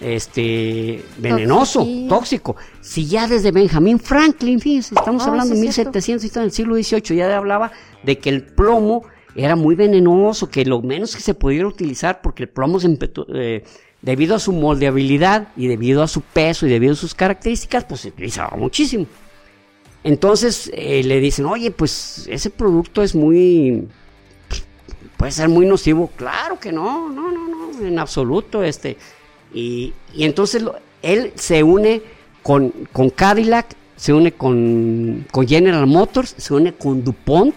este, 0.00 1.02
venenoso, 1.18 1.86
tóxico. 2.08 2.56
Si 2.80 3.06
ya 3.06 3.26
desde 3.26 3.50
Benjamin 3.50 3.98
Franklin, 3.98 4.60
fíjense, 4.60 4.94
estamos 4.94 5.22
Oh, 5.24 5.30
hablando 5.30 5.54
sí, 5.54 5.60
de 5.60 5.72
cierto. 5.72 5.90
1700, 5.92 6.24
está 6.24 6.40
en 6.40 6.44
el 6.46 6.52
siglo 6.52 6.74
XVIII, 6.76 7.16
ya 7.16 7.36
hablaba 7.36 7.72
de 8.02 8.18
que 8.18 8.28
el 8.30 8.42
plomo 8.42 9.04
era 9.34 9.56
muy 9.56 9.74
venenoso, 9.74 10.48
que 10.50 10.64
lo 10.64 10.82
menos 10.82 11.16
que 11.16 11.22
se 11.22 11.34
pudiera 11.34 11.66
utilizar, 11.66 12.20
porque 12.22 12.44
el 12.44 12.48
plomo 12.48 12.78
se 12.78 12.88
empetu- 12.88 13.26
eh, 13.34 13.64
debido 14.02 14.34
a 14.34 14.38
su 14.38 14.52
moldeabilidad 14.52 15.48
y 15.56 15.66
debido 15.66 16.02
a 16.02 16.08
su 16.08 16.20
peso 16.20 16.66
y 16.66 16.70
debido 16.70 16.92
a 16.92 16.96
sus 16.96 17.14
características, 17.14 17.84
pues 17.84 18.02
se 18.02 18.08
utilizaba 18.08 18.56
muchísimo. 18.56 19.06
Entonces 20.04 20.70
eh, 20.74 21.02
le 21.02 21.18
dicen, 21.18 21.46
oye, 21.46 21.70
pues 21.70 22.26
ese 22.30 22.50
producto 22.50 23.02
es 23.02 23.14
muy, 23.14 23.88
puede 25.16 25.32
ser 25.32 25.48
muy 25.48 25.64
nocivo. 25.66 26.10
Claro 26.14 26.60
que 26.60 26.70
no, 26.70 27.08
no, 27.08 27.32
no, 27.32 27.48
no, 27.48 27.86
en 27.86 27.98
absoluto. 27.98 28.62
Este. 28.62 28.96
Y, 29.52 29.92
y 30.14 30.24
entonces 30.24 30.62
lo- 30.62 30.76
él 31.02 31.32
se 31.34 31.62
une 31.62 32.02
con, 32.42 32.70
con 32.92 33.08
Cadillac, 33.08 33.74
se 33.96 34.12
une 34.12 34.32
con, 34.32 35.26
con 35.32 35.48
General 35.48 35.86
Motors, 35.86 36.34
se 36.36 36.52
une 36.52 36.74
con 36.74 37.02
DuPont 37.02 37.54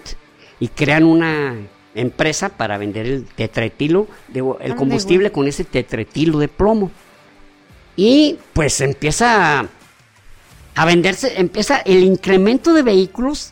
y 0.60 0.70
crean 0.70 1.04
una 1.04 1.56
empresa 1.96 2.50
para 2.50 2.78
vender 2.78 3.08
el 3.08 3.26
tetretilo, 3.26 4.08
de, 4.30 4.44
el 4.62 4.76
combustible 4.76 5.32
con 5.32 5.48
ese 5.48 5.66
tetretilo 5.66 6.40
de 6.40 6.48
plomo. 6.48 6.92
Y 7.98 8.38
pues 8.54 8.80
empieza 8.80 9.68
a, 10.78 10.86
venderse, 10.86 11.34
empieza 11.40 11.78
el 11.80 12.04
incremento 12.04 12.74
de 12.74 12.84
vehículos, 12.84 13.52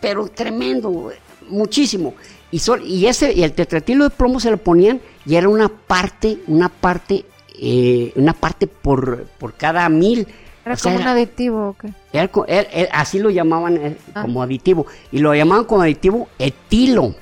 pero 0.00 0.28
tremendo, 0.28 1.10
muchísimo. 1.48 2.14
Y, 2.52 2.58
sol- 2.58 2.82
y 2.84 3.06
ese 3.06 3.32
y 3.32 3.42
el 3.42 3.52
tetretilo 3.52 4.04
de 4.04 4.10
plomo 4.10 4.40
se 4.40 4.50
lo 4.50 4.56
ponían 4.58 5.00
y 5.26 5.36
era 5.36 5.48
una 5.48 5.68
parte, 5.68 6.38
una 6.46 6.68
parte, 6.68 7.24
eh, 7.60 8.12
una 8.16 8.32
parte 8.32 8.66
por, 8.66 9.24
por 9.38 9.54
cada 9.54 9.88
mil. 9.88 10.26
Era 10.64 10.74
O 10.74 10.76
sea, 10.76 10.92
como 10.92 11.02
un 11.04 11.08
aditivo, 11.08 11.68
¿o 11.70 11.76
qué? 11.76 11.92
era 12.12 12.28
co- 12.28 12.44
era- 12.46 12.68
era- 12.70 12.92
así 12.92 13.18
lo 13.18 13.30
llamaban 13.30 13.76
eh, 13.76 13.96
Ah. 14.14 14.22
como 14.22 14.42
aditivo. 14.42 14.86
Y 15.12 15.18
lo 15.20 15.34
llamaban 15.34 15.64
como 15.64 15.82
aditivo 15.82 16.28
etilo. 16.38 17.14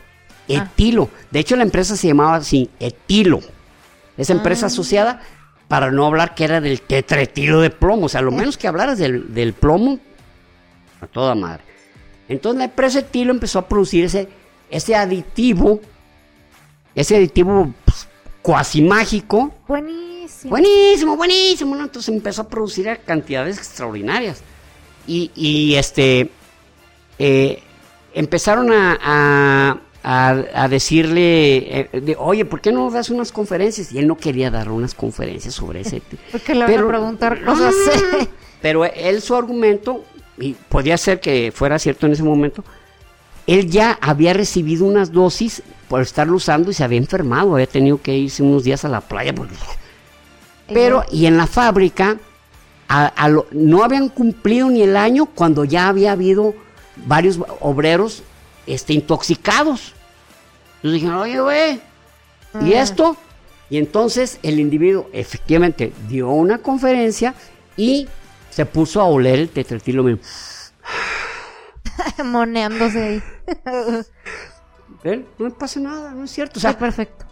Ah. 0.50 0.52
Etilo. 0.72 1.10
De 1.30 1.40
hecho, 1.40 1.56
la 1.56 1.62
empresa 1.62 1.94
se 1.94 2.06
llamaba 2.08 2.36
así, 2.36 2.70
etilo. 2.80 3.40
Esa 4.16 4.32
empresa 4.32 4.66
Ah. 4.66 4.68
asociada, 4.68 5.20
para 5.68 5.90
no 5.90 6.06
hablar 6.06 6.34
que 6.34 6.44
era 6.44 6.60
del 6.60 6.80
tetretilo 6.80 7.60
de 7.60 7.70
plomo. 7.70 8.06
O 8.06 8.08
sea, 8.08 8.22
lo 8.22 8.32
menos 8.32 8.56
que 8.56 8.66
hablaras 8.66 8.98
del, 8.98 9.32
del 9.34 9.52
plomo, 9.52 9.98
a 11.00 11.06
toda 11.06 11.34
madre. 11.34 11.62
Entonces 12.28 12.58
la 12.58 12.64
empresa 12.64 12.98
etilo 13.00 13.30
empezó 13.30 13.58
a 13.58 13.68
producir 13.68 14.04
ese, 14.04 14.28
ese 14.70 14.96
aditivo, 14.96 15.80
ese 16.94 17.16
aditivo 17.16 17.72
pues, 17.84 18.08
cuasi 18.42 18.82
mágico, 18.82 19.54
Buenísimo. 19.66 20.50
Buenísimo, 20.50 21.16
buenísimo. 21.16 21.76
¿no? 21.76 21.84
Entonces 21.84 22.14
empezó 22.14 22.42
a 22.42 22.48
producir 22.48 22.88
a 22.88 22.96
cantidades 22.96 23.58
extraordinarias. 23.58 24.42
Y, 25.06 25.30
y, 25.34 25.74
este 25.76 26.30
eh, 27.18 27.62
empezaron 28.12 28.70
a, 28.72 28.98
a, 29.00 29.80
a- 30.10 30.42
a 30.54 30.68
decirle, 30.68 31.80
eh, 31.92 32.00
de, 32.00 32.16
oye, 32.18 32.46
¿por 32.46 32.62
qué 32.62 32.72
no 32.72 32.90
das 32.90 33.10
unas 33.10 33.30
conferencias? 33.30 33.92
Y 33.92 33.98
él 33.98 34.06
no 34.06 34.16
quería 34.16 34.50
dar 34.50 34.70
unas 34.70 34.94
conferencias 34.94 35.52
sobre 35.54 35.80
ese 35.82 36.00
tema. 36.00 36.22
Porque 36.32 36.54
le 36.54 36.60
van 36.60 36.70
Pero- 36.72 36.86
a 36.86 36.88
preguntar 36.88 37.44
cosas. 37.44 37.74
Pero 38.62 38.86
él 38.86 39.20
su 39.20 39.34
argumento, 39.36 40.02
y 40.38 40.54
podía 40.54 40.96
ser 40.96 41.20
que 41.20 41.52
fuera 41.54 41.78
cierto 41.78 42.06
en 42.06 42.12
ese 42.12 42.22
momento, 42.22 42.64
él 43.46 43.68
ya 43.70 43.98
había 44.00 44.32
recibido 44.32 44.86
unas 44.86 45.12
dosis 45.12 45.62
por 45.88 46.00
estarlo 46.00 46.36
usando 46.36 46.70
y 46.70 46.74
se 46.74 46.84
había 46.84 46.98
enfermado, 46.98 47.52
había 47.54 47.66
tenido 47.66 48.00
que 48.00 48.16
irse 48.16 48.42
unos 48.42 48.64
días 48.64 48.84
a 48.86 48.88
la 48.88 49.02
playa. 49.02 49.34
porque- 49.34 49.54
Pero, 50.72 51.04
y 51.12 51.26
en 51.26 51.36
la 51.36 51.46
fábrica, 51.46 52.16
a- 52.88 53.06
a 53.06 53.28
lo- 53.28 53.46
no 53.52 53.84
habían 53.84 54.08
cumplido 54.08 54.70
ni 54.70 54.82
el 54.82 54.96
año 54.96 55.26
cuando 55.26 55.64
ya 55.64 55.88
había 55.88 56.12
habido 56.12 56.54
varios 57.06 57.38
obreros 57.60 58.22
este, 58.66 58.92
intoxicados. 58.94 59.94
Entonces 60.78 60.92
dijeron, 60.92 61.16
oye, 61.18 61.40
güey, 61.40 61.80
¿y 62.62 62.72
esto? 62.72 63.16
Y 63.70 63.78
entonces 63.78 64.38
el 64.42 64.58
individuo 64.60 65.08
efectivamente 65.12 65.92
dio 66.08 66.30
una 66.30 66.58
conferencia 66.58 67.34
y 67.76 68.08
se 68.50 68.64
puso 68.66 69.00
a 69.00 69.04
oler 69.04 69.38
el 69.40 69.48
tetretilo. 69.50 70.02
me- 70.04 70.18
Moneándose 72.24 73.02
ahí. 73.02 73.22
¿Ven? 75.04 75.26
No 75.38 75.44
me 75.46 75.50
pasa 75.50 75.80
nada, 75.80 76.10
no 76.12 76.24
es 76.24 76.30
cierto. 76.30 76.58
O 76.58 76.60
sea, 76.60 76.76
perfecto. 76.78 77.24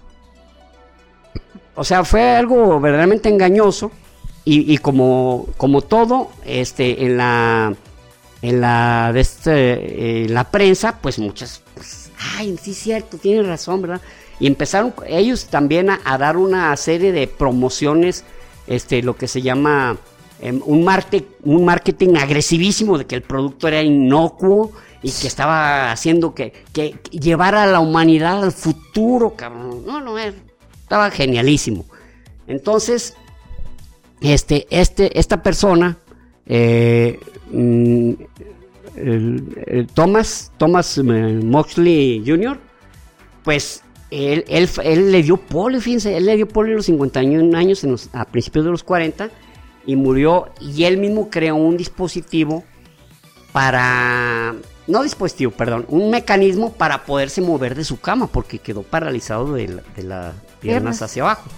o 1.75 1.85
sea, 1.85 2.05
fue 2.05 2.37
algo 2.37 2.79
verdaderamente 2.81 3.29
engañoso 3.29 3.91
y, 4.45 4.73
y 4.73 4.79
como, 4.79 5.47
como 5.57 5.83
todo, 5.83 6.31
este, 6.45 7.05
en 7.05 7.17
la, 7.17 7.75
en 8.43 8.61
la, 8.61 9.11
de 9.13 9.21
este, 9.21 10.25
eh, 10.25 10.29
la 10.29 10.45
prensa, 10.45 10.99
pues 11.01 11.19
muchas, 11.19 11.63
ay, 12.37 12.57
sí 12.63 12.73
es 12.73 12.79
cierto, 12.79 13.19
tiene 13.19 13.43
razón, 13.43 13.83
¿verdad? 13.83 14.01
Y 14.39 14.47
empezaron 14.47 14.93
ellos 15.07 15.47
también 15.47 15.91
a, 15.91 16.19
dar 16.19 16.37
una 16.37 16.77
serie 16.77 17.13
de 17.13 17.27
promociones, 17.27 18.25
este, 18.67 19.03
lo 19.03 19.17
que 19.17 19.29
se 19.29 19.41
llama 19.43 19.97
em, 20.41 20.61
un, 20.67 20.87
un 21.45 21.65
marketing 21.65 22.17
agresivísimo 22.17 22.99
de 22.99 23.07
que 23.07 23.15
el 23.15 23.23
producto 23.23 23.69
era 23.69 23.83
inocuo 23.83 24.73
y 25.03 25.11
que 25.11 25.27
estaba 25.27 25.91
haciendo 25.93 26.35
que, 26.35 26.53
que 26.73 26.97
llevara 27.11 27.63
a 27.63 27.67
la 27.67 27.81
humanidad 27.81 28.43
al 28.43 28.53
futuro, 28.53 29.35
cabrón. 29.35 29.85
No, 29.87 30.01
no, 30.01 30.19
era- 30.19 30.35
estaba 30.83 31.11
genialísimo. 31.11 31.85
Entonces, 32.47 33.15
este, 34.21 34.67
este, 34.71 35.19
esta 35.19 35.43
persona, 35.43 35.99
eh, 36.47 37.19
mm, 37.51 38.13
el- 38.97 39.63
el 39.67 39.87
Thomas, 39.87 40.53
Thomas 40.59 40.99
eh, 40.99 41.03
Moxley 41.03 42.23
Jr., 42.27 42.59
pues 43.45 43.83
él, 44.11 44.45
él, 44.49 44.69
él 44.85 45.13
le 45.13 45.23
dio 45.23 45.37
polio, 45.37 45.81
fíjense, 45.81 46.17
él 46.17 46.27
le 46.27 46.37
dio 46.37 46.49
polio 46.49 46.75
a 46.75 46.77
los 46.77 46.87
51 46.87 47.57
años, 47.57 47.85
en 47.85 47.93
los- 47.93 48.09
a 48.13 48.25
principios 48.25 48.65
de 48.65 48.71
los 48.71 48.83
40, 48.83 49.31
y 49.87 49.95
murió, 49.97 50.49
y 50.61 50.85
él 50.85 50.99
mismo 50.99 51.31
creó 51.31 51.55
un 51.57 51.77
dispositivo 51.77 52.65
para, 53.53 54.55
no 54.87 55.03
dispositivo, 55.03 55.51
perdón, 55.53 55.87
un 55.89 56.11
mecanismo 56.11 56.73
para 56.73 57.05
poderse 57.05 57.41
mover 57.41 57.75
de 57.75 57.85
su 57.85 58.01
cama, 58.01 58.27
porque 58.27 58.59
quedó 58.59 58.83
paralizado 58.83 59.55
de 59.55 59.69
la, 59.69 59.83
de 59.97 60.03
la 60.03 60.33
piernas, 60.61 61.01
hacia 61.03 61.23
abajo. 61.23 61.49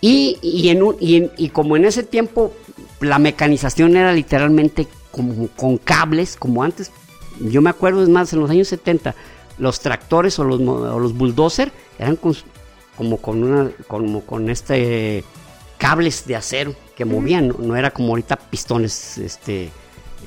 Y, 0.00 0.38
y, 0.42 0.68
en 0.68 0.82
un, 0.82 0.96
y, 1.00 1.30
y, 1.38 1.48
como 1.48 1.76
en 1.76 1.84
ese 1.86 2.02
tiempo 2.02 2.52
la 3.00 3.18
mecanización 3.18 3.96
era 3.96 4.12
literalmente 4.12 4.86
como 5.14 5.48
con 5.48 5.78
cables, 5.78 6.36
como 6.36 6.62
antes, 6.62 6.90
yo 7.40 7.62
me 7.62 7.70
acuerdo, 7.70 8.02
es 8.02 8.08
más, 8.08 8.32
en 8.32 8.40
los 8.40 8.50
años 8.50 8.68
70, 8.68 9.14
los 9.58 9.80
tractores 9.80 10.38
o 10.38 10.44
los, 10.44 10.60
o 10.60 10.98
los 10.98 11.14
bulldozer 11.14 11.72
eran 11.98 12.16
como 12.16 13.16
con 13.18 13.42
una, 13.42 13.70
como 13.86 14.22
con 14.22 14.50
este 14.50 15.24
cables 15.78 16.26
de 16.26 16.36
acero 16.36 16.74
que 16.96 17.04
movían, 17.04 17.48
no, 17.48 17.56
no, 17.58 17.76
era 17.76 17.90
como 17.90 18.10
ahorita 18.10 18.36
pistones 18.36 19.18
este 19.18 19.70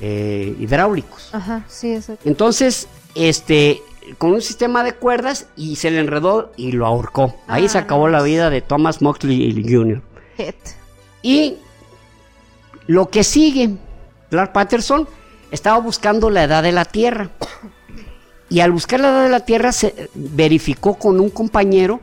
eh, 0.00 0.54
hidráulicos. 0.58 1.30
Ajá, 1.32 1.64
sí, 1.68 1.92
eso. 1.92 2.16
Entonces, 2.24 2.88
este, 3.14 3.82
con 4.18 4.32
un 4.32 4.40
sistema 4.40 4.84
de 4.84 4.92
cuerdas 4.92 5.46
y 5.56 5.76
se 5.76 5.90
le 5.90 5.98
enredó 5.98 6.52
y 6.56 6.72
lo 6.72 6.86
ahorcó. 6.86 7.34
Ahí 7.46 7.66
Ah, 7.66 7.68
se 7.68 7.78
acabó 7.78 8.08
la 8.08 8.22
vida 8.22 8.50
de 8.50 8.60
Thomas 8.60 9.02
Moxley 9.02 9.64
Jr. 9.68 10.02
Hit. 10.36 10.56
Y 11.22 11.56
lo 12.86 13.10
que 13.10 13.24
sigue, 13.24 13.70
Clark 14.30 14.52
Patterson 14.52 15.08
estaba 15.50 15.78
buscando 15.78 16.30
la 16.30 16.44
edad 16.44 16.62
de 16.62 16.72
la 16.72 16.84
Tierra. 16.84 17.30
Y 18.50 18.60
al 18.60 18.72
buscar 18.72 19.00
la 19.00 19.10
edad 19.10 19.24
de 19.24 19.30
la 19.30 19.40
Tierra 19.40 19.72
se 19.72 20.08
verificó 20.14 20.94
con 20.94 21.20
un 21.20 21.30
compañero 21.30 22.00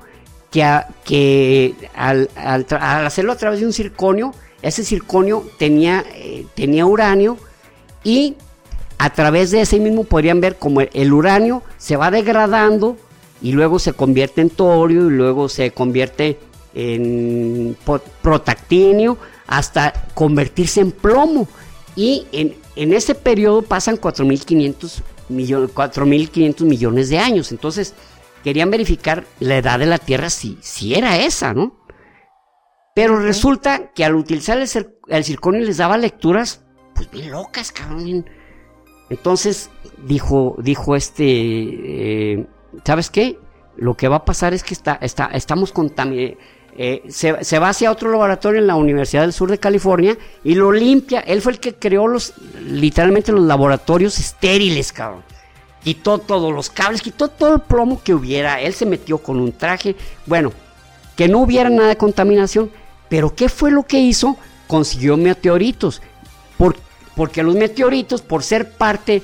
que, 0.51 0.67
que 1.03 1.76
al, 1.95 2.30
hacerlo 2.36 3.32
a 3.32 3.36
través 3.36 3.59
de 3.59 3.65
un 3.65 3.73
circonio, 3.73 4.34
ese 4.61 4.84
circonio 4.84 5.45
tenía, 5.57 6.03
eh, 6.13 6.45
tenía 6.55 6.86
uranio 6.86 7.38
y 8.03 8.36
a 8.97 9.11
través 9.11 9.51
de 9.51 9.61
ese 9.61 9.80
mismo 9.80 10.05
podrían 10.05 10.39
ver 10.39 10.57
como 10.57 10.82
el, 10.82 10.89
el 10.93 11.13
uranio 11.13 11.61
se 11.78 11.97
va 11.97 12.11
degradando 12.11 12.97
y 13.41 13.51
luego 13.51 13.80
se 13.80 13.93
convierte 13.93 14.41
en 14.41 14.49
torio 14.49 15.07
y 15.07 15.11
luego 15.11 15.49
se 15.49 15.71
convierte 15.71 16.39
en 16.73 17.78
protactinio 18.21 19.17
hasta 19.47 19.93
convertirse 20.13 20.82
en 20.82 20.91
plomo. 20.91 21.47
Y 21.95 22.27
en, 22.31 22.55
en 22.75 22.93
ese 22.93 23.15
periodo 23.15 23.61
pasan 23.61 23.97
4.500 23.97 25.01
millones, 25.29 25.71
4.500 25.73 26.61
millones 26.65 27.09
de 27.09 27.19
años. 27.19 27.51
Entonces 27.51 27.93
querían 28.43 28.69
verificar 28.69 29.25
la 29.39 29.57
edad 29.57 29.79
de 29.79 29.85
la 29.85 29.97
Tierra 29.97 30.29
si, 30.29 30.57
si 30.61 30.93
era 30.95 31.17
esa, 31.19 31.53
¿no? 31.53 31.79
Pero 32.95 33.19
resulta 33.19 33.91
que 33.93 34.05
al 34.05 34.15
utilizar 34.15 34.57
el, 34.57 34.69
el 35.07 35.23
circonio 35.23 35.61
les 35.61 35.77
daba 35.77 35.97
lecturas, 35.97 36.63
pues 36.93 37.09
bien 37.11 37.31
locas, 37.31 37.71
cabrón. 37.71 38.05
bien- 38.05 38.29
Entonces 39.09 39.69
dijo, 40.05 40.55
dijo 40.59 40.95
este, 40.95 41.23
eh, 41.25 42.47
¿sabes 42.85 43.09
qué? 43.09 43.37
Lo 43.77 43.95
que 43.97 44.07
va 44.07 44.17
a 44.17 44.25
pasar 44.25 44.53
es 44.53 44.63
que 44.63 44.73
está, 44.73 44.97
está, 45.01 45.25
estamos 45.27 45.71
contaminados. 45.73 46.37
Se, 47.09 47.43
se 47.43 47.59
va 47.59 47.69
hacia 47.69 47.91
otro 47.91 48.11
laboratorio 48.11 48.59
en 48.59 48.67
la 48.67 48.76
Universidad 48.76 49.21
del 49.21 49.32
Sur 49.34 49.49
de 49.49 49.57
California 49.57 50.17
y 50.43 50.55
lo 50.55 50.71
limpia. 50.71 51.21
Él 51.21 51.41
fue 51.41 51.53
el 51.53 51.59
que 51.59 51.76
creó 51.76 52.07
los, 52.07 52.34
literalmente 52.67 53.32
los 53.32 53.45
laboratorios 53.45 54.19
estériles, 54.19 54.91
cabrón. 54.91 55.23
Quitó 55.84 56.17
todos 56.17 56.51
los 56.53 56.69
cables, 56.69 57.01
quitó 57.01 57.28
todo 57.30 57.55
el 57.55 57.61
plomo 57.61 58.01
que 58.03 58.13
hubiera. 58.13 58.59
Él 58.59 58.73
se 58.73 58.86
metió 58.86 59.19
con 59.19 59.39
un 59.39 59.51
traje. 59.53 59.95
Bueno, 60.26 60.51
que 61.15 61.28
no 61.28 61.39
hubiera 61.39 61.69
nada 61.69 61.89
de 61.89 61.97
contaminación. 61.97 62.71
Pero 63.07 63.36
¿qué 63.36 63.49
fue 63.49 63.71
lo 63.71 63.84
que 63.84 63.99
hizo? 63.99 64.36
Consiguió 64.67 65.15
meteoritos. 65.15 66.01
Por- 66.57 66.76
porque 67.15 67.43
los 67.43 67.55
meteoritos, 67.55 68.21
por 68.21 68.43
ser 68.43 68.71
parte 68.71 69.21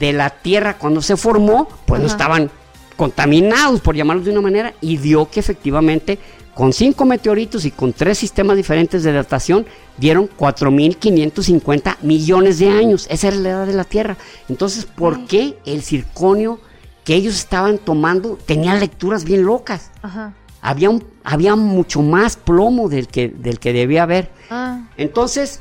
de 0.00 0.12
la 0.12 0.30
Tierra 0.30 0.78
cuando 0.78 1.02
se 1.02 1.16
formó, 1.16 1.68
pues 1.86 2.00
no 2.00 2.06
estaban 2.08 2.50
contaminados, 2.96 3.80
por 3.80 3.94
llamarlos 3.94 4.24
de 4.24 4.32
una 4.32 4.40
manera, 4.40 4.74
y 4.80 4.96
dio 4.96 5.30
que 5.30 5.38
efectivamente 5.40 6.18
con 6.58 6.72
cinco 6.72 7.04
meteoritos 7.04 7.64
y 7.64 7.70
con 7.70 7.92
tres 7.92 8.18
sistemas 8.18 8.56
diferentes 8.56 9.04
de 9.04 9.12
datación, 9.12 9.64
dieron 9.96 10.28
4.550 10.36 11.98
millones 12.02 12.58
de 12.58 12.68
años. 12.68 13.06
Esa 13.10 13.28
era 13.28 13.36
la 13.36 13.48
edad 13.50 13.66
de 13.68 13.74
la 13.74 13.84
Tierra. 13.84 14.16
Entonces, 14.48 14.84
¿por 14.84 15.26
qué 15.26 15.56
el 15.64 15.82
circonio 15.82 16.58
que 17.04 17.14
ellos 17.14 17.36
estaban 17.36 17.78
tomando 17.78 18.36
tenía 18.44 18.74
lecturas 18.74 19.22
bien 19.24 19.44
locas? 19.44 19.92
Ajá. 20.02 20.34
había, 20.60 20.90
un- 20.90 21.04
había 21.22 21.54
mucho 21.54 22.02
más 22.02 22.36
plomo 22.36 22.88
del 22.88 23.06
que, 23.06 23.28
del 23.28 23.60
que 23.60 23.72
debía 23.72 24.02
haber. 24.02 24.32
Ah, 24.50 24.80
Entonces, 24.96 25.60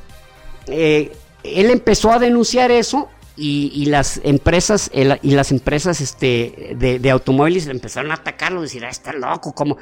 eh, 0.65 1.15
él 1.43 1.69
empezó 1.69 2.11
a 2.11 2.17
denunciar 2.17 2.71
eso 2.71 3.07
y, 3.35 3.71
y 3.75 3.85
las 3.85 4.19
empresas 4.23 4.89
el- 4.91 5.19
y 5.21 5.35
las 5.35 5.51
empresas 5.51 6.01
este, 6.01 6.73
de, 6.75 6.97
de 6.97 7.11
automóviles 7.11 7.67
empezaron 7.67 8.09
a 8.09 8.15
atacarlo, 8.15 8.63
decir, 8.63 8.83
ah, 8.85 8.89
está 8.89 9.13
loco, 9.13 9.53
como 9.53 9.77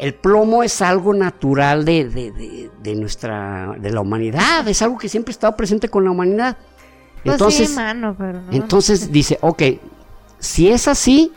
el 0.00 0.14
plomo 0.14 0.62
es 0.62 0.80
algo 0.82 1.12
natural 1.14 1.84
de, 1.84 2.08
de- 2.08 2.32
de- 2.32 2.70
de 2.82 2.94
nuestra, 2.94 3.74
de 3.78 3.90
la 3.90 4.00
humanidad, 4.00 4.66
es 4.66 4.80
algo 4.82 4.96
que 4.98 5.08
siempre 5.08 5.30
ha 5.32 5.34
estado 5.34 5.56
presente 5.56 5.88
con 5.88 6.04
la 6.04 6.10
humanidad. 6.10 6.56
pues 7.22 7.34
Entonces, 7.34 7.68
sí, 7.68 7.74
mano, 7.76 8.14
pero 8.18 8.40
no. 8.40 8.52
entonces 8.52 9.12
dice, 9.12 9.38
ok, 9.42 9.62
si 10.38 10.68
es 10.68 10.88
así, 10.88 11.32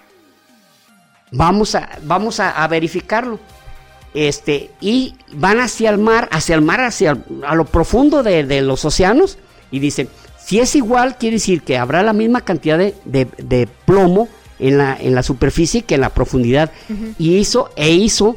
vamos 1.32 1.76
a, 1.76 1.89
vamos 2.03 2.39
a, 2.39 2.51
a 2.64 2.68
verificarlo. 2.68 3.39
Este, 4.14 4.70
y 4.80 5.16
van 5.34 5.59
hacia 5.59 5.89
el 5.89 5.97
mar, 5.97 6.30
hacia 6.32 6.55
el 6.55 6.61
mar, 6.61 6.82
hacia 6.82 7.18
a 7.47 7.55
lo 7.55 7.66
profundo 7.66 8.22
de, 8.24 8.43
de 8.43 8.61
los 8.61 8.86
océanos, 8.86 9.38
y 9.72 9.80
dicen, 9.80 10.07
si 10.38 10.59
es 10.59 10.76
igual, 10.76 11.18
quiere 11.18 11.38
decir 11.38 11.64
que 11.64 11.78
habrá 11.78 12.03
la 12.03 12.14
misma 12.14 12.41
cantidad 12.41 12.78
de 12.78 13.68
plomo 13.86 14.28
en 14.59 14.78
la, 14.78 14.95
en 14.99 15.16
la 15.16 15.24
superficie 15.24 15.82
que 15.82 15.95
en 15.95 16.01
la 16.01 16.09
profundidad. 16.09 16.72
Y 17.18 17.38
hizo, 17.38 17.72
e 17.76 17.91
hizo 17.91 18.36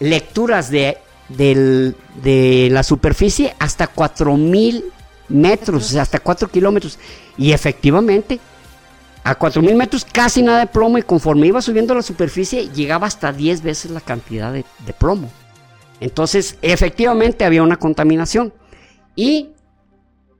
lecturas 0.00 0.70
de, 0.70 0.98
del- 1.28 1.96
de 2.22 2.68
la 2.70 2.82
superficie 2.82 3.54
hasta 3.58 3.86
4000 3.86 4.84
metros, 5.28 5.94
hasta 5.96 6.20
4 6.20 6.48
kilómetros. 6.50 6.98
Y 7.36 7.52
efectivamente, 7.52 8.40
a 9.24 9.34
4000 9.34 9.74
metros 9.76 10.04
casi 10.04 10.42
nada 10.42 10.60
de 10.60 10.66
plomo 10.66 10.98
y 10.98 11.02
conforme 11.02 11.46
iba 11.46 11.60
subiendo 11.60 11.94
la 11.94 12.02
superficie 12.02 12.68
llegaba 12.70 13.06
hasta 13.06 13.32
10 13.32 13.62
veces 13.62 13.90
la 13.90 14.00
cantidad 14.00 14.52
de, 14.52 14.64
de 14.86 14.92
plomo. 14.92 15.30
Entonces, 16.00 16.56
efectivamente 16.62 17.44
había 17.44 17.62
una 17.62 17.76
contaminación. 17.76 18.52
Y 19.16 19.50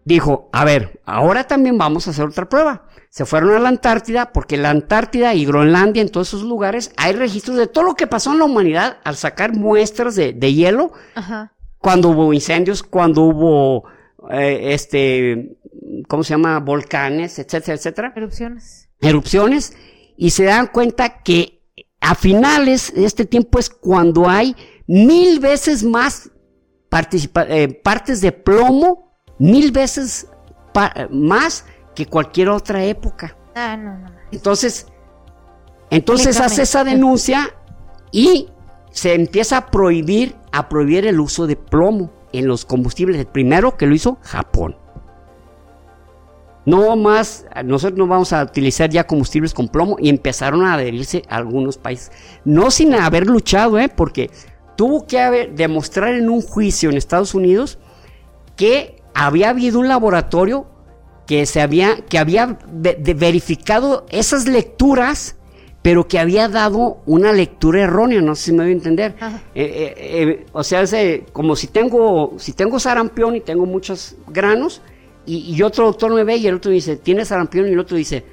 dijo, 0.09 0.48
a 0.52 0.64
ver, 0.64 1.00
ahora 1.04 1.44
también 1.44 1.78
vamos 1.78 2.06
a 2.06 2.11
hacer 2.11 2.24
otra 2.26 2.48
prueba. 2.48 2.86
Se 3.11 3.24
fueron 3.24 3.54
a 3.54 3.59
la 3.59 3.68
Antártida, 3.68 4.32
porque 4.32 4.56
la 4.56 4.70
Antártida 4.70 5.34
y 5.34 5.44
Groenlandia, 5.46 6.02
en 6.02 6.11
todos 6.11 6.28
esos 6.28 6.42
lugares, 6.42 6.92
hay 6.96 7.12
registros 7.12 7.56
de 7.56 7.66
todo 7.66 7.84
lo 7.84 7.94
que 7.94 8.06
pasó 8.06 8.32
en 8.32 8.38
la 8.38 8.44
humanidad 8.44 8.98
al 9.04 9.16
sacar 9.16 9.54
muestras 9.54 10.14
de, 10.14 10.32
de 10.32 10.54
hielo 10.54 10.92
Ajá. 11.14 11.52
cuando 11.78 12.11
hubo 12.11 12.32
incendios, 12.32 12.82
cuando 12.82 13.22
hubo, 13.22 13.84
eh, 14.30 14.74
este, 14.74 15.56
¿cómo 16.09 16.22
se 16.24 16.34
llama? 16.34 16.59
Volcanes, 16.61 17.38
etcétera, 17.38 17.76
etcétera 17.76 18.12
Erupciones. 18.16 18.88
erupciones 19.00 19.76
y 20.16 20.30
se 20.30 20.44
dan 20.44 20.66
cuenta 20.66 21.22
que 21.22 21.62
a 22.00 22.14
finales 22.14 22.92
de 22.94 23.04
este 23.04 23.24
tiempo 23.24 23.59
es 23.59 23.70
cuando 23.70 24.28
hay 24.28 24.54
mil 24.86 25.40
veces 25.40 25.82
más 25.82 26.30
eh, 27.48 27.80
partes 27.82 28.20
de 28.20 28.32
plomo, 28.32 29.07
mil 29.39 29.72
veces 29.72 30.28
más 31.11 31.64
que 31.95 32.07
cualquier 32.07 32.49
otra 32.49 32.84
época. 32.84 33.36
Ah, 33.55 33.76
no, 33.76 33.99
no. 33.99 34.11
Entonces, 34.30 34.86
entonces 35.91 36.28
Explícame. 36.28 36.47
hace 36.47 36.62
esa 36.62 36.84
denuncia 36.84 37.55
y 38.12 38.49
se 38.91 39.14
empieza 39.14 39.57
a 39.57 39.66
prohibir, 39.70 40.36
a 40.53 40.68
prohibir 40.68 41.07
el 41.07 41.20
uso 41.20 41.47
de 41.47 41.57
plomo 41.57 42.11
en 42.32 42.47
los 42.47 42.64
combustibles. 42.64 43.18
El 43.18 43.26
primero 43.26 43.76
que 43.76 43.86
lo 43.86 43.95
hizo 43.95 44.18
Japón. 44.22 44.76
No 46.66 46.97
más, 46.97 47.47
nosotros 47.64 47.99
no 47.99 48.07
vamos 48.07 48.34
a 48.34 48.43
utilizar 48.43 48.91
ya 48.91 49.07
combustibles 49.07 49.55
con 49.55 49.68
plomo 49.68 49.97
y 49.99 50.11
empezaron 50.11 50.66
a 50.66 50.74
adherirse 50.74 51.22
a 51.28 51.36
algunos 51.36 51.78
países. 51.78 52.12
No 52.45 52.70
sin 52.70 52.95
haber 52.95 53.26
luchado, 53.26 53.78
¿eh? 53.78 53.89
porque 53.89 54.30
tuvo 54.76 55.07
que 55.07 55.18
haber, 55.18 55.55
demostrar 55.55 56.12
en 56.12 56.28
un 56.28 56.43
juicio 56.43 56.91
en 56.91 56.99
Estados 56.99 57.34
Unidos 57.34 57.78
que 58.55 58.97
había 59.26 59.50
habido 59.50 59.78
un 59.80 59.88
laboratorio 59.88 60.66
que 61.26 61.44
se 61.46 61.60
había, 61.60 61.96
que 62.08 62.18
había 62.18 62.58
de- 62.72 63.14
verificado 63.14 64.06
esas 64.10 64.46
lecturas, 64.46 65.36
pero 65.82 66.08
que 66.08 66.18
había 66.18 66.48
dado 66.48 66.98
una 67.06 67.32
lectura 67.32 67.82
errónea, 67.82 68.20
no 68.22 68.34
sé 68.34 68.44
si 68.44 68.52
me 68.52 68.64
voy 68.64 68.70
a 68.70 68.72
entender. 68.72 69.14
Eh, 69.20 69.34
eh, 69.54 69.94
eh, 69.96 70.46
o 70.52 70.62
sea, 70.64 70.82
es 70.82 70.94
como 71.32 71.54
si 71.56 71.66
tengo, 71.66 72.34
si 72.38 72.52
tengo 72.52 72.78
sarampión 72.80 73.36
y 73.36 73.40
tengo 73.40 73.66
muchos 73.66 74.16
granos, 74.28 74.82
y, 75.26 75.54
y 75.54 75.62
otro 75.62 75.84
doctor 75.84 76.12
me 76.14 76.24
ve 76.24 76.36
y 76.36 76.46
el 76.46 76.54
otro 76.54 76.70
dice, 76.70 76.96
¿tienes 76.96 77.28
sarampión? 77.28 77.66
Y 77.68 77.72
el 77.72 77.78
otro 77.78 77.96
dice, 77.96 78.24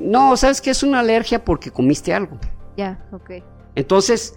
no, 0.00 0.36
¿sabes 0.36 0.60
que 0.60 0.70
es 0.70 0.82
una 0.82 1.00
alergia 1.00 1.44
porque 1.44 1.70
comiste 1.70 2.14
algo? 2.14 2.38
Ya, 2.76 3.04
ok. 3.12 3.30
Entonces, 3.74 4.34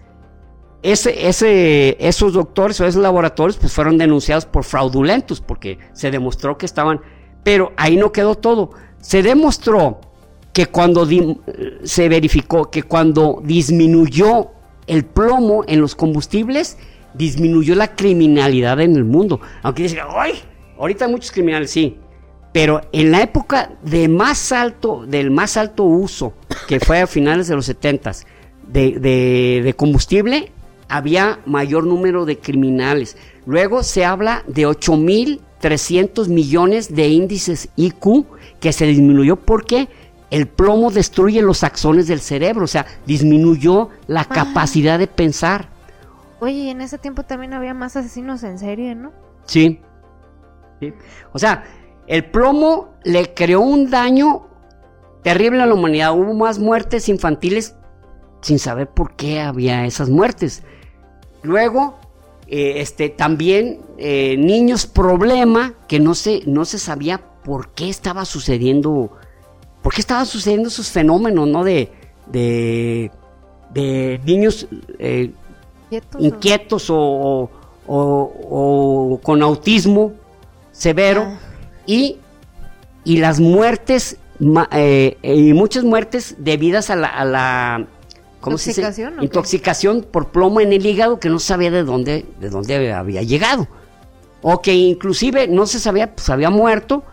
ese, 0.84 1.28
ese, 1.28 1.98
esos 2.00 2.34
doctores 2.34 2.80
o 2.82 2.86
esos 2.86 3.02
laboratorios 3.02 3.58
pues 3.58 3.72
fueron 3.72 3.98
denunciados 3.98 4.46
por 4.46 4.64
fraudulentos 4.66 5.42
porque 5.42 5.80
se 5.94 6.12
demostró 6.12 6.58
que 6.58 6.66
estaban, 6.66 7.02
pero 7.44 7.72
ahí 7.78 7.96
no 7.96 8.12
quedó 8.12 8.36
todo. 8.36 8.72
Se 9.00 9.24
demostró 9.24 10.02
que 10.52 10.68
cuando 10.68 11.08
se 11.84 12.10
verificó 12.10 12.70
que 12.70 12.84
cuando 12.84 13.42
disminuyó 13.44 14.52
el 14.86 15.06
plomo 15.06 15.64
en 15.68 15.82
los 15.82 15.96
combustibles 15.96 16.78
disminuyó 17.14 17.76
la 17.76 17.96
criminalidad 17.96 18.80
en 18.82 18.96
el 18.96 19.04
mundo. 19.04 19.40
Aunque 19.62 19.84
dicen, 19.84 20.00
¡ay! 20.16 20.34
Ahorita 20.78 21.06
hay 21.06 21.12
muchos 21.12 21.32
criminales, 21.32 21.72
sí. 21.72 21.98
Pero 22.52 22.82
en 22.92 23.12
la 23.12 23.22
época 23.22 23.72
de 23.84 24.08
más 24.08 24.52
alto, 24.52 25.06
del 25.08 25.32
más 25.32 25.58
alto 25.58 25.84
uso, 25.84 26.34
que 26.68 26.80
fue 26.80 27.02
a 27.02 27.08
finales 27.08 27.48
de 27.48 27.56
los 27.56 27.66
70 27.66 28.12
de, 28.68 28.92
de, 29.00 29.62
de 29.64 29.74
combustible, 29.76 30.52
había 30.96 31.40
mayor 31.48 31.86
número 31.88 32.26
de 32.26 32.38
criminales. 32.38 33.18
Luego 33.48 33.82
se 33.82 34.06
habla 34.06 34.44
de 34.48 34.68
8.300 34.68 36.28
millones 36.28 36.94
de 36.94 37.08
índices 37.08 37.70
IQ 37.76 38.26
que 38.60 38.72
se 38.72 38.86
disminuyó 38.86 39.36
porque 39.38 39.88
el 40.30 40.48
plomo 40.48 40.92
destruye 40.92 41.42
los 41.42 41.64
axones 41.64 42.08
del 42.08 42.20
cerebro, 42.20 42.66
o 42.66 42.68
sea, 42.68 42.86
disminuyó 43.08 43.90
la 44.08 44.22
Ah. 44.22 44.28
capacidad 44.30 45.00
de 45.00 45.08
pensar. 45.08 45.68
Oye, 46.40 46.54
y 46.54 46.70
en 46.70 46.82
ese 46.82 46.98
tiempo 46.98 47.24
también 47.24 47.54
había 47.54 47.74
más 47.74 47.96
asesinos 47.96 48.44
en 48.44 48.60
serie, 48.60 48.94
¿no? 48.96 49.12
Sí. 49.46 49.80
Sí. 50.80 50.94
O 51.32 51.40
sea, 51.40 51.64
el 52.08 52.26
plomo 52.26 52.94
le 53.04 53.34
creó 53.34 53.62
un 53.62 53.90
daño 53.90 54.48
terrible 55.24 55.62
a 55.64 55.66
la 55.66 55.74
humanidad. 55.74 56.14
Hubo 56.14 56.34
más 56.34 56.60
muertes 56.60 57.10
infantiles 57.10 57.76
sin 58.42 58.60
saber 58.60 58.90
por 58.90 59.16
qué 59.16 59.40
había 59.42 59.86
esas 59.86 60.10
muertes. 60.10 60.64
Luego, 61.44 61.96
eh, 62.48 62.76
este, 62.78 63.10
también 63.10 63.80
eh, 63.98 64.36
niños 64.38 64.86
problema 64.88 65.74
que 65.88 66.00
no 66.00 66.16
se, 66.16 66.42
no 66.46 66.66
se 66.66 66.80
sabía 66.80 67.20
por 67.44 67.70
qué 67.70 67.90
estaba 67.90 68.26
sucediendo, 68.26 69.12
por 69.82 69.94
qué 69.94 70.02
estaban 70.02 70.26
sucediendo 70.26 70.70
esos 70.70 70.90
fenómenos, 70.90 71.48
¿no? 71.48 71.64
De, 71.64 71.92
de, 72.28 73.12
de 73.74 74.20
niños 74.26 74.68
eh, 75.00 75.32
inquietos 76.20 76.90
o, 76.90 76.96
o- 76.98 77.50
o- 77.88 79.14
o 79.14 79.20
con 79.22 79.42
autismo 79.44 80.14
severo 80.72 81.24
Ah. 81.28 81.40
y, 81.86 82.18
y 83.04 83.18
las 83.18 83.40
muertes 83.40 84.18
ma- 84.40 84.70
eh, 84.72 85.18
y 85.22 85.54
muchas 85.54 85.84
muertes 85.84 86.36
debidas 86.40 86.90
a 86.90 86.96
la, 86.96 87.08
a 87.08 87.26
la 87.26 87.88
¿cómo 88.44 88.58
se 88.58 88.70
dice? 88.70 88.82
¿Intoxicación 89.24 90.04
por 90.10 90.30
plomo 90.32 90.62
en 90.62 90.74
el 90.74 90.86
hígado 90.86 91.20
que 91.20 91.30
no 91.30 91.40
sabía 91.40 91.72
de 91.72 91.84
dónde 91.84 92.26
de 92.40 92.50
dónde 92.50 92.94
había 92.94 93.22
llegado 93.24 93.68
o 94.42 94.62
que 94.62 94.74
inclusive 94.74 95.48
no 95.48 95.66
se 95.66 95.80
sabía 95.80 96.14
pues 96.16 96.30
había 96.30 96.50
muerto 96.50 97.04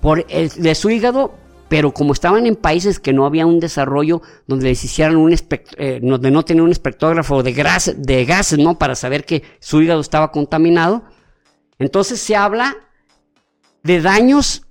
por 0.00 0.24
el- 0.28 0.50
de 0.50 0.74
su 0.74 0.90
hígado 0.90 1.32
pero 1.68 1.92
como 1.92 2.12
estaban 2.12 2.46
en 2.46 2.54
países 2.54 3.00
que 3.00 3.12
no 3.12 3.26
había 3.26 3.44
un 3.46 3.58
desarrollo 3.58 4.22
donde 4.46 4.66
les 4.66 4.84
hicieran 4.84 5.16
un 5.16 5.32
eh, 5.32 6.00
donde 6.02 6.30
no 6.30 6.44
tenían 6.44 6.64
un 6.64 6.70
espectrógrafo 6.70 7.42
de, 7.42 7.52
gras- 7.54 7.94
de 7.96 8.24
gases, 8.24 8.58
¿no? 8.60 8.78
Para 8.78 8.94
saber 8.94 9.24
que 9.24 9.42
su 9.58 9.82
hígado 9.82 10.00
estaba 10.00 10.30
contaminado. 10.30 11.02
Entonces 11.80 12.20
se 12.20 12.36
habla 12.36 12.76
de 13.82 14.00
daños 14.00 14.65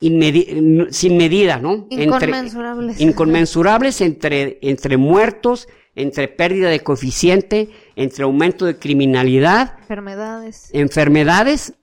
inmedi- 0.00 0.88
sin 0.90 1.16
medida, 1.16 1.58
¿no? 1.58 1.86
Entre- 1.90 2.04
Inconmensurables. 2.04 3.00
inconmensurables 3.00 4.00
entre, 4.00 4.58
entre 4.62 4.96
muertos, 4.96 5.68
entre 5.94 6.28
pérdida 6.28 6.68
de 6.70 6.80
coeficiente, 6.80 7.68
entre 7.96 8.24
aumento 8.24 8.64
de 8.64 8.76
criminalidad, 8.78 9.74
Enfermedades. 9.80 10.70
enfermedades. 10.72 11.74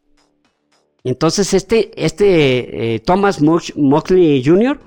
Entonces 1.04 1.54
este, 1.54 1.92
este 2.04 2.96
eh, 2.96 3.00
Thomas 3.00 3.42
Mox- 3.42 3.76
Moxley 3.76 4.44
Jr. 4.44 4.80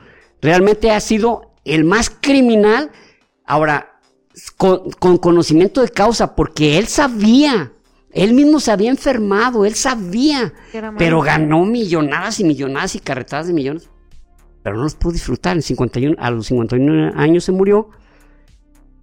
realmente 0.43 0.91
ha 0.91 1.01
sido 1.01 1.53
el 1.65 1.85
más 1.85 2.11
criminal, 2.11 2.91
ahora, 3.45 4.01
con, 4.57 4.91
con 4.93 5.19
conocimiento 5.19 5.83
de 5.83 5.89
causa, 5.91 6.35
porque 6.35 6.79
él 6.79 6.87
sabía, 6.89 7.73
él 8.13 8.35
mismo 8.35 8.59
se 8.59 8.73
había 8.73 8.91
enfermado, 8.91 9.65
él 9.65 9.75
sabía, 9.75 10.53
pero 10.99 11.21
ganó 11.21 11.65
millonadas 11.65 12.41
y 12.41 12.45
millonadas 12.45 12.97
y 12.97 13.01
carretadas 13.01 13.47
de 13.47 13.53
millones, 13.53 13.89
pero 14.63 14.77
no 14.77 14.83
los 14.83 14.97
pudo 14.97 15.13
disfrutar. 15.13 15.57
En 15.57 15.63
51, 15.63 16.17
a 16.19 16.31
los 16.31 16.47
51 16.47 17.13
años 17.15 17.45
se 17.45 17.53
murió, 17.53 17.91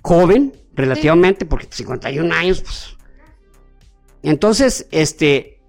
joven, 0.02 0.54
relativamente, 0.76 1.46
porque 1.46 1.68
51 1.70 2.34
años, 2.34 2.62
pues, 2.62 2.98
entonces, 4.24 4.88
este, 4.92 5.62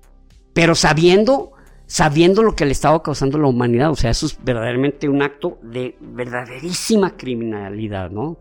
pero 0.53 0.75
sabiendo, 0.75 1.53
sabiendo 1.87 2.43
lo 2.43 2.57
que 2.57 2.65
le 2.65 2.73
estaba 2.73 3.03
causando 3.05 3.39
a 3.39 3.41
la 3.41 3.47
humanidad, 3.47 3.93
o 3.93 3.95
sea, 3.95 4.11
eso 4.11 4.27
es 4.27 4.37
verdaderamente 4.43 5.09
un 5.09 5.23
acto 5.23 5.59
de 5.63 5.97
verdaderísima 6.01 7.17
criminalidad, 7.17 8.11
¿no? 8.11 8.39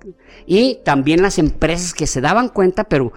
Y 0.47 0.79
también 0.83 1.21
las 1.21 1.37
empresas 1.37 1.93
que 1.93 2.07
se 2.07 2.19
daban 2.19 2.49
cuenta, 2.49 2.85
pero 2.85 3.13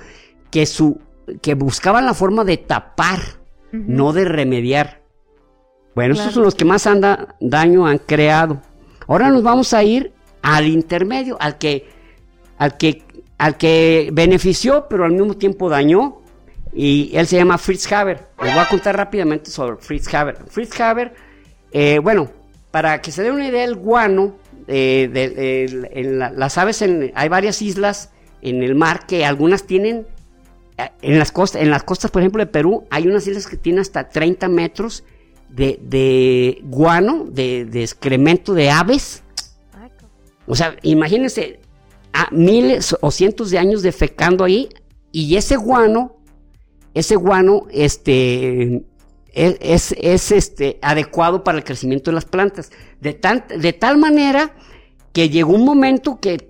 que 0.51 0.67
su, 0.67 1.01
que 1.43 1.55
buscaban 1.55 2.07
la 2.07 2.15
forma 2.15 2.45
de 2.45 2.57
tapar, 2.57 3.21
no 3.73 4.13
de 4.13 4.25
remediar. 4.25 5.01
Bueno, 5.95 6.15
Claro. 6.15 6.29
estos 6.29 6.35
son 6.35 6.45
los 6.45 6.55
que 6.55 6.65
más 6.65 6.87
anda- 6.87 7.37
daño 7.41 7.87
han 7.87 7.99
creado. 7.99 8.61
Ahora 9.07 9.29
nos 9.31 9.43
vamos 9.43 9.73
a 9.75 9.83
ir 9.83 10.13
al 10.43 10.67
intermedio, 10.67 11.37
al 11.41 11.59
que, 11.59 11.89
al 12.59 12.77
que, 12.77 13.03
al 13.39 13.57
que 13.57 14.11
benefició, 14.13 14.87
pero 14.89 15.05
al 15.05 15.13
mismo 15.13 15.35
tiempo 15.37 15.69
dañó. 15.69 16.19
Y 16.73 17.11
él 17.15 17.27
se 17.27 17.37
llama 17.37 17.59
Fritz 17.59 17.91
Haber. 17.93 18.29
Les 18.43 18.53
voy 18.55 18.63
a 18.63 18.69
contar 18.69 18.97
rápidamente 18.97 19.51
sobre 19.51 19.77
Fritz 19.79 20.13
Haber. 20.15 20.37
Fritz 20.49 20.81
Haber, 20.81 21.13
eh, 21.73 21.99
bueno, 22.01 22.31
para 22.71 23.01
que 23.03 23.11
se 23.11 23.25
dé 23.25 23.33
una 23.33 23.49
idea, 23.49 23.65
el 23.65 23.75
guano, 23.75 24.37
eh, 24.69 25.11
de- 25.13 25.31
de- 25.31 25.91
en 25.95 26.19
la- 26.21 26.31
las 26.31 26.57
aves, 26.59 26.81
en- 26.83 27.11
hay 27.17 27.29
varias 27.29 27.61
islas 27.61 28.13
en 28.41 28.63
el 28.63 28.77
mar 28.77 29.07
que 29.09 29.25
algunas 29.25 29.65
tienen 29.65 30.07
eh, 30.07 30.20
en 31.03 31.19
las 31.19 31.33
costas, 31.33 31.63
en 31.63 31.71
las 31.71 31.83
costas, 31.85 32.11
por 32.11 32.23
ejemplo, 32.23 32.41
de 32.45 32.47
Perú, 32.51 32.85
hay 32.91 33.07
unas 33.09 33.27
islas 33.27 33.47
que 33.47 33.57
tienen 33.57 33.81
hasta 33.81 34.09
30 34.09 34.49
metros 34.49 35.05
de, 35.49 36.61
guano, 36.65 37.27
de, 37.31 37.63
excremento 37.83 38.55
de 38.55 38.71
aves. 38.71 39.23
O 40.47 40.55
sea, 40.55 40.77
imagínense 40.83 41.61
miles 42.33 42.97
o 43.01 43.11
cientos 43.11 43.51
de 43.51 43.59
años 43.59 43.83
defecando 43.83 44.45
ahí 44.45 44.69
y 45.13 45.37
ese 45.37 45.57
guano, 45.57 46.17
ese 46.95 47.17
guano, 47.17 47.67
este, 47.71 48.83
es, 49.33 49.57
es- 49.61 49.95
es, 49.99 50.33
este, 50.33 50.79
adecuado 50.83 51.45
para 51.45 51.59
el 51.59 51.65
crecimiento 51.65 52.11
de 52.11 52.17
las 52.17 52.25
plantas. 52.25 52.71
De, 53.01 53.13
tan- 53.15 53.45
de 53.49 53.73
tal 53.73 53.97
manera 53.99 54.55
que 55.13 55.29
llegó 55.29 55.55
un 55.55 55.65
momento 55.65 56.19
que, 56.21 56.50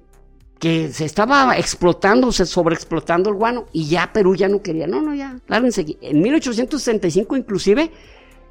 que 0.61 0.93
se 0.93 1.07
estaba 1.07 1.57
explotando, 1.57 2.31
se 2.31 2.45
sobreexplotando 2.45 3.31
el 3.31 3.37
guano 3.37 3.67
y 3.73 3.89
ya 3.89 4.13
Perú 4.13 4.37
ya 4.37 4.47
no 4.47 4.63
quería. 4.63 4.87
No, 4.87 5.01
no, 5.01 5.15
ya, 5.15 5.41
lárguense 5.49 5.81
aquí. 5.81 5.99
En 6.03 6.21
1865 6.21 7.35
inclusive 7.35 7.91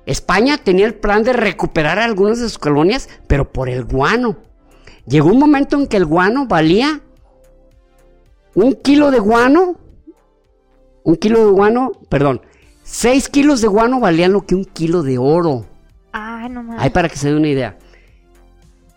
España 0.08 0.58
tenía 0.58 0.88
el 0.88 0.96
plan 0.96 1.24
de 1.24 1.34
recuperar 1.34 2.00
algunas 2.00 2.40
de 2.40 2.46
sus 2.46 2.58
colonias, 2.58 3.08
pero 3.28 3.54
por 3.54 3.70
el 3.70 3.86
guano. 3.86 4.38
Llegó 5.06 5.30
un 5.30 5.38
momento 5.38 5.78
en 5.78 5.86
que 5.86 5.98
el 5.98 6.06
guano 6.06 6.48
valía 6.48 7.00
un 8.56 8.74
kilo 8.74 9.12
de 9.12 9.20
guano, 9.20 9.76
un 11.04 11.16
kilo 11.16 11.46
de 11.46 11.52
guano, 11.52 11.92
perdón, 12.10 12.42
seis 12.82 13.30
kilos 13.30 13.62
de 13.62 13.68
guano 13.68 14.00
valían 14.00 14.34
lo 14.34 14.48
que 14.48 14.56
un 14.56 14.66
kilo 14.66 15.04
de 15.04 15.20
oro. 15.20 15.68
Ay, 16.12 16.50
no 16.50 16.64
mames. 16.64 16.82
Ahí 16.82 16.90
para 16.90 17.08
que 17.08 17.18
se 17.18 17.30
dé 17.30 17.36
una 17.36 17.50
idea. 17.50 17.78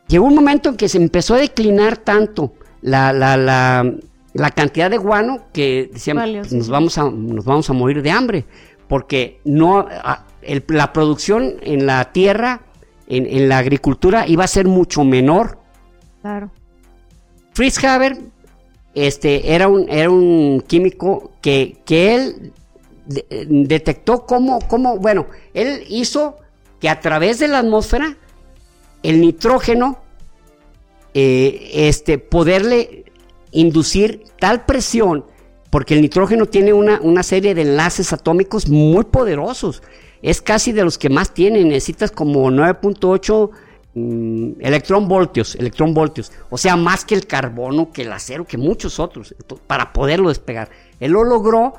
Llegó 0.08 0.24
un 0.24 0.34
momento 0.34 0.70
en 0.70 0.76
que 0.76 0.88
se 0.88 0.96
empezó 0.96 1.34
a 1.34 1.38
declinar 1.38 1.98
tanto 1.98 2.54
la, 2.82 3.12
la, 3.12 3.36
la, 3.36 3.92
la 4.34 4.50
cantidad 4.50 4.90
de 4.90 4.98
guano 4.98 5.46
que 5.52 5.88
decían, 5.92 6.16
Valioso. 6.18 6.50
"Pues 6.50 6.52
nos, 6.58 6.68
vamos 6.68 6.98
a, 6.98 7.10
nos 7.10 7.44
vamos 7.44 7.70
a 7.70 7.72
morir 7.72 8.02
de 8.02 8.10
hambre, 8.10 8.44
porque 8.88 9.40
no, 9.44 9.78
a- 9.80 10.26
el- 10.42 10.64
la 10.68 10.92
producción 10.92 11.54
en 11.62 11.86
la 11.86 12.12
tierra, 12.12 12.60
en, 13.08 13.26
en 13.26 13.48
la 13.48 13.58
agricultura, 13.58 14.26
iba 14.26 14.44
a 14.44 14.48
ser 14.48 14.66
mucho 14.66 15.04
menor. 15.04 15.58
Claro. 16.20 16.50
Fritz 17.52 17.82
Haber 17.84 18.18
este, 18.94 19.54
era, 19.54 19.68
un, 19.68 19.88
era 19.88 20.10
un 20.10 20.62
químico 20.66 21.32
que, 21.40 21.78
que 21.84 22.14
él 22.14 22.52
de- 23.06 23.46
detectó 23.48 24.24
cómo, 24.26 24.58
cómo, 24.68 24.96
bueno, 24.98 25.26
él 25.54 25.84
hizo 25.88 26.36
que 26.80 26.88
a 26.88 27.00
través 27.00 27.38
de 27.38 27.48
la 27.48 27.58
atmósfera 27.58 28.16
el 29.02 29.20
nitrógeno, 29.20 29.98
eh, 31.14 31.70
este, 31.74 32.18
poderle 32.18 33.04
inducir 33.50 34.24
tal 34.38 34.64
presión, 34.64 35.26
porque 35.70 35.94
el 35.94 36.00
nitrógeno 36.00 36.46
tiene 36.46 36.72
una, 36.72 37.00
una 37.02 37.22
serie 37.22 37.54
de 37.54 37.62
enlaces 37.62 38.12
atómicos 38.12 38.68
muy 38.68 39.04
poderosos. 39.04 39.82
Es 40.22 40.40
casi 40.40 40.72
de 40.72 40.84
los 40.84 40.98
que 40.98 41.10
más 41.10 41.34
tiene, 41.34 41.64
necesitas 41.64 42.10
como 42.10 42.50
9.8 42.50 43.50
mm, 43.94 44.52
electronvoltios, 44.60 45.54
electronvoltios, 45.56 46.32
o 46.48 46.56
sea, 46.56 46.76
más 46.76 47.04
que 47.04 47.14
el 47.14 47.26
carbono, 47.26 47.92
que 47.92 48.02
el 48.02 48.12
acero, 48.12 48.46
que 48.46 48.56
muchos 48.56 48.98
otros, 48.98 49.34
para 49.66 49.92
poderlo 49.92 50.28
despegar. 50.28 50.70
Él 50.98 51.12
lo 51.12 51.24
logró 51.24 51.74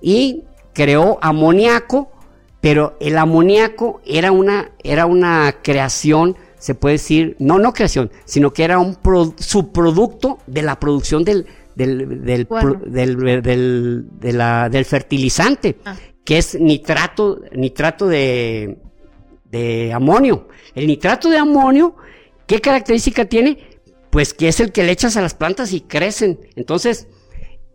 y 0.00 0.44
creó 0.72 1.18
amoníaco, 1.22 2.12
pero 2.60 2.96
el 3.00 3.16
amoníaco 3.18 4.00
era 4.04 4.30
una, 4.30 4.70
era 4.84 5.06
una 5.06 5.56
creación 5.62 6.36
se 6.66 6.74
puede 6.74 6.94
decir, 6.94 7.36
no, 7.38 7.60
no 7.60 7.72
creación, 7.72 8.10
sino 8.24 8.52
que 8.52 8.64
era 8.64 8.80
un 8.80 8.98
subproducto 9.38 10.38
de 10.48 10.62
la 10.62 10.80
producción 10.80 11.22
del, 11.22 11.46
del, 11.76 12.24
del, 12.24 12.48
del, 12.90 14.04
del, 14.18 14.84
fertilizante, 14.84 15.76
ah. 15.84 15.94
que 16.24 16.38
es 16.38 16.58
nitrato, 16.58 17.40
nitrato 17.52 18.08
de, 18.08 18.78
de 19.44 19.92
amonio. 19.92 20.48
El 20.74 20.88
nitrato 20.88 21.30
de 21.30 21.38
amonio, 21.38 21.94
¿qué 22.48 22.60
característica 22.60 23.26
tiene? 23.26 23.78
Pues 24.10 24.34
que 24.34 24.48
es 24.48 24.58
el 24.58 24.72
que 24.72 24.82
le 24.82 24.90
echas 24.90 25.16
a 25.16 25.22
las 25.22 25.34
plantas 25.34 25.72
y 25.72 25.82
crecen. 25.82 26.40
Entonces, 26.56 27.06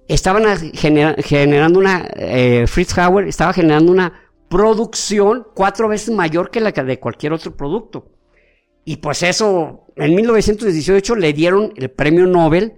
estaban 0.10 0.44
generando 0.74 1.80
una, 1.80 2.10
eh, 2.18 2.66
Fritz 2.68 2.98
Hauer 2.98 3.26
estaba 3.30 3.54
generando 3.54 3.90
una 3.90 4.12
producción 4.50 5.48
cuatro 5.56 5.88
veces 5.88 6.14
mayor 6.14 6.52
que 6.52 6.60
la 6.60 6.74
de 6.74 7.00
cualquier 7.00 7.32
otro 7.32 7.56
producto. 7.56 8.10
Y 8.86 8.98
pues 8.98 9.24
eso, 9.24 9.86
en 9.96 10.16
1918 10.16 11.16
le 11.16 11.34
dieron 11.34 11.74
el 11.76 11.90
premio 11.92 12.26
Nobel 12.26 12.74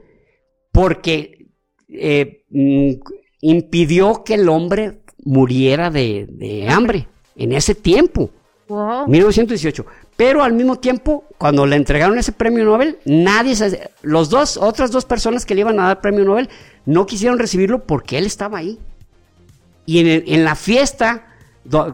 porque 0.71 1.47
eh, 1.87 2.43
mm, 2.49 2.91
impidió 3.41 4.23
que 4.23 4.33
el 4.33 4.49
hombre 4.49 5.03
muriera 5.23 5.89
de, 5.89 6.67
hambre 6.69 7.07
en 7.35 7.53
ese 7.53 7.75
tiempo. 7.75 8.29
1918. 9.07 9.85
Pero 10.15 10.43
al 10.43 10.53
mismo 10.53 10.77
tiempo, 10.77 11.25
cuando 11.37 11.65
le 11.65 11.75
entregaron 11.75 12.17
ese 12.17 12.31
premio 12.31 12.65
Nobel, 12.65 12.97
nadie, 13.05 13.55
los 14.01 14.29
dos, 14.29 14.57
otras 14.57 14.91
dos 14.91 15.05
personas 15.05 15.45
que 15.45 15.53
le 15.53 15.61
iban 15.61 15.79
a 15.79 15.87
dar 15.87 16.01
premio 16.01 16.23
Nobel, 16.23 16.49
no 16.85 17.05
quisieron 17.05 17.39
recibirlo 17.39 17.85
porque 17.85 18.17
él 18.17 18.25
estaba 18.25 18.59
ahí. 18.59 18.79
Y 19.85 19.99
en, 19.99 20.23
en 20.25 20.43
la 20.43 20.55
fiesta, 20.55 21.27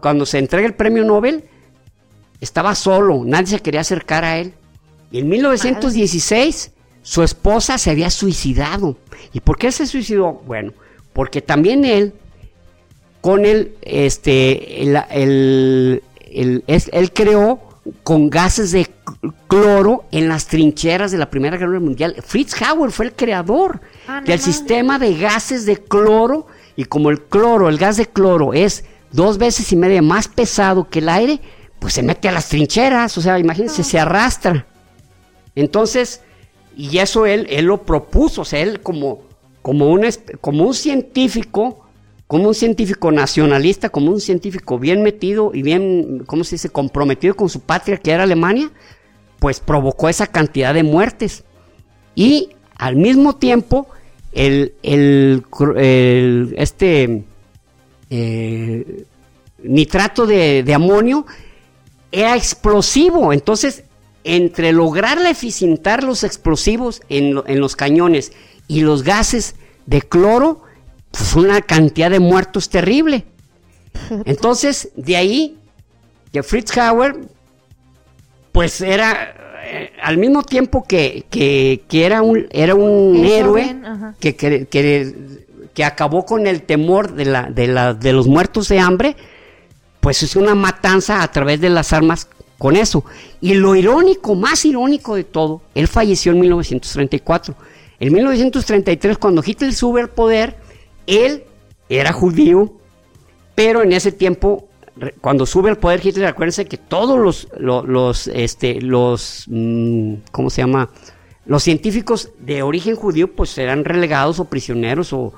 cuando 0.01 0.26
se 0.26 0.38
entrega 0.38 0.68
el 0.68 0.76
premio 0.76 1.03
Nobel, 1.03 1.45
estaba 2.42 2.76
solo, 2.76 3.24
nadie 3.26 3.48
se 3.48 3.60
quería 3.60 3.82
acercar 3.82 4.24
a 4.24 4.38
él. 4.38 4.54
Y 5.12 5.20
en 5.20 5.30
1916, 5.30 6.72
su 7.02 7.24
esposa 7.24 7.78
se 7.78 7.90
había 7.90 8.10
suicidado. 8.10 8.98
¿Y 9.34 9.40
por 9.40 9.58
qué 9.58 9.72
se 9.72 9.88
suicidó? 9.88 10.42
Bueno, 10.46 10.74
porque 11.14 11.42
también 11.42 11.86
él, 11.86 12.14
con 13.22 13.46
él, 13.46 13.76
este, 13.82 14.82
el, 14.82 16.04
él 16.32 17.14
creó 17.14 17.60
con 18.04 18.30
gases 18.30 18.72
de 18.72 18.88
cloro 19.48 20.06
en 20.12 20.28
las 20.28 20.48
trincheras 20.48 21.12
de 21.12 21.18
la 21.18 21.30
Primera 21.30 21.58
Guerra 21.58 21.80
Mundial. 21.80 22.16
Fritz 22.26 22.62
Hauer 22.62 22.92
fue 22.92 23.06
el 23.08 23.14
creador 23.14 23.82
ah, 24.08 24.22
del 24.22 24.40
sistema 24.40 25.00
de 25.00 25.16
gases 25.16 25.66
de 25.66 25.78
cloro 25.78 26.48
y 26.76 26.86
como 26.86 27.10
el 27.10 27.22
cloro, 27.22 27.70
el 27.70 27.78
gas 27.78 27.98
de 27.98 28.06
cloro 28.06 28.54
es 28.54 28.86
dos 29.12 29.38
veces 29.38 29.72
y 29.72 29.76
media 29.76 30.02
más 30.02 30.28
pesado 30.28 30.88
que 30.90 31.00
el 31.00 31.10
aire, 31.10 31.40
pues 31.80 31.94
se 31.94 32.04
mete 32.04 32.28
a 32.28 32.32
las 32.32 32.50
trincheras, 32.50 33.18
o 33.18 33.22
sea, 33.22 33.40
imagínense, 33.40 33.84
se 33.84 34.00
arrastra. 34.00 34.66
Entonces, 35.56 36.22
y 36.76 36.98
eso 37.00 37.26
él, 37.26 37.48
él 37.50 37.66
lo 37.66 37.84
propuso, 37.84 38.42
o 38.42 38.46
sea, 38.46 38.60
él 38.60 38.82
como, 38.82 39.22
como, 39.62 39.90
un, 39.90 40.06
como 40.42 40.66
un 40.66 40.74
científico, 40.74 41.86
como 42.28 42.48
un 42.48 42.56
científico 42.56 43.12
nacionalista, 43.12 43.90
como 43.90 44.12
un 44.12 44.22
científico 44.22 44.78
bien 44.78 45.02
metido 45.02 45.52
y 45.54 45.62
bien, 45.64 46.24
¿cómo 46.26 46.44
se 46.44 46.56
dice?, 46.56 46.70
comprometido 46.70 47.36
con 47.36 47.50
su 47.50 47.62
patria, 47.62 47.98
que 47.98 48.12
era 48.12 48.24
Alemania, 48.24 48.72
pues 49.40 49.60
provocó 49.60 50.10
esa 50.10 50.28
cantidad 50.28 50.74
de 50.74 50.84
muertes. 50.84 51.44
Y 52.16 52.50
al 52.78 52.96
mismo 52.98 53.36
tiempo, 53.38 53.88
el, 54.32 54.74
este 56.58 57.24
eh, 58.10 59.06
nitrato 59.64 60.28
de, 60.28 60.74
amonio 60.74 61.26
era 62.12 62.36
explosivo. 62.36 63.34
Entonces, 63.34 63.84
entre 64.24 64.74
lograr 64.74 65.18
eficientar 65.26 66.03
los 66.03 66.24
explosivos 66.24 67.01
en, 67.10 67.41
en 67.47 67.60
los 67.60 67.76
cañones 67.76 68.32
y 68.68 68.82
los 68.82 69.03
gases 69.03 69.55
de 69.86 70.01
cloro, 70.01 70.62
pues 71.12 71.36
una 71.36 71.62
cantidad 71.62 72.12
de 72.12 72.20
muertos 72.20 72.70
terrible. 72.70 73.26
Entonces, 74.26 74.89
de 74.95 75.18
ahí 75.18 75.57
que 76.32 76.43
Fritz 76.43 76.78
Hauer, 76.78 77.16
pues 78.51 78.82
era 78.82 79.36
eh, 79.66 79.91
al 80.01 80.18
mismo 80.18 80.43
tiempo 80.43 80.84
que, 80.84 81.26
que, 81.30 81.82
era 81.91 82.22
un, 82.22 82.47
era 82.51 82.76
un 82.76 83.24
héroe 83.26 83.76
que, 84.20 84.36
que, 84.36 84.68
que, 85.74 85.84
acabó 85.84 86.26
con 86.26 86.45
el 86.45 86.64
temor 86.64 87.14
de, 87.14 87.26
la, 87.26 87.43
de, 87.43 87.68
la, 87.68 87.93
de 87.93 88.14
los 88.14 88.28
muertos 88.28 88.68
de 88.68 88.80
hambre, 88.80 89.16
pues 90.10 90.24
es 90.24 90.36
una 90.36 90.55
matanza 90.55 91.22
a 91.22 91.32
través 91.32 91.62
de 91.62 91.70
las 91.70 91.93
armas 91.93 92.28
con 92.57 92.76
eso. 92.76 93.05
Y 93.41 93.53
lo 93.53 93.76
irónico, 93.76 94.34
más 94.34 94.66
irónico 94.66 95.14
de 95.14 95.24
todo, 95.24 95.62
él 95.76 95.88
falleció 95.88 96.32
en 96.32 96.39
1934. 96.39 97.53
En 97.99 98.14
1933, 98.14 99.20
cuando 99.20 99.43
Hitler 99.45 99.72
sube 99.72 100.01
al 100.01 100.10
poder, 100.10 100.57
él 101.05 101.43
era 101.89 102.12
judío, 102.12 102.74
pero 103.53 103.84
en 103.84 103.93
ese 103.93 104.12
tiempo, 104.12 104.68
cuando 105.22 105.45
sube 105.45 105.70
al 105.70 105.78
poder 105.78 106.03
Hitler, 106.03 106.26
acuérdense 106.26 106.66
que 106.66 106.78
todos 106.78 107.20
los, 107.20 107.47
los, 107.60 108.26
este, 108.30 108.82
los, 108.82 109.45
mm, 109.45 110.14
¿cómo 110.32 110.49
se 110.49 110.64
llama? 110.64 110.89
Los 111.45 111.62
científicos 111.62 112.32
de 112.39 112.64
origen 112.64 112.95
judío, 112.95 113.36
pues 113.36 113.55
eran 113.60 113.86
relegados 113.86 114.39
o 114.39 114.45
prisioneros 114.45 115.14
o, 115.14 115.34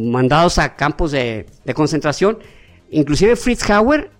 mandados 0.00 0.58
a 0.58 0.74
campos 0.74 1.12
de, 1.12 1.46
concentración. 1.72 2.38
Inclusive 2.90 3.36
Fritz 3.36 3.68
Hauer, 3.70 4.10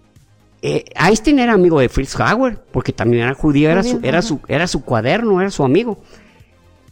eh, 0.62 0.85
Einstein 0.95 1.39
era 1.39 1.53
amigo 1.53 1.81
de 1.81 1.89
Fritz 1.89 2.19
Hauer, 2.19 2.59
porque 2.73 2.93
también 2.93 3.25
era 3.25 3.35
judío, 3.35 3.71
era 3.71 3.83
su, 3.83 4.01
era 4.03 4.23
su, 4.23 4.41
era 4.49 4.67
su 4.67 4.83
cuaderno, 4.83 5.41
era 5.41 5.51
su 5.51 5.64
amigo. 5.64 5.99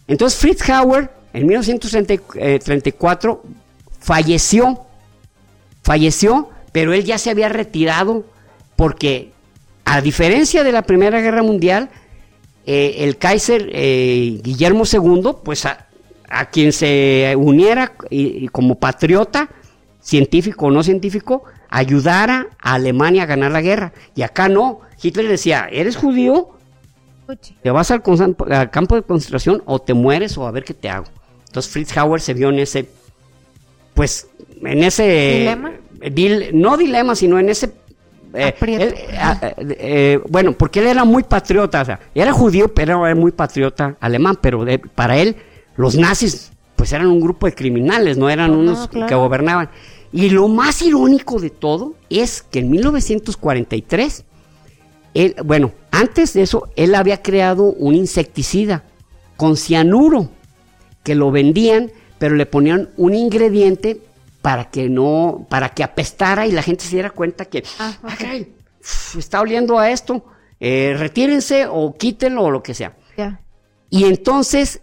Entonces 0.06 0.38
Fritz 0.38 0.68
Hauer 0.68 1.10
en 1.32 1.46
1934 1.46 3.42
falleció, 3.98 4.86
falleció, 5.82 6.50
pero 6.72 6.92
él 6.92 7.04
ya 7.04 7.18
se 7.18 7.30
había 7.30 7.48
retirado 7.48 8.24
porque 8.76 9.32
a 9.84 10.00
diferencia 10.00 10.64
de 10.64 10.72
la 10.72 10.82
Primera 10.82 11.20
Guerra 11.20 11.42
Mundial, 11.42 11.90
eh, 12.66 12.96
el 12.98 13.18
Kaiser 13.18 13.70
eh, 13.72 14.40
Guillermo 14.42 14.84
II, 14.90 15.36
pues 15.44 15.66
a, 15.66 15.86
quien 16.50 16.72
se 16.72 17.34
uniera 17.36 17.92
y, 18.10 18.48
como 18.48 18.74
patriota, 18.76 19.48
científico 20.00 20.66
o 20.66 20.70
no 20.70 20.82
científico, 20.82 21.44
ayudara 21.74 22.46
a 22.60 22.74
Alemania 22.74 23.24
a 23.24 23.26
ganar 23.26 23.50
la 23.50 23.60
guerra. 23.60 23.92
Y 24.14 24.22
acá 24.22 24.48
no, 24.48 24.80
Hitler 25.02 25.28
decía, 25.28 25.68
¿eres 25.70 25.96
judío? 25.96 26.50
Te 27.62 27.70
vas 27.70 27.90
al 27.90 28.00
campo 28.02 28.94
de 28.94 29.02
concentración 29.02 29.62
o 29.66 29.80
te 29.80 29.92
mueres 29.92 30.38
o 30.38 30.46
a 30.46 30.52
ver 30.52 30.64
qué 30.64 30.72
te 30.72 30.88
hago. 30.88 31.06
Entonces 31.46 31.72
Fritz 31.72 31.96
Hauer 31.96 32.20
se 32.20 32.32
vio 32.32 32.50
en 32.50 32.60
ese, 32.60 32.88
pues, 33.92 34.28
en 34.62 34.84
ese... 34.84 35.02
¿Dilema? 35.02 35.72
no 36.52 36.76
dilema, 36.76 37.14
sino 37.16 37.38
en 37.38 37.48
ese... 37.48 37.72
Eh, 38.34 38.54
eh, 38.60 39.54
eh, 39.58 40.20
bueno, 40.28 40.52
porque 40.52 40.80
él 40.80 40.88
era 40.88 41.04
muy 41.04 41.22
patriota, 41.22 41.82
o 41.82 41.84
sea, 41.84 42.00
era 42.14 42.32
judío, 42.32 42.68
pero 42.72 43.06
era 43.06 43.14
muy 43.14 43.30
patriota 43.30 43.96
alemán, 44.00 44.38
pero 44.40 44.64
para 44.94 45.16
él 45.16 45.36
los 45.76 45.96
nazis 45.96 46.50
pues 46.76 46.92
eran 46.92 47.06
un 47.06 47.20
grupo 47.20 47.46
de 47.46 47.54
criminales, 47.54 48.18
no 48.18 48.28
eran 48.28 48.50
unos 48.50 48.88
que 48.88 49.14
gobernaban. 49.14 49.70
Y 50.14 50.30
lo 50.30 50.46
más 50.46 50.80
irónico 50.80 51.40
de 51.40 51.50
todo 51.50 51.96
es 52.08 52.40
que 52.40 52.60
en 52.60 52.70
1943, 52.70 54.24
él, 55.12 55.34
bueno, 55.44 55.72
antes 55.90 56.34
de 56.34 56.42
eso, 56.42 56.68
él 56.76 56.94
había 56.94 57.20
creado 57.20 57.64
un 57.64 57.96
insecticida 57.96 58.84
con 59.36 59.56
cianuro 59.56 60.30
que 61.02 61.16
lo 61.16 61.32
vendían, 61.32 61.90
pero 62.18 62.36
le 62.36 62.46
ponían 62.46 62.90
un 62.96 63.12
ingrediente 63.12 64.00
para 64.40 64.70
que 64.70 64.88
no, 64.88 65.48
para 65.50 65.70
que 65.70 65.82
apestara 65.82 66.46
y 66.46 66.52
la 66.52 66.62
gente 66.62 66.84
se 66.84 66.94
diera 66.94 67.10
cuenta 67.10 67.46
que, 67.46 67.64
ah, 67.80 67.98
está 69.18 69.40
oliendo 69.40 69.80
a 69.80 69.90
esto, 69.90 70.24
eh, 70.60 70.94
retírense 70.96 71.66
o 71.68 71.92
quítenlo 71.92 72.44
o 72.44 72.50
lo 72.52 72.62
que 72.62 72.74
sea. 72.74 72.96
Y 73.90 74.04
entonces, 74.04 74.80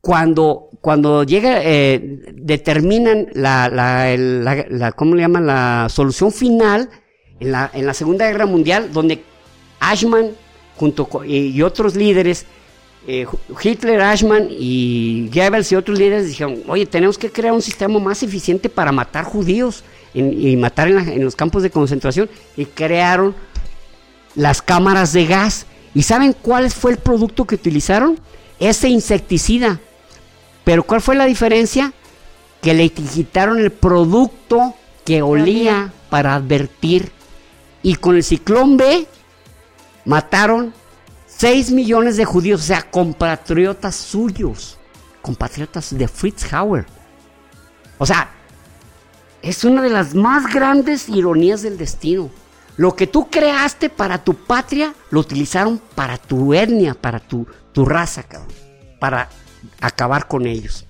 cuando, 0.00 0.67
cuando 0.88 1.22
llega, 1.22 1.60
eh, 1.62 2.00
determinan 2.32 3.28
la, 3.34 3.68
la, 3.68 4.92
¿cómo 4.92 5.16
le 5.16 5.20
llaman? 5.20 5.46
La 5.46 5.86
solución 5.90 6.32
final 6.32 6.88
en 7.40 7.52
la, 7.52 7.70
en 7.74 7.84
la 7.84 7.92
Segunda 7.92 8.26
Guerra 8.26 8.46
Mundial, 8.46 8.90
donde 8.90 9.22
Ashman 9.80 10.30
junto 10.78 11.06
y 11.26 11.60
otros 11.60 11.94
líderes 11.94 12.46
eh, 13.06 13.26
Hitler, 13.62 14.00
Ashman 14.00 14.48
y 14.48 15.28
Goebbels 15.30 15.70
y 15.72 15.74
otros 15.74 15.98
líderes 15.98 16.26
dijeron, 16.26 16.62
oye, 16.66 16.86
tenemos 16.86 17.18
que 17.18 17.30
crear 17.30 17.52
un 17.52 17.60
sistema 17.60 17.98
más 17.98 18.22
eficiente 18.22 18.70
para 18.70 18.90
matar 18.90 19.26
judíos 19.26 19.84
y 20.14 20.56
matar 20.56 20.88
en, 20.88 21.22
los 21.22 21.36
campos 21.36 21.62
de 21.62 21.68
concentración 21.68 22.30
y 22.56 22.64
crearon 22.64 23.34
las 24.34 24.62
cámaras 24.62 25.12
de 25.12 25.26
gas. 25.26 25.66
¿Y 25.94 26.04
saben 26.04 26.32
cuál 26.32 26.70
fue 26.70 26.92
el 26.92 26.96
producto 26.96 27.44
que 27.44 27.56
utilizaron? 27.56 28.18
Ese 28.58 28.88
insecticida. 28.88 29.82
Pero 30.68 30.82
¿cuál 30.82 31.00
fue 31.00 31.16
la 31.16 31.24
diferencia? 31.24 31.94
Que 32.60 32.74
le 32.74 32.90
quitaron 32.90 33.58
el 33.58 33.72
producto 33.72 34.74
que 35.02 35.22
olía 35.22 35.94
para 36.10 36.34
advertir. 36.34 37.10
Y 37.82 37.94
con 37.94 38.16
el 38.16 38.22
ciclón 38.22 38.76
B 38.76 39.06
mataron 40.04 40.74
6 41.26 41.70
millones 41.70 42.18
de 42.18 42.26
judíos, 42.26 42.60
o 42.60 42.64
sea, 42.64 42.82
compatriotas 42.82 43.96
suyos, 43.96 44.76
compatriotas 45.22 45.96
de 45.96 46.06
Fritz 46.06 46.52
Hauer. 46.52 46.84
O 47.96 48.04
sea, 48.04 48.28
es 49.40 49.64
una 49.64 49.80
de 49.80 49.88
las 49.88 50.14
más 50.14 50.52
grandes 50.52 51.08
ironías 51.08 51.62
del 51.62 51.78
destino. 51.78 52.28
Lo 52.76 52.94
que 52.94 53.06
tú 53.06 53.30
creaste 53.30 53.88
para 53.88 54.22
tu 54.22 54.34
patria, 54.34 54.92
lo 55.08 55.20
utilizaron 55.20 55.80
para 55.94 56.18
tu 56.18 56.52
etnia, 56.52 56.92
para 56.92 57.20
tu, 57.20 57.46
tu 57.72 57.86
raza, 57.86 58.22
cabrón. 58.22 58.52
Para 59.00 59.30
acabar 59.80 60.28
con 60.28 60.46
ellos. 60.46 60.84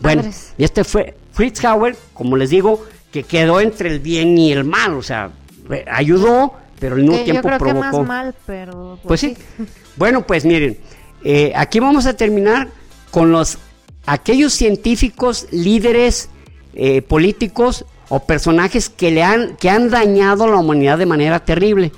Bueno, 0.00 0.22
y 0.58 0.64
este 0.64 0.84
fue 0.84 1.16
Fritz 1.32 1.64
Hauer, 1.64 1.96
como 2.12 2.36
les 2.36 2.50
digo, 2.50 2.84
que 3.12 3.22
quedó 3.22 3.60
entre 3.60 3.90
el 3.90 4.00
bien 4.00 4.36
y 4.36 4.52
el 4.52 4.64
mal. 4.64 4.94
O 4.94 5.02
sea, 5.02 5.30
eh, 5.70 5.84
ayudó, 5.90 6.54
pero 6.78 6.96
al 6.96 7.02
mismo 7.02 7.18
tiempo 7.18 7.48
yo 7.48 7.56
creo 7.56 7.58
provocó. 7.58 7.90
Que 7.90 7.98
más 7.98 8.06
mal, 8.06 8.34
pero. 8.46 8.98
Pues, 9.02 9.20
pues 9.20 9.20
sí. 9.20 9.36
bueno, 9.96 10.26
pues 10.26 10.44
miren, 10.44 10.78
eh, 11.22 11.52
aquí 11.54 11.80
vamos 11.80 12.06
a 12.06 12.14
terminar 12.14 12.68
con 13.10 13.30
los 13.30 13.58
aquellos 14.06 14.52
científicos, 14.52 15.46
líderes 15.50 16.28
eh, 16.74 17.02
políticos 17.02 17.84
o 18.08 18.20
personajes 18.20 18.88
que, 18.90 19.10
le 19.10 19.22
han, 19.22 19.56
que 19.56 19.70
han 19.70 19.90
dañado 19.90 20.44
a 20.44 20.48
la 20.48 20.56
humanidad 20.56 20.98
de 20.98 21.06
manera 21.06 21.40
terrible. 21.44 21.92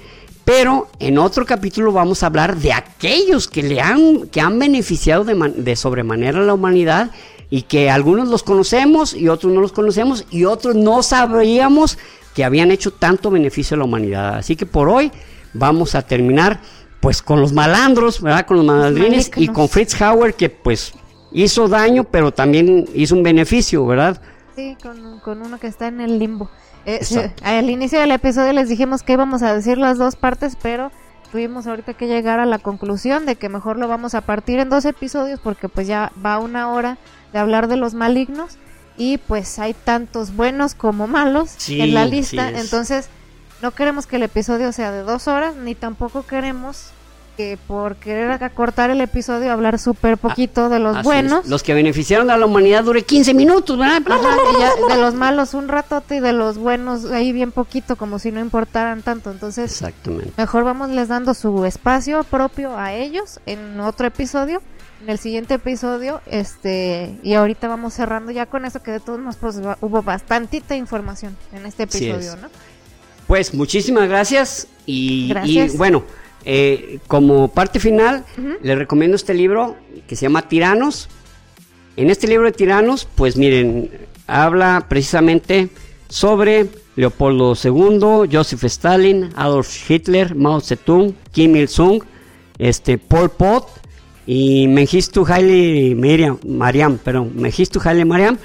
Pero 0.46 0.86
en 1.00 1.18
otro 1.18 1.44
capítulo 1.44 1.90
vamos 1.90 2.22
a 2.22 2.26
hablar 2.26 2.56
de 2.56 2.72
aquellos 2.72 3.48
que 3.48 3.64
le 3.64 3.80
han, 3.80 4.28
que 4.28 4.40
han 4.40 4.60
beneficiado 4.60 5.24
de, 5.24 5.34
de 5.56 5.74
sobremanera 5.74 6.38
a 6.38 6.42
la 6.42 6.54
humanidad 6.54 7.10
y 7.50 7.62
que 7.62 7.90
algunos 7.90 8.28
los 8.28 8.44
conocemos 8.44 9.12
y 9.12 9.28
otros 9.28 9.52
no 9.52 9.60
los 9.60 9.72
conocemos 9.72 10.24
y 10.30 10.44
otros 10.44 10.76
no 10.76 11.02
sabríamos 11.02 11.98
que 12.32 12.44
habían 12.44 12.70
hecho 12.70 12.92
tanto 12.92 13.28
beneficio 13.28 13.74
a 13.74 13.78
la 13.78 13.86
humanidad. 13.86 14.36
Así 14.36 14.54
que 14.54 14.66
por 14.66 14.88
hoy 14.88 15.10
vamos 15.52 15.96
a 15.96 16.02
terminar 16.02 16.60
pues 17.00 17.22
con 17.22 17.40
los 17.40 17.52
malandros, 17.52 18.22
¿verdad? 18.22 18.46
Con 18.46 18.58
los 18.58 18.66
malandrines 18.66 19.32
y 19.34 19.48
con 19.48 19.68
Fritz 19.68 20.00
Hauer 20.00 20.34
que 20.34 20.48
pues 20.48 20.92
hizo 21.32 21.66
daño 21.66 22.04
pero 22.04 22.32
también 22.32 22.88
hizo 22.94 23.16
un 23.16 23.24
beneficio, 23.24 23.84
¿verdad? 23.84 24.22
Sí, 24.54 24.76
con, 24.80 25.42
uno 25.42 25.58
que 25.58 25.66
está 25.66 25.88
en 25.88 26.00
el 26.00 26.20
limbo. 26.20 26.48
Eh, 26.86 27.32
al 27.42 27.68
inicio 27.68 27.98
del 27.98 28.12
episodio 28.12 28.52
les 28.52 28.68
dijimos 28.68 29.02
que 29.02 29.14
íbamos 29.14 29.42
a 29.42 29.52
decir 29.52 29.76
las 29.76 29.98
dos 29.98 30.14
partes, 30.14 30.56
pero 30.62 30.92
tuvimos 31.32 31.66
ahorita 31.66 31.94
que 31.94 32.06
llegar 32.06 32.38
a 32.38 32.46
la 32.46 32.60
conclusión 32.60 33.26
de 33.26 33.34
que 33.34 33.48
mejor 33.48 33.76
lo 33.76 33.88
vamos 33.88 34.14
a 34.14 34.20
partir 34.20 34.60
en 34.60 34.70
dos 34.70 34.84
episodios 34.84 35.40
porque 35.40 35.68
pues 35.68 35.88
ya 35.88 36.12
va 36.24 36.38
una 36.38 36.70
hora 36.70 36.96
de 37.32 37.40
hablar 37.40 37.66
de 37.66 37.76
los 37.76 37.94
malignos 37.94 38.56
y 38.96 39.18
pues 39.18 39.58
hay 39.58 39.74
tantos 39.74 40.34
buenos 40.36 40.76
como 40.76 41.08
malos 41.08 41.68
en 41.68 41.92
la 41.92 42.06
lista, 42.06 42.48
entonces 42.48 43.08
no 43.62 43.72
queremos 43.72 44.06
que 44.06 44.16
el 44.16 44.22
episodio 44.22 44.70
sea 44.72 44.92
de 44.92 45.02
dos 45.02 45.26
horas 45.26 45.56
ni 45.56 45.74
tampoco 45.74 46.24
queremos 46.24 46.92
que 47.36 47.58
por 47.66 47.96
querer 47.96 48.30
acortar 48.42 48.90
el 48.90 49.00
episodio 49.00 49.52
hablar 49.52 49.78
súper 49.78 50.14
ah, 50.14 50.16
poquito 50.16 50.68
de 50.68 50.78
los 50.78 51.02
buenos. 51.02 51.46
Los 51.46 51.62
que 51.62 51.74
beneficiaron 51.74 52.30
a 52.30 52.36
la 52.36 52.46
humanidad 52.46 52.84
dure 52.84 53.02
15 53.02 53.34
minutos, 53.34 53.78
¿verdad? 53.78 54.02
de 54.02 54.96
los 54.96 55.14
malos 55.14 55.54
un 55.54 55.68
ratote 55.68 56.16
y 56.16 56.20
de 56.20 56.32
los 56.32 56.58
buenos 56.58 57.04
ahí 57.06 57.32
bien 57.32 57.52
poquito, 57.52 57.96
como 57.96 58.18
si 58.18 58.32
no 58.32 58.40
importaran 58.40 59.02
tanto. 59.02 59.30
Entonces, 59.30 59.70
Exactamente. 59.70 60.32
mejor 60.36 60.64
vamos 60.64 60.90
les 60.90 61.08
dando 61.08 61.34
su 61.34 61.64
espacio 61.64 62.24
propio 62.24 62.76
a 62.76 62.94
ellos 62.94 63.40
en 63.46 63.78
otro 63.80 64.06
episodio. 64.06 64.62
En 65.02 65.10
el 65.10 65.18
siguiente 65.18 65.54
episodio, 65.54 66.22
este, 66.24 67.18
y 67.22 67.34
ahorita 67.34 67.68
vamos 67.68 67.92
cerrando 67.92 68.32
ya 68.32 68.46
con 68.46 68.64
eso, 68.64 68.82
que 68.82 68.92
de 68.92 69.00
todos 69.00 69.20
modos 69.20 69.36
pues, 69.36 69.60
hubo 69.82 70.02
bastantita 70.02 70.74
información 70.74 71.36
en 71.52 71.66
este 71.66 71.82
episodio, 71.82 72.34
¿no? 72.36 72.48
Pues 73.26 73.52
muchísimas 73.52 74.08
gracias 74.08 74.68
y, 74.86 75.28
gracias. 75.28 75.74
y 75.74 75.76
bueno, 75.76 76.04
eh, 76.48 77.00
como 77.08 77.48
parte 77.48 77.80
final, 77.80 78.24
les 78.62 78.78
recomiendo 78.78 79.16
este 79.16 79.34
libro 79.34 79.74
que 80.06 80.14
se 80.14 80.22
llama 80.22 80.48
Tiranos. 80.48 81.08
En 81.96 82.08
este 82.08 82.28
libro 82.28 82.46
de 82.46 82.52
Tiranos, 82.52 83.08
pues 83.16 83.36
miren, 83.36 83.90
habla 84.28 84.86
precisamente 84.88 85.70
sobre 86.08 86.68
Leopoldo 86.94 87.54
II, 87.62 88.30
Joseph 88.32 88.62
Stalin, 88.62 89.30
Adolf 89.34 89.90
Hitler, 89.90 90.36
Mao 90.36 90.60
Zedong, 90.60 91.14
Kim 91.32 91.56
Il-sung, 91.56 92.04
este, 92.58 92.96
Pol 92.96 93.28
Pot 93.28 93.66
y 94.24 94.68
Mengistu 94.68 95.26
Haile 95.26 95.96
Mariam, 95.96 96.38
Mariam 96.46 96.98
perdón, 96.98 97.32
Mengistu 97.34 97.80
Haile 97.84 98.04
Mariam, 98.04 98.38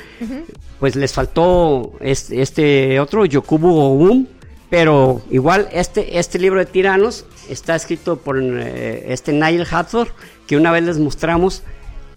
pues 0.80 0.96
les 0.96 1.14
faltó 1.14 1.94
este, 2.00 2.42
este 2.42 3.00
otro, 3.00 3.26
Yokubu 3.26 3.70
Obum, 3.70 4.26
pero 4.72 5.22
igual 5.30 5.68
este, 5.74 6.18
este 6.18 6.40
libro 6.40 6.58
de 6.58 6.66
tiranos 6.66 7.26
está 7.50 7.76
escrito 7.76 8.16
por 8.16 8.42
eh, 8.42 9.12
este 9.12 9.34
Nigel 9.34 9.68
Hathor, 9.70 10.08
que 10.48 10.56
una 10.56 10.72
vez 10.72 10.84
les 10.84 10.98
mostramos 10.98 11.62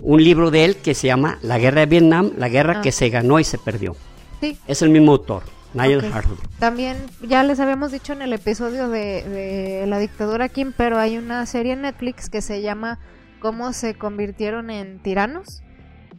un 0.01 0.23
libro 0.23 0.53
de 0.53 0.65
él 0.65 0.77
que 0.77 0.95
se 0.95 1.09
llama 1.09 1.41
La 1.43 1.59
Guerra 1.59 1.81
de 1.81 1.87
Vietnam, 1.87 2.31
la 2.39 2.49
guerra 2.49 2.81
que 2.81 2.91
ah. 2.91 2.93
se 2.93 3.11
ganó 3.11 3.41
y 3.41 3.45
se 3.45 3.59
perdió. 3.59 3.97
Sí. 4.41 4.57
Es 4.69 4.83
el 4.83 4.91
mismo 4.91 5.11
autor, 5.11 5.43
Nigel 5.73 6.05
Hathor. 6.05 6.39
También 6.61 6.97
ya 7.23 7.43
les 7.43 7.59
habíamos 7.59 7.91
dicho 7.91 8.13
en 8.13 8.23
el 8.23 8.33
episodio 8.33 8.89
de, 8.89 9.25
de 9.25 9.87
la 9.89 9.99
dictadura 9.99 10.49
Kim, 10.49 10.73
pero 10.77 10.97
hay 10.99 11.19
una 11.19 11.45
serie 11.47 11.73
en 11.73 11.83
Netflix 11.83 12.31
que 12.31 12.41
se 12.41 12.63
llama 12.63 13.01
Cómo 13.41 13.73
se 13.73 13.95
convirtieron 13.95 14.71
en 14.71 15.01
tiranos 15.01 15.65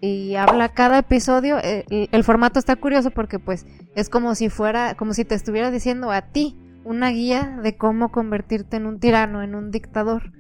y 0.01 0.35
habla 0.35 0.69
cada 0.69 0.99
episodio. 0.99 1.57
Eh, 1.59 1.85
el, 2.11 2.23
formato 2.23 2.59
está 2.59 2.75
curioso 2.75 3.11
porque 3.11 3.39
pues 3.39 3.65
es 3.95 4.09
como 4.09 4.35
si 4.35 4.49
fuera, 4.49 4.95
como 4.95 5.13
si 5.13 5.25
te 5.25 5.35
estuviera 5.35 5.71
diciendo 5.71 6.11
a 6.11 6.21
ti 6.21 6.57
una 6.83 7.09
guía 7.09 7.59
de 7.61 7.77
cómo 7.77 8.11
convertirte 8.11 8.77
en 8.77 8.85
un 8.85 8.99
tirano, 8.99 9.41
en 9.41 9.55
un 9.55 9.71
dictador. 9.71 10.31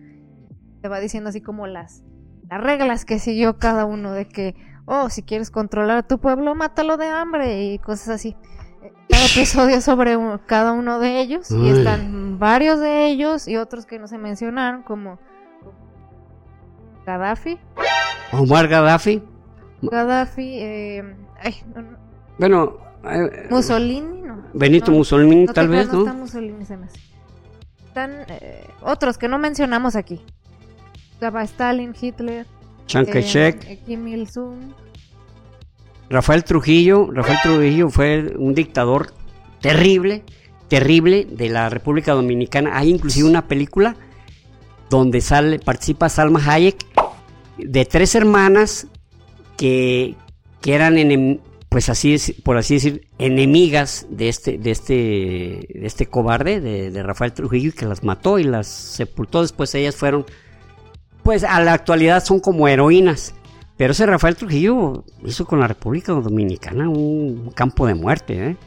Te 0.81 0.87
va 0.87 0.99
diciendo 0.99 1.29
así 1.29 1.41
como 1.41 1.67
las, 1.67 2.03
las 2.49 2.61
reglas 2.61 3.05
que 3.05 3.19
siguió 3.19 3.57
cada 3.57 3.85
uno 3.85 4.11
de 4.11 4.27
que, 4.27 4.55
oh, 4.85 5.09
si 5.09 5.23
quieres 5.23 5.49
controlar 5.49 5.97
a 5.97 6.03
tu 6.03 6.19
pueblo, 6.19 6.53
mátalo 6.53 6.97
de 6.97 7.07
hambre 7.07 7.63
y 7.63 7.79
cosas 7.79 8.09
así. 8.09 8.35
Cada 9.09 9.25
episodio 9.25 9.81
sobre 9.81 10.17
cada 10.45 10.73
uno 10.73 10.99
de 10.99 11.21
ellos 11.21 11.49
y 11.49 11.69
están 11.69 12.37
varios 12.37 12.79
de 12.79 13.07
ellos 13.07 13.47
y 13.47 13.57
otros 13.57 13.85
que 13.85 13.97
no 13.97 14.07
se 14.07 14.17
mencionaron 14.17 14.83
como 14.83 15.19
Gaddafi. 17.05 17.59
Omar 18.31 18.67
Gaddafi. 18.67 19.23
Gaddafi, 19.81 20.59
eh, 20.59 21.03
bueno, 22.37 22.77
eh, 23.03 23.47
Mussolini, 23.49 24.21
no. 24.21 24.43
Benito 24.53 24.91
Mussolini, 24.91 25.45
tal 25.47 25.67
vez, 25.67 25.91
¿no? 25.91 25.99
Está 25.99 26.13
Mussolini, 26.13 26.65
se 26.65 26.77
me 26.77 26.85
hace. 26.85 26.99
Están 27.87 28.11
eh, 28.27 28.67
otros 28.81 29.17
que 29.17 29.27
no 29.27 29.37
mencionamos 29.37 29.95
aquí. 29.95 30.21
Estaba 31.13 31.43
Stalin, 31.43 31.93
Hitler, 31.99 32.45
Chiang 32.87 33.05
Kai-shek, 33.05 33.85
Kim 33.85 34.07
Il-sung. 34.07 34.73
Rafael 36.09 36.43
Trujillo, 36.43 37.09
Rafael 37.11 37.39
Trujillo 37.41 37.89
fue 37.89 38.35
un 38.37 38.53
dictador 38.53 39.11
terrible, 39.61 40.23
terrible 40.67 41.25
de 41.25 41.49
la 41.49 41.69
República 41.69 42.13
Dominicana. 42.13 42.77
Hay 42.77 42.89
inclusive 42.89 43.27
una 43.27 43.47
película 43.47 43.95
donde 44.89 45.21
sale, 45.21 45.59
participa 45.59 46.09
Salma 46.09 46.41
Hayek 46.45 46.85
de 47.57 47.85
tres 47.85 48.13
hermanas 48.15 48.87
que, 49.57 50.15
que 50.61 50.73
eran, 50.73 51.39
pues 51.69 51.89
así, 51.89 52.17
por 52.43 52.57
así 52.57 52.75
decir, 52.75 53.07
enemigas 53.17 54.07
de 54.09 54.29
este, 54.29 54.57
de 54.57 54.71
este, 54.71 54.93
de 54.93 55.85
este 55.85 56.05
cobarde, 56.07 56.61
de, 56.61 57.03
Rafael 57.03 57.33
Trujillo, 57.33 57.69
y 57.69 57.73
que 57.73 57.85
las 57.85 58.03
mató 58.03 58.39
y 58.39 58.43
las 58.43 58.67
sepultó. 58.67 59.41
Después 59.41 59.73
ellas 59.75 59.95
fueron, 59.95 60.25
pues 61.23 61.43
a 61.43 61.61
la 61.61 61.73
actualidad 61.73 62.23
son 62.23 62.39
como 62.39 62.67
heroínas. 62.67 63.33
Pero 63.77 63.91
ese 63.91 64.05
Rafael 64.05 64.37
Trujillo 64.37 65.03
hizo 65.25 65.45
con 65.45 65.59
la 65.59 65.67
República 65.67 66.13
Dominicana 66.13 66.87
un 66.87 67.51
campo 67.53 67.85
de 67.85 67.93
muerte, 67.93 68.51
¿eh? 68.51 68.57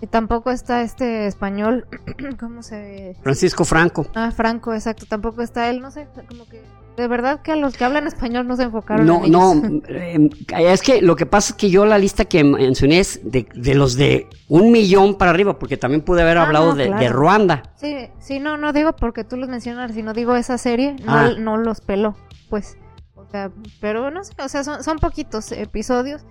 Y 0.00 0.06
tampoco 0.06 0.50
está 0.50 0.82
este 0.82 1.26
español, 1.26 1.86
¿cómo 2.40 2.62
se...? 2.62 3.16
Francisco 3.22 3.64
Franco. 3.64 4.06
Ah, 4.14 4.30
Franco, 4.30 4.72
exacto. 4.72 5.06
Tampoco 5.06 5.42
está 5.42 5.70
él, 5.70 5.80
no 5.80 5.90
sé, 5.90 6.06
como 6.28 6.48
que 6.48 6.62
de 6.98 7.06
verdad 7.06 7.42
que 7.42 7.52
a 7.52 7.56
los 7.56 7.76
que 7.76 7.84
hablan 7.84 8.08
español 8.08 8.48
no 8.48 8.56
se 8.56 8.64
enfocaron 8.64 9.06
no, 9.06 9.24
en 9.24 9.30
No, 9.30 9.54
no, 9.54 9.80
em, 9.88 10.30
es 10.50 10.82
que 10.82 11.00
lo 11.00 11.14
que 11.14 11.26
pasa 11.26 11.52
es 11.52 11.56
que 11.56 11.70
yo 11.70 11.86
la 11.86 11.96
lista 11.96 12.24
que 12.24 12.42
mencioné 12.42 12.98
es 12.98 13.20
de, 13.22 13.46
los 13.74 13.94
de 13.94 14.26
un 14.48 14.72
millón 14.72 15.16
para 15.16 15.30
arriba, 15.30 15.58
porque 15.60 15.76
también 15.76 16.02
pude 16.02 16.22
haber 16.22 16.38
ah, 16.38 16.42
hablado 16.42 16.74
de, 16.74 17.08
Ruanda. 17.08 17.62
Sí, 17.76 18.08
sí, 18.18 18.40
no, 18.40 18.56
no 18.56 18.72
digo 18.72 18.94
porque 18.94 19.22
tú 19.22 19.36
los 19.36 19.48
mencionas, 19.48 19.92
sino 19.94 20.12
digo 20.12 20.34
esa 20.34 20.58
serie, 20.58 20.96
no, 21.04 21.12
ah. 21.12 21.30
no 21.38 21.56
los 21.56 21.80
peló, 21.80 22.16
pues. 22.50 22.76
O 23.14 23.30
sea, 23.30 23.52
pero 23.80 24.10
no 24.10 24.24
sé, 24.24 24.32
o 24.42 24.48
sea, 24.48 24.64
son, 24.64 24.82
son 24.82 24.98
poquitos 24.98 25.52
episodios 25.52 26.24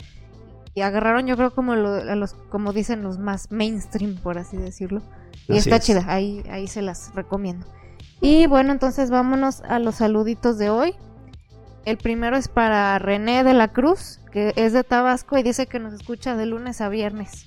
y 0.73 0.81
agarraron 0.81 1.27
yo 1.27 1.37
creo 1.37 1.51
como 1.55 1.73
a 1.73 1.75
los, 1.77 2.33
como 2.49 2.73
dicen 2.73 3.03
los 3.03 3.19
más 3.19 3.51
mainstream, 3.51 4.17
por 4.17 4.37
así 4.37 4.57
decirlo. 4.57 5.01
Y 5.47 5.57
está 5.57 5.79
chida, 5.79 6.03
ahí, 6.07 6.43
ahí 6.51 6.67
se 6.67 6.81
las 6.81 7.15
recomiendo. 7.15 7.65
Y 8.21 8.47
bueno, 8.47 8.71
entonces 8.71 9.09
vámonos 9.09 9.61
a 9.61 9.79
los 9.79 9.95
saluditos 9.95 10.57
de 10.57 10.69
hoy. 10.69 10.95
El 11.85 11.97
primero 11.97 12.35
es 12.35 12.47
para 12.47 12.97
René 12.99 13.43
de 13.43 13.53
la 13.53 13.69
Cruz, 13.69 14.19
que 14.31 14.53
es 14.55 14.73
de 14.73 14.83
Tabasco 14.83 15.37
y 15.37 15.43
dice 15.43 15.67
que 15.67 15.79
nos 15.79 15.93
escucha 15.93 16.35
de 16.35 16.45
lunes 16.45 16.81
a 16.81 16.89
viernes. 16.89 17.45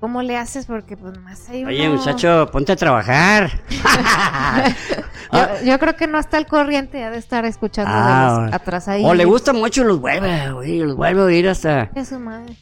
¿Cómo 0.00 0.22
le 0.22 0.36
haces? 0.36 0.66
Porque 0.66 0.96
pues 0.96 1.18
más 1.18 1.48
hay 1.48 1.64
Oye, 1.64 1.88
uno- 1.88 1.98
muchacho, 1.98 2.48
ponte 2.52 2.72
a 2.72 2.76
trabajar. 2.76 3.50
Yo, 5.32 5.40
yo 5.72 5.78
creo 5.78 5.94
que 5.94 6.06
no 6.06 6.18
está 6.18 6.38
al 6.38 6.46
corriente, 6.46 7.04
ha 7.04 7.10
de 7.10 7.18
estar 7.18 7.44
escuchando 7.44 7.90
de 7.92 7.98
Ah, 8.00 8.40
los 8.46 8.54
atrasadillos. 8.54 9.10
o 9.10 9.14
le 9.14 9.26
gusta 9.26 9.52
mucho, 9.52 9.84
los 9.84 10.00
vuelve 10.00 10.40
a 10.40 10.56
oír, 10.56 10.86
los 10.86 10.96
vuelve 10.96 11.20
a 11.20 11.24
oír 11.24 11.48
hasta... 11.50 11.90
Es 11.94 12.08
su 12.08 12.18
madre. 12.18 12.56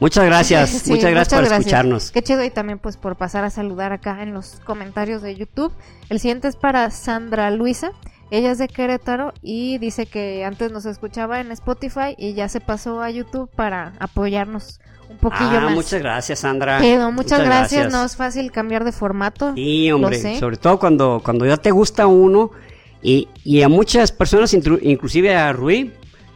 Muchas 0.00 0.24
gracias, 0.26 0.70
Sí, 0.84 0.90
muchas 0.90 1.10
gracias 1.10 1.28
por 1.34 1.40
gracias. 1.48 1.60
escucharnos. 1.60 2.10
Qué 2.10 2.22
chido 2.22 2.44
y 2.44 2.50
también 2.50 2.78
pues 2.78 2.96
por 2.96 3.16
pasar 3.16 3.44
a 3.44 3.50
saludar 3.50 3.92
acá 3.92 4.22
en 4.22 4.34
los 4.34 4.60
comentarios 4.64 5.22
de 5.22 5.34
YouTube. 5.36 5.72
El 6.08 6.20
siguiente 6.20 6.48
es 6.48 6.56
para 6.56 6.90
Sandra 6.90 7.50
Luisa. 7.50 7.92
Ella 8.30 8.50
es 8.50 8.58
de 8.58 8.66
Querétaro 8.68 9.32
y 9.40 9.78
dice 9.78 10.06
que 10.06 10.44
antes 10.44 10.72
nos 10.72 10.84
escuchaba 10.84 11.40
en 11.40 11.52
Spotify 11.52 12.14
y 12.18 12.34
ya 12.34 12.48
se 12.48 12.60
pasó 12.60 13.00
a 13.00 13.08
YouTube 13.10 13.48
para 13.54 13.92
apoyarnos 14.00 14.80
un 15.08 15.18
poquillo 15.18 15.58
Ah, 15.58 15.60
más. 15.60 15.74
muchas 15.74 16.00
gracias, 16.02 16.40
Sandra. 16.40 16.78
Pero 16.80 17.12
muchas, 17.12 17.40
gracias. 17.40 17.92
no 17.92 18.04
es 18.04 18.16
fácil 18.16 18.50
cambiar 18.50 18.84
de 18.84 18.90
formato. 18.90 19.54
Sí, 19.54 19.92
hombre, 19.92 20.38
sobre 20.40 20.56
todo 20.56 20.80
cuando, 20.80 21.22
cuando 21.24 21.46
ya 21.46 21.56
te 21.56 21.70
gusta 21.70 22.08
uno 22.08 22.50
y, 23.00 23.28
y 23.44 23.62
a 23.62 23.68
muchas 23.68 24.10
personas, 24.10 24.52
inclusive 24.52 25.36
a 25.36 25.52
Rui, 25.52 25.92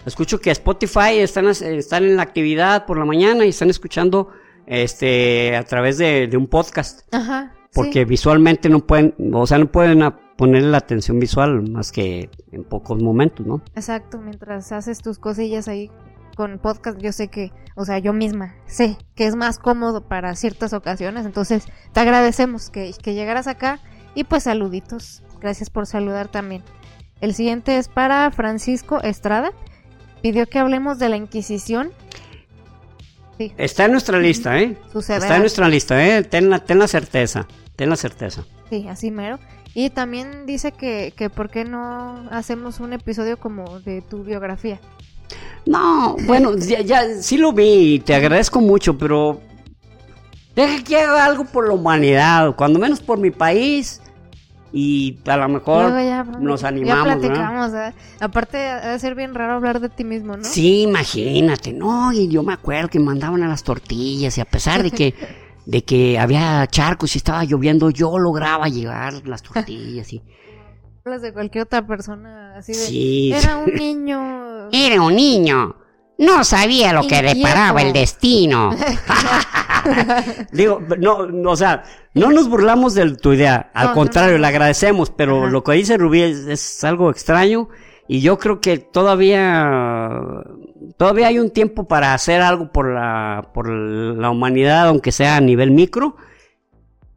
escucho 0.07 0.41
que 0.41 0.51
Spotify 0.51 1.19
están, 1.19 1.47
están 1.49 2.05
en 2.05 2.17
la 2.17 2.23
actividad 2.23 2.87
por 2.87 2.99
la 2.99 3.05
mañana 3.05 3.45
y 3.45 3.51
están 3.51 3.71
escuchando 3.71 4.31
este 4.67 5.57
a 5.57 5.65
través 5.65 5.99
de, 5.99 6.27
de 6.29 6.37
un 6.37 6.47
podcast, 6.47 7.13
Ajá. 7.15 7.53
sí. 7.55 7.71
porque 7.75 8.05
visualmente 8.05 8.69
no 8.69 8.87
pueden, 8.87 9.15
o 9.33 9.47
sea, 9.47 9.59
no 9.59 9.71
pueden 9.71 10.03
ponerle 10.37 10.71
la 10.71 10.79
atención 10.79 11.19
visual 11.19 11.69
más 11.71 11.93
que 11.93 12.31
en 12.53 12.65
pocos 12.65 13.03
momentos, 13.03 13.47
¿no? 13.47 13.63
Exacto, 13.75 14.19
mientras 14.19 14.73
haces 14.73 15.03
tus 15.03 15.19
cosillas 15.19 15.69
ahí 15.69 15.91
con 16.37 16.59
podcast, 16.59 16.99
yo 17.01 17.13
sé 17.13 17.29
que, 17.29 17.53
o 17.75 17.85
sea, 17.85 17.99
yo 17.99 18.13
misma 18.13 18.55
sé 18.67 18.97
que 19.15 19.27
es 19.27 19.37
más 19.37 19.59
cómodo 19.59 20.09
para 20.09 20.35
ciertas 20.37 20.73
ocasiones, 20.73 21.27
entonces 21.27 21.67
te 21.93 22.01
agradecemos 22.01 22.71
que, 22.71 22.93
que 23.03 23.15
llegaras 23.15 23.47
acá 23.47 23.81
y 24.15 24.25
pues 24.25 24.45
saluditos, 24.45 25.23
gracias 25.41 25.69
por 25.69 25.87
saludar 25.87 26.29
también. 26.29 26.63
El 27.21 27.35
siguiente 27.35 27.77
es 27.77 27.89
para 27.89 28.31
Francisco 28.31 29.03
Estrada, 29.03 29.53
pidió 30.23 30.47
que 30.47 30.59
hablemos 30.59 30.99
de 30.99 31.09
la 31.09 31.17
Inquisición. 31.17 31.93
Sí, 33.39 33.53
Está 33.57 33.87
en 33.87 33.93
nuestra 33.93 34.19
lista, 34.19 34.59
¿eh? 34.59 34.77
sucederá. 34.93 35.25
Está 35.25 35.37
en 35.37 35.43
nuestra 35.43 35.69
lista, 35.69 36.07
¿eh? 36.07 36.23
Ten 36.23 36.51
la, 36.51 36.59
ten 36.59 36.79
la 36.79 36.89
certeza, 36.89 37.47
ten 37.77 37.89
la 37.89 37.97
certeza. 37.97 38.45
Sí, 38.69 38.87
así 38.89 39.11
mero. 39.11 39.39
Y 39.75 39.91
también 39.91 40.47
dice 40.47 40.73
que, 40.73 41.15
que 41.17 41.31
por 41.31 41.49
qué 41.49 41.65
no 41.65 42.29
hacemos 42.31 42.81
un 42.81 42.93
episodio 42.93 43.39
como 43.39 43.81
de 43.81 44.03
tu 44.03 44.25
biografía. 44.25 44.81
No, 45.65 46.17
bueno, 46.27 46.57
ya, 46.59 46.81
ya 46.81 47.05
sí 47.21 47.39
lo 47.39 47.53
vi 47.53 47.95
y 47.95 47.99
te 48.01 48.15
agradezco 48.15 48.61
mucho, 48.61 48.99
pero 48.99 49.41
deja 50.55 50.83
que 50.85 50.97
haga 50.99 51.25
algo 51.25 51.45
por 51.45 51.67
la 51.69 51.75
humanidad, 51.75 52.55
cuando 52.57 52.79
menos 52.79 53.01
por 53.01 53.19
mi 53.19 53.31
país 53.31 54.03
y 54.73 55.19
a 55.27 55.37
lo 55.37 55.49
mejor 55.49 55.91
ya, 56.03 56.25
nos 56.25 56.61
ya 56.63 56.69
animamos, 56.69 57.05
¿verdad? 57.07 57.21
platicamos, 57.21 57.73
¿verdad? 57.73 57.95
Aparte, 58.21 58.59
ha 58.69 58.93
de 58.93 58.99
ser 58.99 59.15
bien 59.15 59.35
raro 59.35 59.55
hablar 59.55 59.81
de 59.81 59.89
ti 59.89 60.05
mismo, 60.05 60.37
¿no? 60.37 60.45
Sí, 60.45 60.83
imagínate, 60.83 61.73
no, 61.73 62.13
y 62.13 62.29
yo 62.29 62.43
me 62.43 62.53
acuerdo 62.53 62.89
que 62.89 62.99
mandaban 62.99 63.43
a 63.43 63.49
las 63.49 63.63
tortillas 63.63 64.37
y 64.39 64.41
a 64.41 64.45
pesar 64.45 64.83
de 64.83 64.91
que 64.91 65.15
de 65.67 65.85
que 65.85 66.19
había 66.19 66.67
charcos 66.67 67.15
y 67.15 67.19
estaba 67.19 67.45
lloviendo, 67.45 67.91
yo 67.91 68.19
lograba 68.19 68.69
llevar 68.69 69.27
las 69.27 69.43
tortillas 69.43 70.13
y 70.13 70.23
Hablas 71.05 71.23
de 71.23 71.33
cualquier 71.33 71.65
otra 71.65 71.87
persona 71.87 72.57
así 72.57 72.73
de... 72.73 72.79
sí. 72.79 73.33
Era 73.33 73.57
un 73.57 73.73
niño... 73.75 74.69
Era 74.73 75.01
un 75.01 75.17
niño. 75.17 75.77
No 76.19 76.45
sabía 76.45 76.93
lo 76.93 77.01
que 77.09 77.17
Inquieto. 77.17 77.39
deparaba 77.39 77.81
el 77.81 77.95
destino. 77.95 78.71
Digo, 80.53 80.81
no, 80.99 81.27
no, 81.27 81.51
o 81.51 81.57
sea, 81.57 81.83
no 82.15 82.31
nos 82.31 82.49
burlamos 82.49 82.95
de 82.95 83.17
tu 83.17 83.33
idea. 83.33 83.71
Al 83.75 83.89
No, 83.89 83.95
contrario, 83.95 84.33
no. 84.35 84.39
le 84.43 84.47
agradecemos, 84.47 85.11
pero 85.11 85.43
Ajá. 85.43 85.51
lo 85.51 85.63
que 85.65 85.73
dice 85.73 85.97
Rubí 85.99 86.23
es, 86.23 86.47
es 86.47 86.85
algo 86.85 87.11
extraño. 87.11 87.69
Y 88.09 88.21
yo 88.23 88.39
creo 88.39 88.61
que 88.61 88.79
todavía, 88.79 90.11
todavía 90.97 91.29
hay 91.29 91.39
un 91.39 91.51
tiempo 91.51 91.85
para 91.87 92.13
hacer 92.15 92.43
algo 92.43 92.73
por 92.73 92.93
la, 92.93 93.51
por 93.55 93.69
la 93.69 94.31
humanidad, 94.31 94.89
aunque 94.89 95.13
sea 95.13 95.37
a 95.37 95.41
nivel 95.41 95.71
micro, 95.71 96.17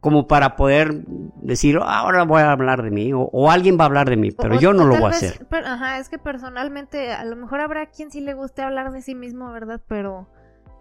como 0.00 0.28
para 0.28 0.54
poder 0.54 1.02
decir, 1.42 1.78
"Ah, 1.82 2.00
ahora 2.00 2.24
voy 2.24 2.42
a 2.42 2.52
hablar 2.52 2.82
de 2.82 2.90
mí, 2.90 3.12
o, 3.12 3.22
o 3.22 3.50
alguien 3.50 3.78
va 3.78 3.84
a 3.84 3.86
hablar 3.86 4.08
de 4.08 4.16
mí, 4.16 4.30
pero 4.32 4.56
o- 4.56 4.60
yo 4.60 4.72
no 4.72 4.84
lo 4.84 4.94
voy 4.96 5.04
a 5.04 5.08
vez- 5.08 5.16
hacer. 5.16 5.46
pero, 5.48 5.66
ajá, 5.66 5.98
es 5.98 6.08
que 6.10 6.18
personalmente, 6.18 7.10
a 7.12 7.24
lo 7.24 7.36
mejor 7.36 7.60
habrá 7.60 7.86
quien 7.86 8.10
sí 8.10 8.20
le 8.20 8.34
guste 8.34 8.62
hablar 8.62 8.92
de 8.92 9.02
sí 9.02 9.14
mismo, 9.14 9.50
¿verdad? 9.50 9.80
Pero... 9.88 10.28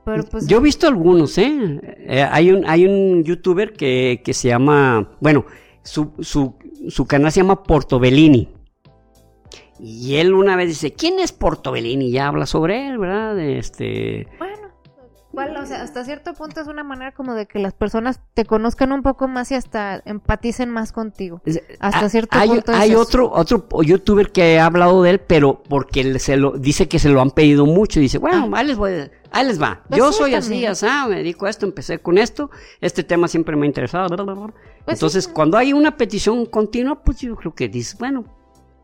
Pero 0.06 0.24
pues... 0.26 0.48
Yo 0.48 0.58
he 0.58 0.62
visto 0.62 0.88
algunos, 0.88 1.38
¿eh? 1.38 1.80
Eh, 2.08 2.28
hay, 2.30 2.52
un, 2.52 2.66
hay 2.66 2.86
un 2.86 3.24
youtuber 3.24 3.74
que, 3.74 4.22
que 4.24 4.34
se 4.34 4.50
llama, 4.50 5.12
bueno, 5.22 5.46
su, 5.82 6.12
su, 6.20 6.56
su 6.90 7.06
canal 7.06 7.32
se 7.32 7.40
llama 7.42 7.64
Portobellini. 7.64 8.50
Y 9.80 10.16
él 10.16 10.34
una 10.34 10.56
vez 10.56 10.68
dice, 10.70 10.94
¿quién 10.94 11.20
es 11.20 11.32
Portobellini? 11.32 12.08
Y 12.08 12.12
ya 12.12 12.28
habla 12.28 12.46
sobre 12.46 12.88
él, 12.88 12.98
¿verdad? 12.98 13.40
Este, 13.40 14.28
Bueno, 14.38 14.63
o 15.36 15.66
sea, 15.66 15.82
hasta 15.82 16.06
cierto 16.06 16.34
punto 16.34 16.62
es 16.62 16.68
una 16.68 16.84
manera 16.84 17.12
como 17.12 17.34
de 17.34 17.46
que 17.48 17.60
las 17.60 17.74
personas 17.74 18.20
te 18.34 18.46
conozcan 18.46 18.92
un 18.92 19.02
poco 19.02 19.28
más 19.28 19.52
y 19.52 19.56
hasta 19.56 20.02
empaticen 20.06 20.70
más 20.70 20.92
contigo. 20.92 21.42
Hasta 21.80 22.06
Ah, 22.06 22.10
cierto 22.10 22.38
hay, 22.38 22.50
punto 22.50 22.72
es 22.72 22.78
hay 22.78 22.92
eso. 22.92 23.00
otro 23.02 23.32
otro 23.32 23.66
youtuber 23.82 24.32
que 24.32 24.60
ha 24.60 24.66
hablado 24.68 25.02
de 25.04 25.10
él, 25.12 25.20
pero 25.20 25.64
porque 25.64 26.02
él 26.02 26.20
se 26.20 26.38
lo 26.38 26.52
dice 26.52 26.88
que 26.88 27.00
se 27.00 27.10
lo 27.10 27.22
han 27.22 27.32
pedido 27.32 27.66
mucho 27.66 28.00
y 28.00 28.04
dice, 28.04 28.20
bueno, 28.20 28.50
ahí 28.56 28.68
les 28.68 28.78
voy, 28.78 28.92
ahí 29.32 29.46
les 29.48 29.62
va. 29.62 29.80
Ah. 29.82 29.84
Pues 29.88 29.98
Yo 29.98 30.12
sí, 30.12 30.18
soy 30.20 30.36
así, 30.36 30.66
así, 30.66 30.86
me 31.10 31.16
dedico 31.18 31.46
a 31.48 31.50
esto, 31.50 31.66
empecé 31.66 32.00
con 32.00 32.18
esto, 32.18 32.52
este 32.80 33.04
tema 33.04 33.28
siempre 33.28 33.56
me 33.56 33.66
ha 33.66 33.68
interesado. 33.68 34.08
bla, 34.10 34.24
bla, 34.24 34.34
bla. 34.34 34.54
Pues 34.86 34.98
Entonces, 34.98 35.26
sí. 35.26 35.32
cuando 35.34 35.58
hay 35.58 35.74
una 35.74 35.98
petición 35.98 36.46
continua, 36.46 37.02
pues 37.04 37.20
yo 37.22 37.36
creo 37.36 37.56
que 37.56 37.70
dices, 37.70 37.98
bueno, 37.98 38.26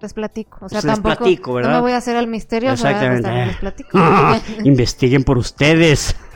Les 0.02 0.14
platico. 0.14 0.58
O 0.66 0.70
sea, 0.70 0.78
Pues 0.78 0.86
les 0.86 0.93
tampoco 0.93 1.18
platico, 1.18 1.54
¿verdad? 1.56 1.70
no 1.72 1.76
me 1.78 1.82
voy 1.82 1.91
a 1.91 1.97
hacer 1.97 2.16
el 2.16 2.28
misterio, 2.28 2.72
Exactamente. 2.72 3.28
¿verdad? 3.28 3.41
Hasta 3.41 3.45
les 3.47 3.58
platico. 3.58 3.97
investiguen 4.64 5.24
por 5.26 5.38
ustedes. 5.38 6.16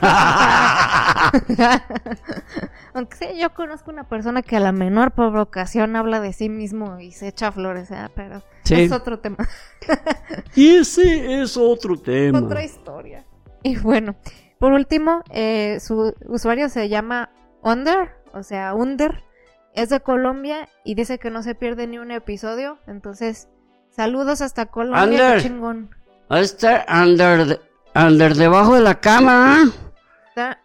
Aunque 2.94 3.16
sí, 3.16 3.26
yo 3.40 3.52
conozco 3.54 3.90
una 3.90 4.04
persona 4.08 4.42
que 4.42 4.56
a 4.56 4.60
la 4.60 4.72
menor 4.72 5.12
provocación 5.12 5.96
habla 5.96 6.20
de 6.20 6.32
sí 6.32 6.48
mismo 6.48 7.00
y 7.00 7.12
se 7.12 7.28
echa 7.28 7.50
flores, 7.52 7.90
¿eh? 7.90 8.08
pero 8.14 8.42
Sí. 8.64 8.82
es 8.82 8.92
otro 8.92 9.18
tema, 9.18 9.36
y 10.54 10.76
ese 10.76 11.42
es 11.42 11.56
otro 11.56 11.96
tema. 11.98 12.38
otra 12.38 12.64
historia. 12.64 13.24
Y 13.62 13.76
bueno, 13.76 14.14
por 14.58 14.72
último, 14.72 15.22
eh, 15.30 15.78
su 15.80 16.14
usuario 16.28 16.68
se 16.70 16.88
llama 16.88 17.30
Under, 17.62 18.12
o 18.32 18.42
sea, 18.42 18.74
Under, 18.74 19.22
es 19.74 19.88
de 19.90 20.00
Colombia 20.00 20.68
y 20.84 20.94
dice 20.94 21.18
que 21.18 21.30
no 21.30 21.42
se 21.42 21.54
pierde 21.54 21.86
ni 21.86 21.98
un 21.98 22.10
episodio, 22.10 22.78
entonces 22.86 23.48
saludos 23.94 24.40
hasta 24.40 24.66
Colombia, 24.66 25.02
Under. 25.04 25.36
qué 25.42 25.48
chingón. 25.48 25.90
Estar 26.30 26.86
under, 26.88 27.60
under 27.94 28.34
debajo 28.34 28.74
de 28.74 28.80
la 28.80 28.98
cama. 29.00 29.70
Está 30.28 30.60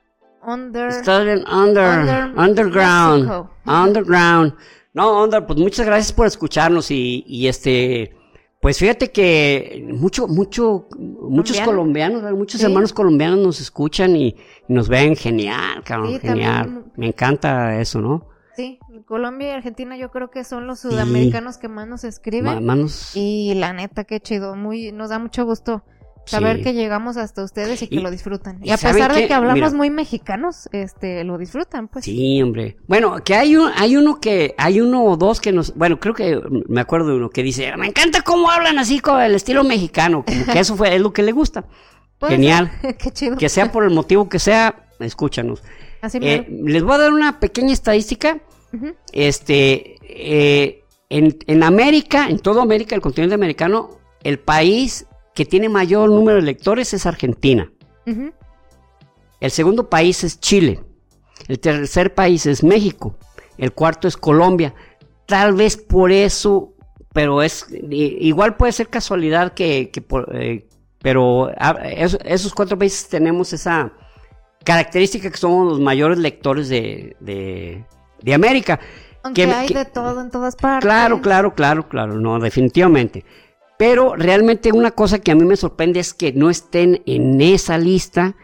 Under. 0.45 0.87
Está 0.87 1.21
en 1.21 1.47
under, 1.47 1.99
Under 1.99 2.31
underground. 2.37 3.23
Mexico. 3.25 3.49
Underground. 3.65 4.53
No, 4.93 5.23
under, 5.23 5.45
pues 5.45 5.59
muchas 5.59 5.85
gracias 5.85 6.13
por 6.13 6.25
escucharnos 6.27 6.89
y, 6.91 7.23
y 7.27 7.47
este, 7.47 8.15
pues 8.61 8.79
fíjate 8.79 9.11
que 9.11 9.85
mucho, 9.91 10.27
mucho, 10.27 10.87
muchos 10.97 11.59
Colombiano. 11.59 12.15
colombianos, 12.19 12.37
muchos 12.39 12.59
Sí. 12.61 12.65
hermanos 12.65 12.93
colombianos 12.93 13.39
nos 13.39 13.61
escuchan 13.61 14.15
y, 14.15 14.27
y 14.67 14.73
nos 14.73 14.87
ven 14.89 15.15
genial, 15.15 15.83
cabrón, 15.83 16.13
Sí, 16.13 16.19
genial. 16.19 16.63
también- 16.65 16.91
Me 16.95 17.07
encanta 17.07 17.79
eso, 17.79 18.01
¿no? 18.01 18.27
Sí, 18.55 18.79
Colombia 19.09 19.49
y 19.49 19.51
Argentina 19.51 19.97
yo 19.97 20.09
creo 20.11 20.29
que 20.29 20.43
son 20.45 20.67
los 20.67 20.79
sudamericanos 20.79 21.57
que 21.57 21.67
más 21.67 21.87
nos 21.87 22.03
escriben. 22.05 22.45
Ma- 22.45 22.61
manos. 22.61 23.11
Y 23.15 23.53
la 23.55 23.73
neta, 23.73 24.03
qué 24.05 24.19
chido. 24.21 24.55
Muy, 24.55 24.91
nos 24.93 25.09
da 25.09 25.17
mucho 25.19 25.43
gusto 25.45 25.83
saber 26.25 26.57
Sí. 26.57 26.63
que 26.63 26.73
llegamos 26.75 27.17
hasta 27.17 27.43
ustedes 27.43 27.81
y 27.81 27.87
que 27.87 27.95
Y- 27.95 27.99
lo 28.01 28.11
disfrutan. 28.11 28.59
Y, 28.63 28.69
a 28.69 28.77
¿saben 28.77 28.97
pesar 28.97 29.15
de 29.15 29.27
que 29.27 29.33
hablamos 29.33 29.55
Mira. 29.71 29.77
muy 29.77 29.89
mexicanos, 29.89 30.69
este, 30.73 31.23
lo 31.23 31.39
disfrutan, 31.39 31.87
pues. 31.87 32.05
Sí, 32.05 32.39
hombre. 32.43 32.77
Bueno, 32.87 33.15
que 33.25 33.33
hay 33.33 33.55
un, 33.55 33.71
hay 33.75 33.97
uno 33.97 34.19
que, 34.21 34.53
hay 34.59 34.79
uno 34.79 35.03
o 35.03 35.17
dos 35.17 35.41
que 35.41 35.51
nos, 35.51 35.73
bueno, 35.75 35.99
creo 35.99 36.13
que 36.13 36.39
me 36.67 36.79
acuerdo 36.79 37.07
de 37.09 37.15
uno 37.15 37.31
que 37.31 37.41
dice, 37.41 37.75
me 37.77 37.87
encanta 37.87 38.21
cómo 38.21 38.51
hablan 38.51 38.77
así 38.77 38.99
con 38.99 39.19
el 39.19 39.33
estilo 39.33 39.63
mexicano, 39.63 40.23
como 40.23 40.45
que 40.45 40.59
eso 40.59 40.75
fue, 40.75 40.93
es 40.95 41.01
lo 41.01 41.11
que 41.13 41.23
le 41.23 41.31
gusta. 41.31 41.65
Puede 42.19 42.33
Genial. 42.33 42.69
qué 42.99 43.09
chido. 43.11 43.37
Que 43.37 43.49
sea 43.49 43.71
por 43.71 43.83
el 43.85 43.89
motivo 43.89 44.29
que 44.29 44.37
sea, 44.37 44.87
escúchanos. 44.99 45.63
Así 46.01 46.19
Eh, 46.21 46.45
les 46.63 46.83
voy 46.83 46.93
a 46.93 46.97
dar 46.99 47.11
una 47.11 47.39
pequeña 47.39 47.73
estadística. 47.73 48.39
Este, 49.11 49.97
eh, 50.03 50.83
en, 51.09 51.37
en 51.47 51.63
América, 51.63 52.27
en 52.29 52.39
toda 52.39 52.61
América, 52.61 52.95
el 52.95 53.01
continente 53.01 53.35
americano, 53.35 53.89
el 54.23 54.39
país 54.39 55.05
que 55.33 55.45
tiene 55.45 55.69
mayor 55.69 56.09
número 56.09 56.37
de 56.37 56.43
lectores 56.43 56.93
es 56.93 57.05
Argentina. 57.05 57.71
El 59.39 59.51
segundo 59.51 59.89
país 59.89 60.23
es 60.23 60.39
Chile. 60.39 60.81
El 61.47 61.59
tercer 61.59 62.13
país 62.13 62.45
es 62.45 62.63
México. 62.63 63.15
El 63.57 63.71
cuarto 63.73 64.07
es 64.07 64.17
Colombia. 64.17 64.73
Tal 65.25 65.53
vez 65.53 65.77
por 65.77 66.11
eso, 66.11 66.73
pero 67.13 67.41
es 67.41 67.65
igual 67.89 68.57
puede 68.57 68.71
ser 68.73 68.89
casualidad 68.89 69.53
que, 69.53 69.89
que 69.91 70.01
por- 70.01 70.35
eh, 70.35 70.67
pero 71.01 71.49
eso- 71.83 72.19
esos 72.25 72.53
cuatro 72.53 72.77
países 72.77 73.07
tenemos 73.07 73.53
esa 73.53 73.93
característica 74.65 75.29
que 75.31 75.37
somos 75.37 75.67
los 75.69 75.79
mayores 75.79 76.17
lectores 76.17 76.67
de, 76.67 77.15
de, 77.21 77.85
de 78.21 78.33
América. 78.33 78.79
Aunque 79.23 79.45
Que- 79.45 79.51
hay 79.51 79.67
que- 79.67 79.73
de 79.73 79.85
todo 79.85 80.21
en 80.21 80.29
todas 80.31 80.55
partes. 80.55 80.85
Claro, 80.85 81.21
claro, 81.21 81.53
claro, 81.53 81.87
claro, 81.89 82.19
no, 82.19 82.39
definitivamente. 82.39 83.25
Pero 83.77 84.15
realmente 84.15 84.71
una 84.71 84.91
cosa 84.91 85.19
que 85.19 85.31
a 85.31 85.35
mí 85.35 85.45
me 85.45 85.55
sorprende 85.55 85.99
es 85.99 86.13
que 86.13 86.33
no 86.33 86.49
estén 86.49 87.01
en 87.05 87.39
esa 87.41 87.77
lista, 87.77 88.35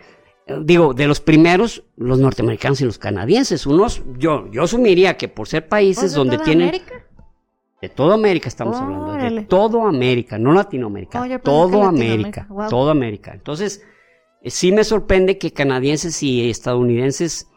eh, 0.47 0.55
digo, 0.63 0.93
de 0.93 1.07
los 1.07 1.19
primeros, 1.21 1.83
los 1.97 2.19
norteamericanos 2.19 2.79
y 2.81 2.85
los 2.85 2.97
canadienses. 2.97 3.65
Unos, 3.65 4.01
yo, 4.17 4.49
yo 4.51 4.63
asumiría 4.63 5.17
que 5.17 5.27
por 5.27 5.47
ser 5.47 5.67
países 5.67 6.03
¿Pues 6.03 6.11
de 6.13 6.17
donde 6.17 6.35
toda 6.37 6.45
tienen... 6.45 6.69
América? 6.69 6.93
De 7.81 7.89
toda 7.89 8.15
América 8.15 8.47
estamos 8.47 8.77
hablando, 8.77 9.11
de 9.13 9.41
todo 9.43 9.85
América, 9.85 10.37
no 10.39 10.53
Latinoamérica, 10.53 11.21
Oh, 11.21 11.39
todo 11.39 11.83
América, 11.83 12.47
wow. 12.49 12.69
todo 12.69 12.89
América. 12.89 13.31
Entonces, 13.33 13.83
eh, 14.41 14.49
sí 14.49 14.71
me 14.71 14.83
sorprende 14.85 15.37
que 15.37 15.51
canadienses 15.51 16.23
y 16.23 16.49
estadounidenses, 16.49 17.47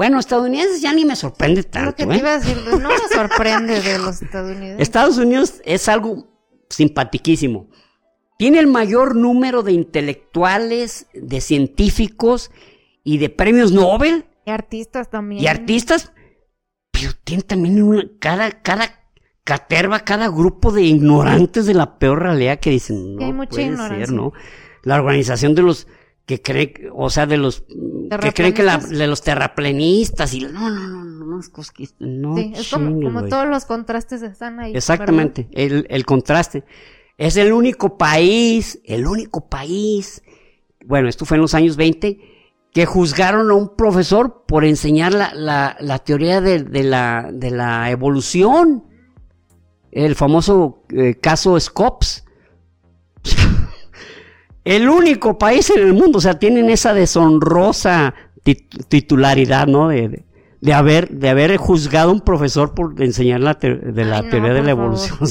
bueno, 0.00 0.18
estadounidenses 0.18 0.80
ya 0.80 0.94
ni 0.94 1.04
me 1.04 1.14
sorprende 1.14 1.60
Lo 1.60 1.68
tanto, 1.68 1.94
que 1.94 2.06
te 2.06 2.14
¿eh? 2.14 2.18
iba 2.20 2.32
a 2.32 2.38
decir, 2.38 2.56
no 2.80 2.88
me 2.88 3.14
sorprende 3.14 3.82
de 3.82 3.98
los 3.98 4.22
estadounidenses. 4.22 4.80
Estados 4.80 5.18
Unidos 5.18 5.60
es 5.62 5.90
algo 5.90 6.26
simpatiquísimo. 6.70 7.68
Tiene 8.38 8.60
el 8.60 8.66
mayor 8.66 9.14
número 9.14 9.62
de 9.62 9.72
intelectuales, 9.72 11.06
de 11.12 11.42
científicos 11.42 12.50
y 13.04 13.18
de 13.18 13.28
premios 13.28 13.72
Nobel 13.72 14.24
Y 14.46 14.50
artistas 14.50 15.10
también. 15.10 15.42
y 15.42 15.48
artistas, 15.48 16.12
pero 16.90 17.10
tiene 17.22 17.42
también 17.42 17.82
una, 17.82 18.02
cada, 18.20 18.52
cada 18.62 19.04
caterva, 19.44 20.00
cada 20.00 20.28
grupo 20.28 20.72
de 20.72 20.80
ignorantes 20.80 21.66
de 21.66 21.74
la 21.74 21.98
peor 21.98 22.22
realidad 22.22 22.58
que 22.58 22.70
dicen, 22.70 23.16
no 23.16 23.26
hay 23.26 23.34
mucha 23.34 23.50
puede 23.50 23.64
ignorancia. 23.64 24.06
ser, 24.06 24.14
¿no? 24.14 24.32
La 24.82 24.96
organización 24.96 25.54
de 25.54 25.60
los 25.60 25.86
que 26.30 26.40
creen, 26.40 26.72
o 26.94 27.10
sea, 27.10 27.26
de 27.26 27.36
los 27.36 27.64
que 28.20 28.32
creen 28.32 28.54
que 28.54 28.62
la, 28.62 28.78
de 28.78 29.08
los 29.08 29.20
terraplenistas 29.20 30.32
y 30.32 30.42
no, 30.42 30.70
no, 30.70 30.70
no, 30.70 31.04
no, 31.04 31.24
no, 31.26 31.26
no 31.26 31.42
Sí, 31.42 32.52
es 32.54 32.70
como, 32.70 32.88
chingues, 32.88 33.04
como 33.12 33.26
todos 33.26 33.48
los 33.48 33.64
contrastes 33.64 34.22
están 34.22 34.60
ahí. 34.60 34.72
Exactamente, 34.76 35.48
el, 35.50 35.88
el 35.90 36.06
contraste. 36.06 36.62
Es 37.18 37.36
el 37.36 37.52
único 37.52 37.98
país, 37.98 38.78
el 38.84 39.08
único 39.08 39.48
país, 39.48 40.22
bueno, 40.86 41.08
esto 41.08 41.24
fue 41.24 41.36
en 41.36 41.40
los 41.40 41.54
años 41.54 41.76
20, 41.76 42.20
que 42.72 42.86
juzgaron 42.86 43.50
a 43.50 43.54
un 43.54 43.74
profesor 43.74 44.44
por 44.46 44.64
enseñar 44.64 45.12
la, 45.12 45.34
la, 45.34 45.76
la 45.80 45.98
teoría 45.98 46.40
de, 46.40 46.62
de 46.62 46.84
la, 46.84 47.30
de 47.32 47.50
la 47.50 47.90
evolución. 47.90 48.84
El 49.90 50.14
famoso 50.14 50.84
eh, 50.90 51.16
caso 51.16 51.58
Scopes. 51.58 52.24
El 54.64 54.88
único 54.88 55.38
país 55.38 55.70
en 55.70 55.80
el 55.82 55.92
mundo, 55.94 56.18
o 56.18 56.20
sea, 56.20 56.38
tienen 56.38 56.70
esa 56.70 56.92
deshonrosa 56.94 58.14
tit- 58.44 58.86
titularidad, 58.88 59.66
¿no? 59.66 59.88
De, 59.88 60.08
de- 60.08 60.24
de 60.60 60.74
haber, 60.74 61.08
de 61.08 61.30
haber 61.30 61.56
juzgado 61.56 62.10
a 62.10 62.12
un 62.12 62.20
profesor 62.20 62.74
por 62.74 63.00
enseñar 63.02 63.40
la, 63.40 63.54
de 63.54 64.04
la 64.04 64.18
Ay, 64.18 64.22
no, 64.24 64.28
teoría 64.28 64.52
de 64.52 64.62
la 64.62 64.70
evolución. 64.72 65.18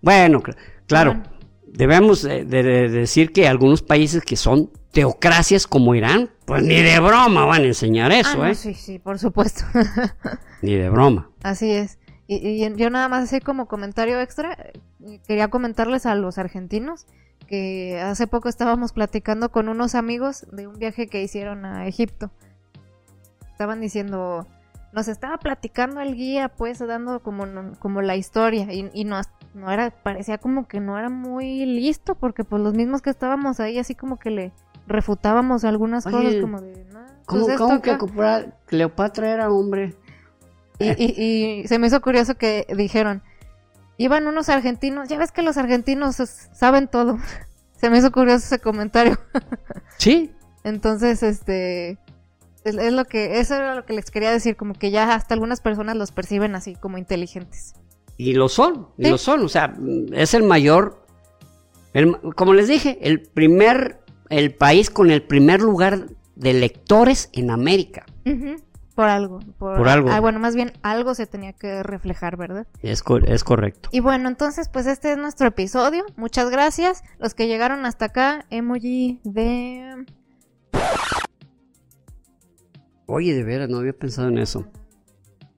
Bueno, 0.00 0.42
cl- 0.42 0.56
claro, 0.86 1.14
Bueno. 1.14 1.30
debemos 1.66 2.24
eh, 2.24 2.44
de, 2.44 2.62
de 2.62 2.88
decir 2.88 3.32
que 3.32 3.48
algunos 3.48 3.82
países 3.82 4.22
que 4.24 4.36
son 4.36 4.70
teocracias 4.92 5.66
como 5.66 5.94
Irán, 5.94 6.30
pues 6.46 6.62
ni 6.62 6.82
de 6.82 6.98
broma 7.00 7.44
van 7.44 7.62
a 7.62 7.66
enseñar 7.66 8.10
Ah, 8.12 8.18
eso, 8.20 8.38
no, 8.38 8.46
¿eh? 8.46 8.54
sí, 8.54 8.74
sí, 8.74 8.98
por 8.98 9.18
supuesto. 9.18 9.64
Ni 10.62 10.74
de 10.74 10.88
broma. 10.90 11.30
Así 11.42 11.70
es. 11.70 11.98
Y, 12.26 12.36
y 12.64 12.76
yo 12.76 12.90
nada 12.90 13.08
más 13.08 13.24
así 13.24 13.40
como 13.40 13.66
comentario 13.68 14.20
extra, 14.20 14.52
eh, 14.54 15.20
quería 15.26 15.48
comentarles 15.48 16.06
a 16.06 16.14
los 16.14 16.38
argentinos 16.38 17.06
que 17.48 18.00
hace 18.00 18.26
poco 18.28 18.48
estábamos 18.48 18.92
platicando 18.92 19.50
con 19.50 19.68
unos 19.68 19.94
amigos 19.96 20.46
de 20.52 20.66
un 20.68 20.78
viaje 20.78 21.08
que 21.08 21.22
hicieron 21.22 21.64
a 21.64 21.86
Egipto. 21.88 22.30
Estaban 23.50 23.80
diciendo, 23.80 24.46
nos 24.92 25.08
estaba 25.08 25.38
platicando 25.38 26.00
el 26.00 26.14
guía, 26.14 26.48
pues 26.50 26.78
dando 26.78 27.20
como, 27.20 27.44
como 27.80 28.02
la 28.02 28.14
historia 28.16 28.72
y, 28.72 28.88
y 28.92 29.04
no, 29.04 29.20
no 29.54 29.70
era, 29.70 29.90
parecía 29.90 30.38
como 30.38 30.68
que 30.68 30.78
no 30.80 30.98
era 30.98 31.08
muy 31.10 31.66
listo 31.66 32.14
porque 32.14 32.44
pues 32.44 32.62
los 32.62 32.74
mismos 32.74 33.02
que 33.02 33.10
estábamos 33.10 33.58
ahí 33.60 33.78
así 33.78 33.94
como 33.96 34.18
que 34.18 34.30
le 34.30 34.52
refutábamos 34.86 35.64
algunas 35.64 36.06
Oye, 36.06 36.16
cosas 36.16 36.34
como 36.40 36.60
de, 36.60 36.84
no, 36.92 37.00
¿Cómo, 37.26 37.40
pues 37.46 37.48
esto 37.48 37.66
cómo 37.66 37.82
que 37.82 37.90
acá". 37.90 38.06
Cleopatra- 38.06 38.54
Cleopatra 38.66 39.30
era 39.30 39.50
hombre? 39.50 39.94
Y, 40.78 40.90
y- 41.02 41.60
y 41.62 41.68
se 41.68 41.78
me 41.80 41.88
hizo 41.88 42.00
curioso 42.00 42.36
que 42.36 42.64
dijeron, 42.76 43.22
iban 43.98 44.26
unos 44.26 44.48
argentinos, 44.48 45.08
ya 45.08 45.18
ves 45.18 45.32
que 45.32 45.42
los 45.42 45.58
argentinos 45.58 46.16
saben 46.16 46.88
todo. 46.88 47.18
se 47.78 47.90
me 47.90 47.98
hizo 47.98 48.10
curioso 48.10 48.46
ese 48.46 48.58
comentario. 48.60 49.18
Sí, 49.98 50.30
Entonces, 50.62 51.24
este, 51.24 51.98
es, 52.62 52.76
es 52.76 52.92
lo 52.92 53.04
que, 53.04 53.40
eso 53.40 53.56
era 53.56 53.74
lo 53.74 53.84
que 53.84 53.94
les 53.94 54.12
quería 54.12 54.30
decir, 54.30 54.54
como 54.54 54.74
que 54.74 54.92
ya 54.92 55.12
hasta 55.12 55.34
algunas 55.34 55.60
personas 55.60 55.96
los 55.96 56.12
perciben 56.12 56.54
así 56.54 56.76
como 56.76 56.98
inteligentes. 56.98 57.74
y 58.16 58.34
lo 58.34 58.48
son, 58.48 58.86
y 58.96 59.08
lo 59.10 59.18
son, 59.18 59.44
o 59.44 59.48
sea, 59.48 59.74
es 60.12 60.34
el 60.34 60.44
mayor, 60.44 61.04
el 61.94 62.16
como 62.36 62.54
les 62.54 62.68
dije, 62.68 62.98
el 63.02 63.22
primer, 63.22 63.98
el 64.30 64.54
país 64.54 64.88
con 64.88 65.10
el 65.10 65.22
primer 65.22 65.60
lugar 65.62 66.06
de 66.36 66.52
lectores 66.52 67.28
en 67.32 67.50
América. 67.50 68.06
Ujú, 68.24 68.62
Por 68.98 69.08
algo. 69.08 69.38
Por, 69.58 69.76
Por 69.76 69.88
algo. 69.88 70.10
Ah, 70.10 70.18
bueno, 70.18 70.40
más 70.40 70.56
bien 70.56 70.72
algo 70.82 71.14
se 71.14 71.28
tenía 71.28 71.52
que 71.52 71.84
reflejar, 71.84 72.36
¿verdad? 72.36 72.66
Es, 72.82 73.04
co- 73.04 73.18
es 73.18 73.44
correcto. 73.44 73.90
Y 73.92 74.00
bueno, 74.00 74.28
entonces, 74.28 74.68
pues 74.68 74.88
este 74.88 75.12
es 75.12 75.18
nuestro 75.18 75.46
episodio. 75.46 76.04
Muchas 76.16 76.50
gracias. 76.50 77.04
Los 77.20 77.32
que 77.34 77.46
llegaron 77.46 77.86
hasta 77.86 78.06
acá, 78.06 78.44
emoji 78.50 79.20
de... 79.22 80.04
Oye, 83.06 83.34
de 83.34 83.44
veras, 83.44 83.68
no 83.68 83.78
había 83.78 83.92
pensado 83.92 84.26
en 84.30 84.38
eso. 84.38 84.66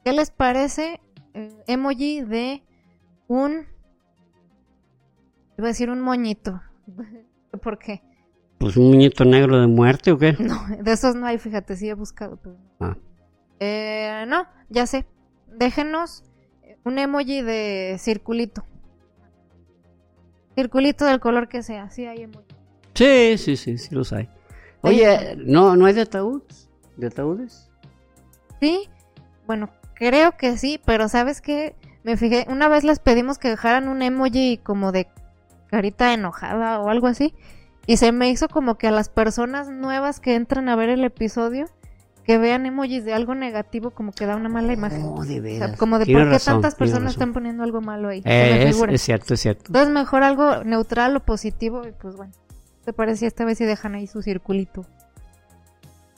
¿Qué 0.04 0.12
les 0.12 0.30
parece 0.30 1.00
eh, 1.32 1.48
emoji 1.66 2.20
de 2.20 2.62
un... 3.26 3.64
Iba 5.56 5.64
a 5.64 5.68
decir 5.68 5.88
un 5.88 6.02
moñito. 6.02 6.60
¿Por 7.62 7.78
qué? 7.78 8.02
Pues 8.58 8.76
un 8.76 8.88
muñeco 8.90 9.24
negro 9.24 9.58
de 9.58 9.66
muerte 9.66 10.12
o 10.12 10.18
qué? 10.18 10.34
No, 10.38 10.62
de 10.78 10.92
esos 10.92 11.14
no 11.14 11.24
hay, 11.26 11.38
fíjate, 11.38 11.74
sí 11.74 11.88
he 11.88 11.94
buscado. 11.94 12.36
Pero... 12.36 12.58
Ah. 12.80 12.98
Eh, 13.60 14.24
no, 14.26 14.46
ya 14.68 14.86
sé. 14.86 15.06
Déjenos 15.46 16.24
un 16.84 16.98
emoji 16.98 17.42
de 17.42 17.96
circulito. 17.98 18.64
Circulito 20.54 21.04
del 21.04 21.20
color 21.20 21.48
que 21.48 21.62
sea, 21.62 21.90
sí 21.90 22.06
hay 22.06 22.22
emoji. 22.22 22.46
Sí, 22.94 23.38
sí, 23.38 23.56
sí, 23.56 23.78
sí 23.78 23.94
los 23.94 24.12
hay. 24.12 24.28
Oye, 24.82 25.36
¿no, 25.36 25.76
no 25.76 25.86
hay 25.86 25.92
de 25.92 26.02
ataúdes? 26.02 26.68
¿De 26.96 27.06
ataúdes? 27.06 27.70
Sí, 28.60 28.88
bueno, 29.46 29.70
creo 29.94 30.36
que 30.36 30.56
sí, 30.56 30.80
pero 30.84 31.08
¿sabes 31.08 31.40
qué? 31.40 31.76
Me 32.02 32.16
fijé, 32.16 32.46
una 32.48 32.68
vez 32.68 32.82
les 32.84 32.98
pedimos 32.98 33.38
que 33.38 33.48
dejaran 33.48 33.88
un 33.88 34.02
emoji 34.02 34.58
como 34.58 34.90
de 34.90 35.08
carita 35.66 36.14
enojada 36.14 36.80
o 36.80 36.88
algo 36.88 37.06
así, 37.06 37.34
y 37.86 37.98
se 37.98 38.12
me 38.12 38.30
hizo 38.30 38.48
como 38.48 38.76
que 38.76 38.88
a 38.88 38.90
las 38.90 39.08
personas 39.08 39.68
nuevas 39.68 40.20
que 40.20 40.34
entran 40.34 40.68
a 40.68 40.76
ver 40.76 40.88
el 40.88 41.04
episodio, 41.04 41.66
que 42.30 42.38
vean 42.38 42.64
emojis 42.64 43.04
de 43.04 43.12
algo 43.12 43.34
negativo, 43.34 43.90
como 43.90 44.12
que 44.12 44.24
da 44.24 44.36
una 44.36 44.48
mala 44.48 44.72
imagen. 44.72 45.02
Oh, 45.02 45.24
de 45.24 45.40
O 45.40 45.42
veras. 45.42 45.70
sea, 45.70 45.76
como 45.76 45.98
de 45.98 46.06
por 46.06 46.14
qué 46.14 46.24
razón, 46.26 46.54
tantas 46.54 46.76
personas 46.76 47.02
razón. 47.02 47.12
están 47.14 47.32
poniendo 47.32 47.64
algo 47.64 47.80
malo 47.80 48.08
ahí. 48.08 48.22
Eh, 48.24 48.68
es, 48.68 49.02
cierto, 49.02 49.34
es 49.34 49.40
cierto. 49.40 49.64
Entonces 49.66 49.92
mejor 49.92 50.22
algo 50.22 50.62
neutral 50.62 51.16
o 51.16 51.24
positivo 51.24 51.84
y 51.88 51.90
pues 51.90 52.14
bueno, 52.14 52.32
¿te 52.84 52.92
parece 52.92 53.26
esta 53.26 53.44
vez 53.44 53.58
si 53.58 53.64
dejan 53.64 53.96
ahí 53.96 54.06
su 54.06 54.22
circulito? 54.22 54.86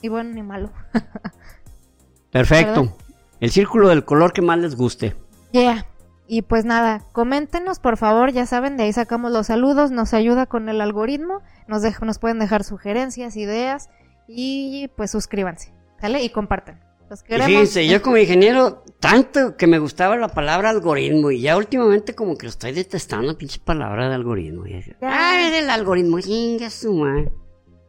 Y 0.03 0.09
bueno, 0.09 0.29
ni 0.35 0.43
malo. 0.43 0.69
Perfecto. 2.31 2.81
¿Verdad? 2.81 2.95
El 3.39 3.49
círculo 3.49 3.89
del 3.89 4.05
color 4.05 4.33
que 4.33 4.43
más 4.43 4.59
les 4.59 4.75
guste. 4.75 5.15
Yeah. 5.51 5.87
Y 6.27 6.43
pues 6.43 6.63
nada, 6.63 7.01
coméntenos 7.11 7.79
por 7.79 7.97
favor, 7.97 8.31
ya 8.31 8.45
saben, 8.45 8.77
de 8.77 8.83
ahí 8.83 8.93
sacamos 8.93 9.31
los 9.31 9.47
saludos, 9.47 9.89
nos 9.89 10.13
ayuda 10.13 10.45
con 10.45 10.69
el 10.69 10.79
algoritmo, 10.79 11.41
nos, 11.67 11.81
nos 12.03 12.19
pueden 12.19 12.37
dejar 12.37 12.63
sugerencias, 12.63 13.35
ideas 13.35 13.89
y 14.27 14.91
pues 14.95 15.09
suscríbanse, 15.09 15.73
¿sale? 16.03 16.21
Y 16.21 16.29
compartan. 16.29 16.81
Los 17.09 17.21
Y 17.21 17.25
queremos. 17.25 17.47
fíjense, 17.47 17.87
yo 17.87 18.01
como 18.01 18.17
ingeniero, 18.17 18.83
tanto 18.99 19.55
que 19.55 19.67
me 19.67 19.79
gustaba 19.79 20.17
la 20.17 20.27
palabra 20.27 20.69
algoritmo 20.69 21.31
y 21.31 21.39
ya 21.41 21.55
últimamente 21.55 22.13
como 22.13 22.37
que 22.37 22.47
lo 22.47 22.49
estoy 22.49 22.73
detestando, 22.73 23.37
pinche 23.37 23.59
palabra 23.63 24.09
de 24.09 24.15
algoritmo. 24.15 24.63
Ah, 25.01 25.47
es 25.47 25.63
el 25.63 25.69
algoritmo. 25.69 26.17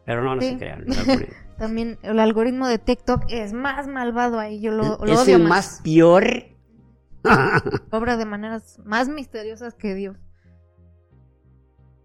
Pero 0.06 0.22
no, 0.22 0.36
no 0.36 0.42
Sí. 0.42 0.50
se 0.50 0.58
crean, 0.58 0.84
el 0.86 0.96
algoritmo. 0.98 1.34
También 1.58 1.98
el 2.02 2.18
algoritmo 2.20 2.68
de 2.68 2.78
TikTok 2.78 3.24
es 3.30 3.52
más 3.52 3.88
malvado 3.88 4.38
ahí, 4.38 4.60
yo 4.60 4.70
lo, 4.72 4.98
lo 4.98 5.04
es 5.12 5.18
odio 5.20 5.36
el 5.36 5.42
más. 5.42 5.48
más 5.50 5.80
peor. 5.82 6.44
Obra 7.90 8.16
de 8.16 8.26
maneras 8.26 8.78
más 8.84 9.08
misteriosas 9.08 9.74
que 9.74 9.94
Dios. 9.94 10.16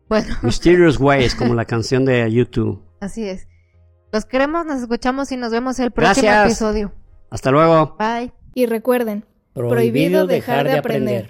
Bueno, 0.08 0.34
Mysterious 0.42 1.00
Ways, 1.00 1.36
como 1.36 1.54
la 1.54 1.66
canción 1.66 2.06
de 2.06 2.32
YouTube. 2.32 2.82
así 3.02 3.28
es. 3.28 3.48
Los 4.12 4.26
queremos, 4.26 4.66
nos 4.66 4.82
escuchamos 4.82 5.32
y 5.32 5.38
nos 5.38 5.52
vemos 5.52 5.80
el 5.80 5.92
próximo 5.92 6.24
Gracias. 6.28 6.46
episodio. 6.46 6.92
Hasta 7.30 7.52
luego. 7.52 7.96
Bye. 8.00 8.32
Y 8.56 8.66
recuerden, 8.66 9.26
prohibido 9.54 10.26
dejar 10.26 10.68
de 10.68 10.78
aprender. 10.80 11.28